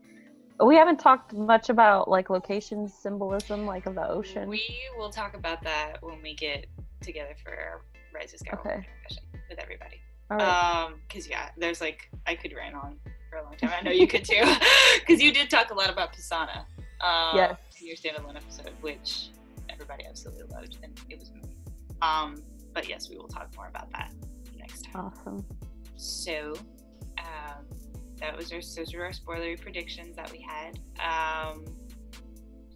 We 0.62 0.74
haven't 0.74 0.98
talked 0.98 1.32
much 1.32 1.70
about 1.70 2.08
like 2.08 2.30
location 2.30 2.88
symbolism, 2.88 3.64
like 3.64 3.86
of 3.86 3.94
the 3.94 4.06
ocean. 4.08 4.48
We 4.48 4.64
will 4.98 5.10
talk 5.10 5.34
about 5.34 5.62
that 5.62 5.98
when 6.00 6.20
we 6.20 6.34
get 6.34 6.66
together 7.00 7.34
for 7.42 7.52
our 7.52 7.82
Rise 8.12 8.34
of 8.34 8.40
Skywalker 8.40 8.66
Okay. 8.66 8.86
discussion 9.04 9.24
with 9.48 9.58
everybody. 9.60 10.00
All 10.30 10.36
right. 10.36 10.84
Um, 10.84 11.00
because 11.06 11.28
yeah, 11.28 11.48
there's 11.56 11.80
like 11.80 12.10
I 12.26 12.34
could 12.34 12.52
rant 12.54 12.74
on 12.74 12.96
for 13.30 13.38
a 13.38 13.44
long 13.44 13.56
time. 13.56 13.70
I 13.78 13.82
know 13.82 13.92
you 13.92 14.08
could 14.08 14.24
too, 14.24 14.42
because 14.98 15.22
you 15.22 15.32
did 15.32 15.48
talk 15.48 15.70
a 15.70 15.74
lot 15.74 15.90
about 15.90 16.12
Pasaana. 16.12 16.64
Um, 17.00 17.36
Yes. 17.36 17.56
in 17.80 17.86
your 17.86 17.96
standalone 17.96 18.34
episode, 18.34 18.72
which 18.80 19.28
everybody 19.78 20.04
absolutely 20.08 20.44
loved, 20.50 20.78
and 20.82 20.98
it 21.08 21.18
was 21.18 21.30
amazing. 21.30 21.56
Um, 22.02 22.42
but 22.74 22.88
yes, 22.88 23.08
we 23.08 23.16
will 23.16 23.28
talk 23.28 23.54
more 23.56 23.68
about 23.68 23.90
that 23.92 24.12
next 24.56 24.82
time. 24.82 25.06
awesome. 25.06 25.44
So, 25.96 26.54
um, 27.18 27.64
that 28.20 28.36
was 28.36 28.52
our 28.52 28.60
those 28.60 28.92
were 28.92 29.04
our 29.04 29.12
spoilery 29.12 29.60
predictions 29.60 30.16
that 30.16 30.30
we 30.32 30.40
had. 30.40 30.78
Um, 30.98 31.64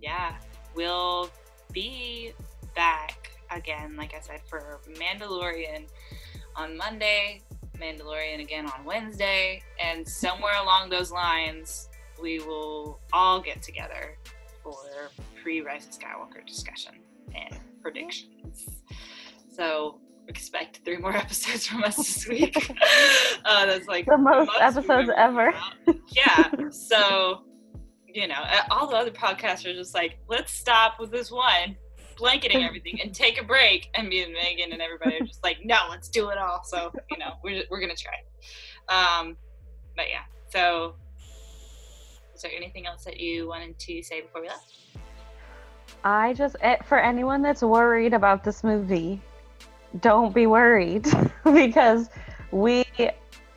yeah, 0.00 0.36
we'll 0.74 1.30
be 1.72 2.32
back 2.74 3.30
again, 3.50 3.96
like 3.96 4.14
I 4.14 4.20
said, 4.20 4.40
for 4.48 4.80
Mandalorian 4.96 5.88
on 6.54 6.76
Monday, 6.76 7.42
Mandalorian 7.78 8.40
again 8.40 8.66
on 8.66 8.84
Wednesday, 8.84 9.62
and 9.84 10.06
somewhere 10.06 10.54
along 10.62 10.90
those 10.90 11.10
lines, 11.10 11.88
we 12.20 12.38
will 12.38 13.00
all 13.12 13.40
get 13.40 13.62
together 13.62 14.16
for 14.62 14.76
pre 15.42 15.60
Rise 15.60 15.86
of 15.86 15.92
Skywalker 15.92 16.46
discussion 16.46 16.94
and 17.34 17.58
predictions. 17.82 18.68
So 19.54 20.00
expect 20.28 20.80
three 20.84 20.96
more 20.98 21.14
episodes 21.24 21.66
from 21.66 21.82
us 21.84 21.96
this 21.96 22.28
week. 22.28 22.56
uh, 23.44 23.66
that's 23.66 23.86
like 23.88 24.06
The 24.06 24.16
most 24.18 24.50
episodes 24.60 25.10
ever 25.16 25.48
ever. 25.48 25.52
put 25.84 25.96
out. 25.96 26.00
yeah. 26.08 26.50
So 26.70 27.42
you 28.06 28.28
know, 28.28 28.44
all 28.70 28.86
the 28.88 28.96
other 28.96 29.10
podcasts 29.10 29.64
are 29.64 29.72
just 29.72 29.94
like, 29.94 30.18
let's 30.28 30.52
stop 30.52 31.00
with 31.00 31.10
this 31.10 31.30
one, 31.30 31.74
blanketing 32.18 32.62
everything, 32.62 33.00
and 33.02 33.14
take 33.14 33.40
a 33.40 33.44
break. 33.44 33.88
And 33.94 34.06
me 34.06 34.22
and 34.22 34.34
Megan 34.34 34.70
and 34.72 34.82
everybody 34.82 35.16
are 35.16 35.24
just 35.24 35.42
like, 35.42 35.64
no, 35.64 35.78
let's 35.88 36.10
do 36.10 36.28
it 36.28 36.36
all. 36.36 36.62
So 36.62 36.92
you 37.10 37.16
know, 37.16 37.32
we're 37.42 37.62
we're 37.70 37.80
gonna 37.80 37.94
try. 37.96 38.18
Um, 38.88 39.36
but 39.96 40.06
yeah. 40.10 40.24
So, 40.50 40.96
is 42.34 42.42
there 42.42 42.50
anything 42.54 42.86
else 42.86 43.04
that 43.04 43.18
you 43.18 43.48
wanted 43.48 43.78
to 43.78 44.02
say 44.02 44.20
before 44.20 44.42
we 44.42 44.48
left? 44.48 44.74
I 46.04 46.32
just 46.34 46.56
eh, 46.60 46.76
for 46.84 46.98
anyone 46.98 47.42
that's 47.42 47.62
worried 47.62 48.14
about 48.14 48.44
this 48.44 48.64
movie, 48.64 49.20
don't 50.00 50.34
be 50.34 50.46
worried 50.46 51.06
because 51.44 52.10
we 52.50 52.84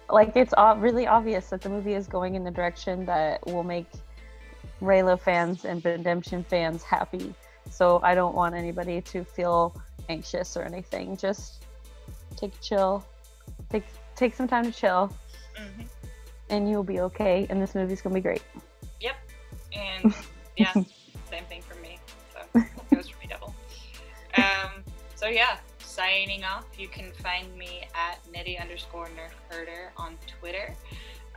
like 0.10 0.36
it's 0.36 0.54
really 0.78 1.08
obvious 1.08 1.50
that 1.50 1.62
the 1.62 1.70
movie 1.70 1.94
is 1.94 2.08
going 2.08 2.36
in 2.36 2.44
the 2.44 2.52
direction 2.52 3.06
that 3.06 3.46
will 3.46 3.64
make 3.64 3.88
Reylo 4.82 5.20
fans 5.20 5.66
and 5.66 5.84
Redemption 5.84 6.44
fans 6.44 6.84
happy. 6.84 7.34
So 7.70 8.00
I 8.04 8.14
don't 8.14 8.36
want 8.36 8.56
anybody 8.56 9.02
to 9.02 9.24
feel 9.24 9.76
anxious 10.10 10.56
or 10.56 10.64
anything. 10.64 11.18
Just 11.18 11.66
take 12.36 12.54
a 12.54 12.62
chill, 12.62 13.06
take 13.70 13.86
take 14.16 14.34
some 14.34 14.48
time 14.48 14.66
to 14.66 14.72
chill, 14.72 15.12
hmm 15.58 15.82
and 16.50 16.70
you'll 16.70 16.84
be 16.84 17.00
okay. 17.00 17.48
And 17.50 17.62
this 17.62 17.74
movie's 17.74 18.02
gonna 18.02 18.14
be 18.14 18.22
great. 18.22 18.44
Yep. 19.02 19.16
And 19.74 20.14
yeah, 20.58 20.72
same 20.74 20.84
thing 20.86 20.88
for 21.28 21.34
me. 21.40 21.64
So 21.64 21.65
goes 22.94 23.10
for 23.10 23.20
me 23.20 23.28
double. 23.30 23.56
Um, 24.38 24.84
so 25.16 25.28
yeah, 25.28 25.58
signing 25.80 26.44
off. 26.44 26.66
You 26.78 26.88
can 26.88 27.12
find 27.14 27.56
me 27.58 27.84
at 27.96 28.20
nitty 28.34 28.62
underscore 28.62 29.06
nerf 29.08 29.32
herder 29.50 29.92
on 29.98 30.18
Twitter. 30.40 30.76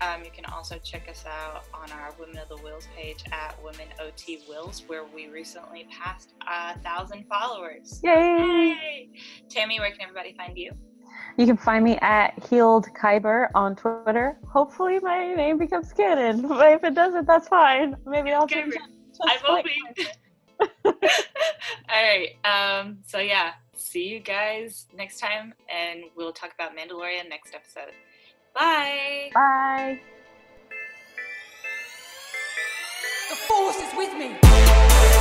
Um, 0.00 0.22
you 0.22 0.30
can 0.30 0.44
also 0.46 0.78
check 0.78 1.08
us 1.08 1.24
out 1.26 1.64
on 1.74 1.90
our 1.90 2.14
Women 2.18 2.38
of 2.38 2.48
the 2.48 2.56
Whills 2.56 2.86
page 2.96 3.24
at 3.32 3.56
Women 3.62 3.88
OT 4.00 4.40
Whills, 4.48 4.88
where 4.88 5.04
we 5.04 5.28
recently 5.28 5.86
passed 5.90 6.34
a 6.46 6.78
thousand 6.78 7.24
followers. 7.28 8.00
Yay! 8.04 8.10
Yay! 8.12 9.10
Tammy, 9.48 9.80
where 9.80 9.90
can 9.90 10.02
everybody 10.02 10.34
find 10.34 10.56
you? 10.56 10.72
You 11.36 11.46
can 11.46 11.56
find 11.56 11.84
me 11.84 11.96
at 11.98 12.34
Healed 12.48 12.86
Kyber 13.00 13.48
on 13.54 13.74
Twitter. 13.76 14.38
Hopefully 14.48 14.98
my 15.00 15.34
name 15.34 15.58
becomes 15.58 15.92
canon, 15.92 16.46
but 16.48 16.72
if 16.72 16.84
it 16.84 16.94
doesn't, 16.94 17.26
that's 17.26 17.48
fine. 17.48 17.96
Maybe 18.06 18.32
I'll 18.32 18.46
change 18.46 18.74
it. 18.74 18.80
I 19.22 19.34
Just 19.34 19.48
will 19.48 19.62
be. 19.62 20.06
All 20.84 20.94
right. 21.90 22.36
Um, 22.44 22.98
so 23.06 23.18
yeah, 23.18 23.52
see 23.74 24.06
you 24.08 24.20
guys 24.20 24.86
next 24.96 25.20
time, 25.20 25.54
and 25.68 26.04
we'll 26.16 26.32
talk 26.32 26.52
about 26.54 26.76
Mandalorian 26.76 27.28
next 27.28 27.54
episode. 27.54 27.92
Bye. 28.54 29.30
Bye. 29.34 30.00
The 33.30 33.36
Force 33.36 33.76
is 33.76 33.96
with 33.96 34.14
me! 34.16 35.17